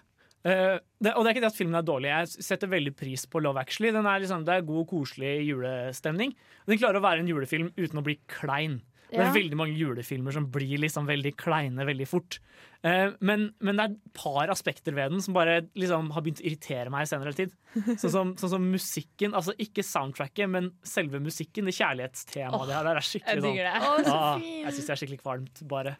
Uh, 0.46 0.76
det, 1.02 1.12
og 1.12 1.24
det 1.24 1.30
er 1.30 1.32
ikke 1.34 1.44
det 1.46 1.52
at 1.52 1.58
filmen 1.58 1.78
er 1.78 1.86
dårlig. 1.86 2.10
Jeg 2.12 2.46
setter 2.48 2.70
veldig 2.70 2.94
pris 2.98 3.26
på 3.30 3.42
Love 3.42 3.62
Actually. 3.62 3.92
Den 3.94 4.06
er 4.06 4.22
liksom, 4.22 4.44
det 4.46 4.58
er 4.58 4.66
god, 4.66 4.84
koselig 4.90 5.32
julestemning. 5.48 6.36
Den 6.66 6.82
klarer 6.82 7.00
å 7.00 7.06
være 7.06 7.24
en 7.24 7.30
julefilm 7.30 7.72
uten 7.78 8.02
å 8.02 8.06
bli 8.06 8.18
klein. 8.30 8.80
Det 9.10 9.22
er 9.22 9.34
veldig 9.34 9.58
mange 9.58 9.76
julefilmer 9.78 10.34
som 10.34 10.48
blir 10.50 10.80
liksom 10.82 11.06
veldig 11.06 11.32
kleine 11.38 11.86
veldig 11.86 12.06
fort. 12.10 12.38
Uh, 12.82 13.14
men, 13.24 13.48
men 13.62 13.78
det 13.78 13.84
er 13.84 13.94
et 13.94 14.16
par 14.18 14.50
aspekter 14.52 14.96
ved 14.96 15.14
den 15.14 15.22
som 15.22 15.36
bare 15.36 15.60
liksom 15.78 16.10
har 16.14 16.24
begynt 16.24 16.42
å 16.42 16.46
irritere 16.48 16.92
meg 16.92 17.06
i 17.06 17.10
senere 17.10 17.34
tid. 17.36 17.54
Sånn 18.02 18.12
som, 18.12 18.34
sånn 18.40 18.54
som 18.56 18.66
musikken, 18.72 19.36
altså 19.36 19.54
ikke 19.62 19.84
soundtracket, 19.86 20.50
men 20.50 20.72
selve 20.86 21.20
musikken. 21.22 21.68
Det 21.68 21.76
kjærlighetstemaet 21.76 22.68
det 22.70 22.76
her, 22.76 22.86
det 22.86 22.92
er 22.92 23.00
Jeg 23.00 23.10
skikkelig 23.10 23.42
sånn 23.42 23.48
digger 23.50 23.70
det. 23.70 24.04
Så 24.08 24.16
ah. 24.16 24.44
Jeg 24.46 24.76
syns 24.76 24.86
det 24.86 24.94
er 24.94 25.02
skikkelig 25.02 25.22
kvalmt, 25.22 25.64
bare. 25.70 25.96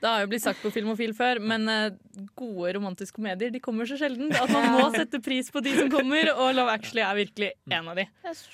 Det 0.00 0.08
har 0.08 0.22
jo 0.22 0.30
blitt 0.32 0.44
sagt 0.44 0.62
på 0.64 0.72
Filmofil 0.72 1.12
før, 1.16 1.42
men 1.44 1.68
eh, 1.68 1.98
gode 2.38 2.72
romantiske 2.78 3.18
komedier 3.18 3.52
de 3.52 3.60
kommer 3.62 3.88
så 3.88 3.98
sjelden 4.00 4.32
at 4.32 4.48
man 4.52 4.70
må 4.72 4.86
sette 4.94 5.20
pris 5.24 5.52
på 5.52 5.60
de 5.64 5.74
som 5.76 5.92
kommer, 5.92 6.32
og 6.32 6.54
Love 6.56 6.72
Actually 6.72 7.04
er 7.04 7.20
virkelig 7.20 7.50
en 7.68 7.92
av 7.92 8.00
de. 8.00 8.08
That's 8.24 8.46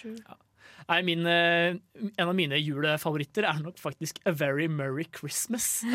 Nei, 0.88 1.00
min, 1.02 1.26
eh, 1.26 1.74
en 2.16 2.28
av 2.28 2.34
mine 2.38 2.58
julefavoritter 2.62 3.42
er 3.48 3.58
nok 3.62 3.80
faktisk 3.82 4.20
A 4.26 4.30
Very 4.38 4.68
Merry 4.70 5.06
Christmas. 5.12 5.82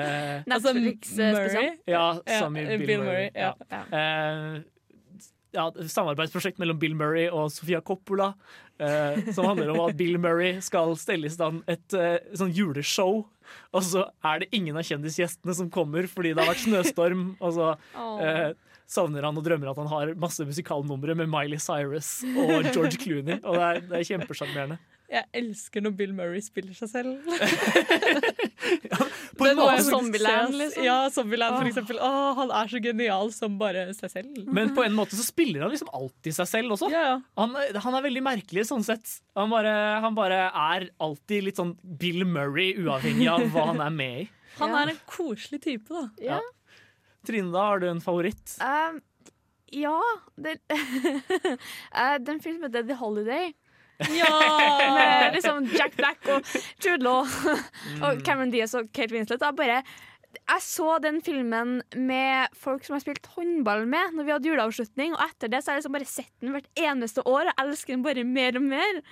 Eh, 0.00 0.42
Altså, 0.46 0.70
eh, 0.70 1.32
Murray. 1.34 1.70
ja, 1.86 2.04
Ja, 2.26 2.38
som 2.38 2.56
i 2.56 2.64
Bill, 2.64 2.86
Bill 2.86 3.00
Murray. 3.02 3.30
Murray, 3.30 3.30
ja. 3.34 3.54
Ja. 3.70 3.82
Eh, 3.90 4.62
ja, 5.52 5.64
samarbeidsprosjekt 5.74 6.60
mellom 6.62 6.78
Bill 6.78 6.94
Murray 6.94 7.26
og 7.28 7.50
Sofia 7.50 7.80
Coppola. 7.82 8.34
eh, 8.80 9.18
som 9.34 9.44
handler 9.44 9.68
om 9.74 9.80
at 9.90 9.96
Bill 9.98 10.16
Murray 10.16 10.60
skal 10.64 10.94
stelle 10.96 11.26
i 11.26 11.32
stand 11.34 11.64
et 11.68 11.92
eh, 11.92 12.16
sånn 12.38 12.54
juleshow. 12.54 13.26
Og 13.74 13.82
så 13.84 14.06
er 14.24 14.38
det 14.44 14.48
ingen 14.56 14.78
av 14.78 14.86
kjendisgjestene 14.86 15.52
som 15.58 15.68
kommer 15.74 16.06
fordi 16.08 16.32
det 16.32 16.40
har 16.44 16.54
vært 16.54 16.62
snøstorm. 16.64 17.26
Og 17.42 17.52
så 17.58 17.74
Åh. 17.98 18.54
Savner 18.90 19.26
han 19.26 19.38
og 19.38 19.46
drømmer 19.46 19.70
at 19.70 19.78
han 19.80 19.90
har 19.90 20.14
masse 20.20 20.44
musikalnumre 20.46 21.14
med 21.18 21.30
Miley 21.30 21.60
Cyrus 21.62 22.20
og 22.26 22.70
George 22.72 22.98
Clooney. 22.98 23.38
Og 23.44 23.54
det 23.54 23.66
er, 23.68 23.84
det 23.86 24.00
er 24.00 24.08
kjempesjarmerende. 24.14 24.80
Jeg 25.10 25.26
elsker 25.34 25.82
når 25.82 25.94
Bill 25.98 26.12
Murray 26.14 26.38
spiller 26.42 26.74
seg 26.76 26.90
selv. 26.92 27.30
ja, 28.92 28.98
På 29.34 29.48
en 29.48 29.58
måte 29.58 29.82
Zombieland, 29.82 30.54
liksom. 30.54 30.84
Ja, 30.86 30.98
Zombieland 31.10 31.56
for 31.56 31.66
eksempel. 31.66 31.98
Åh, 31.98 32.28
han 32.38 32.52
er 32.60 32.70
så 32.70 32.78
genial 32.84 33.32
som 33.34 33.56
bare 33.58 33.88
seg 33.98 34.12
selv. 34.12 34.38
Men 34.46 34.70
på 34.76 34.84
en 34.86 34.94
måte 34.94 35.18
så 35.18 35.26
spiller 35.26 35.64
han 35.66 35.74
liksom 35.74 35.90
alltid 35.98 36.38
seg 36.38 36.50
selv 36.52 36.76
også. 36.76 36.92
Ja, 36.94 37.02
ja. 37.08 37.16
Han, 37.42 37.58
han 37.58 37.98
er 37.98 38.06
veldig 38.06 38.22
merkelig 38.28 38.68
sånn 38.70 38.86
sett. 38.86 39.16
Han 39.38 39.50
bare, 39.50 39.74
han 40.04 40.14
bare 40.18 40.44
er 40.46 40.86
alltid 41.02 41.48
litt 41.48 41.58
sånn 41.58 41.74
Bill 41.82 42.22
Murray, 42.22 42.76
uavhengig 42.78 43.26
av 43.34 43.48
hva 43.50 43.66
han 43.72 43.82
er 43.82 43.98
med 43.98 44.22
i. 44.22 44.30
Han 44.60 44.78
er 44.78 44.94
en 44.94 45.04
koselig 45.10 45.62
type, 45.66 45.90
da. 45.90 46.06
Ja. 46.22 46.40
Trine, 47.26 47.52
da 47.52 47.64
har 47.72 47.82
du 47.82 47.88
en 47.90 48.00
favoritt? 48.00 48.56
Um, 48.64 49.00
ja 49.70 49.96
det, 50.40 50.58
Eh, 51.94 52.16
Den 52.24 52.40
filmen 52.40 52.72
The 52.72 52.96
Holiday. 52.98 53.52
Med 54.00 55.32
liksom 55.36 55.66
Jack 55.76 55.96
Black 55.96 56.24
og 56.32 56.46
Jude 56.80 57.04
Law 57.04 57.26
og 58.00 58.22
Cameron 58.24 58.50
Diaz 58.52 58.74
og 58.74 58.88
Kate 58.96 59.12
Winslet. 59.12 59.42
Jeg, 59.44 59.56
bare, 59.58 59.82
jeg 60.38 60.64
så 60.64 60.94
den 61.04 61.20
filmen 61.24 61.82
med 61.96 62.56
folk 62.56 62.86
som 62.86 62.94
jeg 62.94 63.00
har 63.02 63.04
spilt 63.04 63.28
håndball 63.36 63.84
med 63.90 64.16
når 64.16 64.24
vi 64.24 64.34
hadde 64.34 64.48
juleavslutning, 64.48 65.12
og 65.18 65.26
etter 65.26 65.52
det 65.52 65.60
så 65.60 65.70
har 65.70 65.78
jeg 65.78 65.84
liksom 65.84 65.98
bare 65.98 66.08
sett 66.08 66.32
den 66.40 66.56
hvert 66.56 66.70
eneste 66.80 67.26
år 67.28 67.52
og 67.52 67.62
elsker 67.66 67.94
den 67.96 68.06
bare 68.06 68.24
mer 68.24 68.56
og 68.56 68.66
mer. 68.72 69.04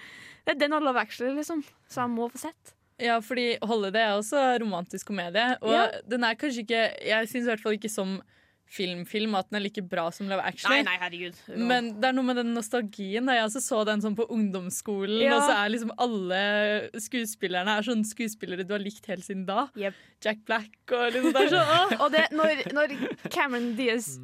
Det 0.46 0.56
er 0.56 0.62
den 0.64 0.78
og 0.78 0.86
Love 0.88 1.04
Actually, 1.04 1.36
liksom. 1.36 1.60
Så 1.92 2.00
jeg 2.06 2.14
må 2.16 2.30
få 2.32 2.40
sett. 2.48 2.74
Ja, 2.98 3.20
fordi 3.22 3.58
Holiday 3.62 4.02
er 4.08 4.16
også 4.18 4.40
romantisk 4.60 5.06
komedie. 5.12 5.56
Og 5.62 5.70
Ja. 5.72 5.86
den 6.08 6.24
er 6.24 6.34
kanskje 6.34 6.64
ikke 6.66 6.82
Jeg 7.06 7.28
syns 7.28 7.44
i 7.46 7.50
hvert 7.52 7.60
fall 7.62 7.76
ikke 7.78 7.90
som 7.90 8.20
filmfilm 8.68 9.32
at 9.38 9.46
den 9.48 9.56
er 9.56 9.62
like 9.64 9.80
bra 9.88 10.10
som 10.12 10.28
Love 10.28 10.42
Actually. 10.44 10.82
Nei, 10.82 10.90
nei, 10.90 10.96
herregud. 11.00 11.36
Men 11.56 11.86
det 12.02 12.04
er 12.10 12.12
noe 12.12 12.26
med 12.28 12.36
den 12.36 12.50
nostalgien. 12.52 13.24
Da. 13.24 13.32
Jeg 13.38 13.46
også 13.48 13.62
så 13.64 13.78
den 13.88 14.02
sånn 14.04 14.14
på 14.18 14.26
ungdomsskolen, 14.28 15.22
Ja. 15.22 15.36
og 15.38 15.42
så 15.46 15.54
er 15.56 15.70
liksom 15.72 15.92
alle 15.96 16.90
skuespillerne 17.00 17.78
er 17.78 17.86
sånne 17.86 18.04
skuespillere 18.04 18.66
du 18.68 18.74
har 18.74 18.80
likt 18.84 19.06
helt 19.08 19.24
siden 19.24 19.46
da. 19.46 19.68
Yep. 19.74 19.94
Jack 20.20 20.44
Black 20.44 20.68
og 20.92 21.12
liksom 21.14 21.32
det 21.32 21.46
er 21.46 21.54
sånn. 21.56 21.96
Og 22.02 22.12
det, 22.12 22.26
når, 22.36 22.72
når 22.74 23.30
Cameron 23.30 23.74
Diaz 23.78 24.18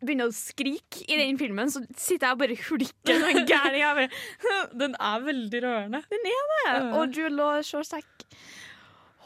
begynner 0.00 0.28
å 0.30 0.34
skrike 0.34 1.02
i 1.10 1.16
den 1.18 1.38
filmen, 1.40 1.70
så 1.72 1.82
sitter 1.96 2.28
jeg 2.28 2.36
og 2.36 2.42
bare 2.42 2.56
hulker 2.68 3.18
som 3.18 3.28
en. 3.28 3.46
Bare, 3.48 4.08
Den 4.84 4.94
er 5.00 5.24
veldig 5.26 5.62
rørende. 5.64 6.02
Og 6.98 7.14
Drew 7.14 7.28
Law 7.34 7.62
Shorsack 7.66 8.26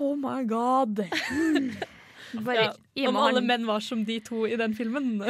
Oh 0.01 0.15
my 0.19 0.43
god. 0.49 1.03
Mm. 1.31 1.73
Bare 2.47 2.71
Ja, 2.97 3.09
om 3.11 3.17
alle 3.21 3.43
han. 3.43 3.47
menn 3.51 3.67
var 3.69 3.83
som 3.85 4.07
de 4.09 4.17
to 4.25 4.47
i 4.49 4.57
den 4.57 4.73
filmen. 4.75 5.19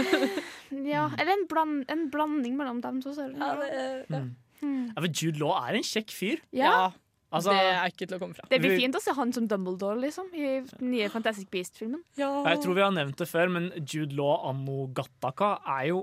Ja, 0.72 1.11
eller 1.20 1.32
en, 1.34 1.43
bland, 1.51 1.82
en 1.93 2.07
blanding 2.09 2.55
mellom 2.57 2.78
dem 2.80 3.03
to. 3.05 3.11
Så. 3.12 3.26
er 3.26 3.34
det- 3.34 3.43
Ja, 3.43 3.55
det, 3.59 4.07
ja. 4.09 4.20
Mm. 4.62 4.93
Ja, 4.95 5.01
men 5.03 5.12
Jude 5.12 5.38
Law 5.43 5.51
er 5.59 5.74
en 5.76 5.82
kjekk 5.84 6.12
fyr. 6.14 6.38
Ja, 6.55 6.93
Altså, 7.33 7.55
det 7.57 7.68
er 7.72 7.93
ikke 7.93 8.07
til 8.07 8.16
å 8.16 8.20
komme 8.20 8.37
fra. 8.37 8.45
det 8.51 8.59
blir 8.61 8.74
fint 8.76 8.97
å 8.99 9.01
se 9.03 9.14
han 9.16 9.33
som 9.33 9.47
Dumbledore 9.49 9.97
liksom, 10.03 10.28
i 10.37 10.51
den 10.68 10.91
nye 10.93 11.09
Fantastic 11.12 11.49
Beast-filmen. 11.53 12.03
jeg 12.18 12.61
tror 12.64 12.76
vi 12.76 12.85
har 12.85 12.93
nevnt 12.93 13.16
det 13.22 13.28
før, 13.30 13.49
men 13.55 13.70
Jude 13.80 14.12
Law 14.18 14.45
anno 14.51 14.87
Gattaca 14.93 15.55
er 15.78 15.89
jo 15.93 16.03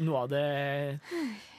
noe 0.00 0.22
av 0.24 0.32
det 0.32 0.46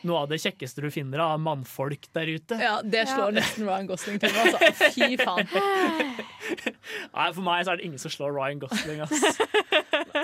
noe 0.07 0.21
av 0.23 0.27
det 0.29 0.37
kjekkeste 0.39 0.81
du 0.85 0.87
finner 0.93 1.19
av 1.23 1.39
mannfolk 1.41 2.05
der 2.15 2.29
ute. 2.29 2.57
Ja, 2.61 2.77
det 2.85 3.07
slår 3.09 3.33
nesten 3.35 3.65
Ryan 3.67 3.87
Gosling 3.89 4.19
til 4.21 4.31
meg. 4.31 4.53
Altså. 4.55 4.91
Fy 4.93 5.17
faen. 5.19 5.49
Nei, 7.17 7.27
For 7.33 7.43
meg 7.43 7.65
så 7.65 7.73
er 7.73 7.81
det 7.81 7.87
ingen 7.89 8.01
som 8.01 8.13
slår 8.13 8.35
Ryan 8.37 8.61
Gosling. 8.61 9.01
Ass. 9.03 9.17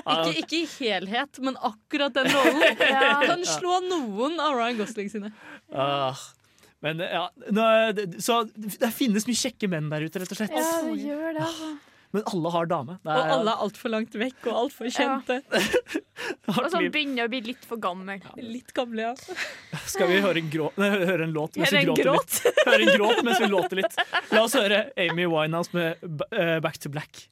Ikke, 0.04 0.32
ikke 0.42 0.58
i 0.58 0.66
helhet, 0.68 1.38
men 1.44 1.56
akkurat 1.64 2.14
den 2.16 2.28
rollen 2.34 2.80
Ja. 2.94 3.20
kan 3.24 3.44
slå 3.48 3.78
noen 3.88 4.40
av 4.44 4.56
Ryan 4.58 4.80
Gosling 4.82 5.10
sine. 5.12 5.32
ah. 5.74 6.18
Men 6.84 7.00
ja, 7.00 7.24
nå, 7.56 7.66
så 8.22 8.42
det 8.52 8.92
finnes 8.92 9.26
mye 9.30 9.40
kjekke 9.40 9.70
menn 9.72 9.90
der 9.94 10.04
ute, 10.04 10.20
rett 10.22 10.36
og 10.36 10.40
slett. 10.42 10.54
Ja, 10.56 10.70
det 10.84 11.00
gjør 11.00 11.30
det, 11.38 11.48
altså. 11.48 11.74
Men 12.14 12.26
alle 12.30 12.50
har 12.54 12.68
dame. 12.70 12.96
Det 13.02 13.10
Og 13.10 13.20
er, 13.24 13.32
alle 13.34 13.54
er 13.56 13.62
altfor 13.66 13.90
langt 13.90 14.16
vekk 14.22 14.44
og 14.52 14.58
altfor 14.60 14.90
kjente. 14.94 15.40
Og 16.44 16.58
hardt 16.60 16.76
så 16.76 16.82
begynner 16.94 17.26
å 17.26 17.32
bli 17.32 17.40
litt 17.42 17.64
for 17.66 17.82
gammel. 17.82 18.22
Litt 18.38 18.70
gamle, 18.78 19.08
ja. 19.10 19.40
Skal 19.96 20.12
vi 20.12 20.20
høre 20.22 20.44
en, 20.44 20.52
grå, 20.54 20.68
nei, 20.78 20.92
høre 20.94 21.26
en 21.26 21.34
låt 21.34 21.58
mens 21.58 21.74
vi 21.74 21.80
en 21.82 21.88
gråter 21.90 22.06
gråt? 22.06 22.38
litt? 22.38 22.62
Høre 22.68 22.86
en 22.86 22.94
gråt 23.00 23.24
mens 23.26 23.42
vi 23.42 23.50
låter 23.50 23.82
litt. 23.82 23.98
La 24.30 24.44
oss 24.46 24.54
høre 24.60 24.84
Amy 25.08 25.26
Winehouse 25.26 25.74
med 25.74 26.06
eh, 26.38 26.60
Back 26.62 26.78
to 26.86 26.94
Black. 26.94 27.26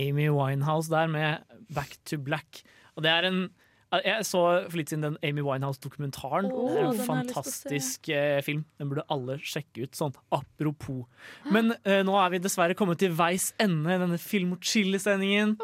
Amy 0.00 0.26
Winehouse 0.34 0.90
der 0.90 1.06
med 1.14 1.62
Back 1.70 1.94
to 2.10 2.18
Black. 2.18 2.64
Og 2.96 3.06
det 3.06 3.14
er 3.14 3.30
en 3.30 3.44
Jeg 3.90 4.26
så 4.28 4.40
for 4.68 4.78
litt 4.78 4.92
siden 4.92 5.02
den 5.02 5.16
Amy 5.26 5.42
Winehouse-dokumentaren. 5.42 6.46
Oh, 6.54 6.68
det 6.70 6.78
er 6.78 6.88
en 6.92 7.02
fantastisk 7.08 8.10
eh, 8.14 8.38
film. 8.46 8.62
Den 8.78 8.92
burde 8.92 9.02
alle 9.10 9.40
sjekke 9.42 9.82
ut. 9.82 9.98
Sånn 9.98 10.14
apropos. 10.30 11.08
Men 11.50 11.74
uh, 11.74 11.98
nå 12.06 12.14
er 12.22 12.30
vi 12.36 12.42
dessverre 12.44 12.78
kommet 12.78 13.02
til 13.02 13.16
veis 13.18 13.50
ende 13.62 13.90
i 13.90 13.98
denne 13.98 14.20
Film 14.22 14.54
og 14.54 14.62
chill-sendingen. 14.62 15.56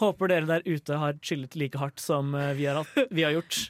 Håper 0.00 0.32
dere 0.32 0.48
der 0.48 0.64
ute 0.64 0.96
har 0.96 1.20
chillet 1.20 1.54
like 1.60 1.76
hardt 1.78 2.00
som 2.00 2.32
eh, 2.34 2.54
vi 2.56 2.64
har, 2.70 2.80
hatt, 2.80 3.12
vi 3.12 3.26
har 3.26 3.36
gjort. 3.36 3.66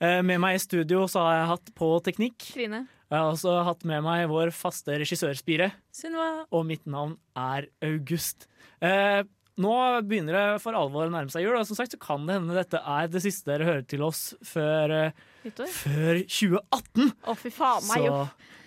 Uh, 0.00 0.22
Med 0.24 0.40
meg 0.40 0.56
i 0.56 0.64
studio 0.64 1.04
så 1.10 1.28
har 1.28 1.40
jeg 1.42 1.50
hatt 1.52 1.74
på 1.76 1.92
teknikk. 2.08 2.40
Trine. 2.56 2.86
Jeg 3.06 3.20
har 3.20 3.28
også 3.30 3.60
hatt 3.68 3.84
med 3.86 4.02
meg 4.02 4.24
vår 4.32 4.50
faste 4.50 4.96
regissørspire, 4.98 5.68
Sunniva. 5.94 6.42
og 6.50 6.64
mitt 6.66 6.88
navn 6.90 7.14
er 7.38 7.68
August. 7.86 8.48
Eh, 8.82 9.22
nå 9.62 9.74
begynner 10.04 10.36
det 10.36 10.62
for 10.64 10.76
alvor 10.76 11.06
å 11.08 11.12
nærme 11.12 11.32
seg 11.32 11.46
jul, 11.46 11.54
og 11.56 11.68
som 11.68 11.78
sagt 11.78 11.94
så 11.94 12.00
kan 12.00 12.26
det 12.28 12.36
hende 12.36 12.56
dette 12.56 12.80
er 12.80 13.08
det 13.12 13.22
siste 13.24 13.48
dere 13.48 13.68
hører 13.68 13.86
til 13.88 14.04
oss 14.04 14.26
før, 14.44 14.92
eh, 15.08 15.62
før 15.72 16.20
2018. 16.24 17.14
Å, 17.24 17.36
fy 17.40 17.52
faen 17.54 17.88
meg, 17.88 18.04
jo. 18.08 18.18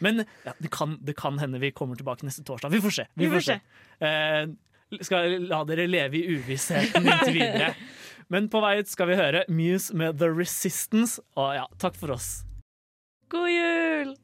Men 0.03 0.23
ja, 0.23 0.55
det, 0.57 0.71
kan, 0.73 0.97
det 1.05 1.15
kan 1.19 1.37
hende 1.41 1.61
vi 1.61 1.73
kommer 1.75 1.99
tilbake 1.99 2.25
neste 2.25 2.45
torsdag. 2.47 2.73
Vi 2.73 2.81
får 2.81 2.97
se. 3.01 3.07
Vi 3.13 3.25
Vi 3.25 3.31
får 3.33 3.41
får 3.41 3.47
se. 3.51 3.59
Eh, 4.07 5.01
skal 5.05 5.35
la 5.45 5.61
dere 5.69 5.85
leve 5.89 6.17
i 6.17 6.37
uvissheten 6.39 7.05
inntil 7.05 7.35
videre. 7.37 7.73
Men 8.33 8.49
på 8.49 8.61
vei 8.61 8.75
ut 8.79 8.89
skal 8.89 9.09
vi 9.09 9.17
høre 9.17 9.43
Muse 9.49 9.93
med 9.97 10.19
The 10.21 10.29
Resistance. 10.29 11.21
Og 11.37 11.53
ja, 11.57 11.65
takk 11.81 11.97
for 11.97 12.13
oss. 12.13 12.43
God 13.29 13.49
jul! 13.49 14.15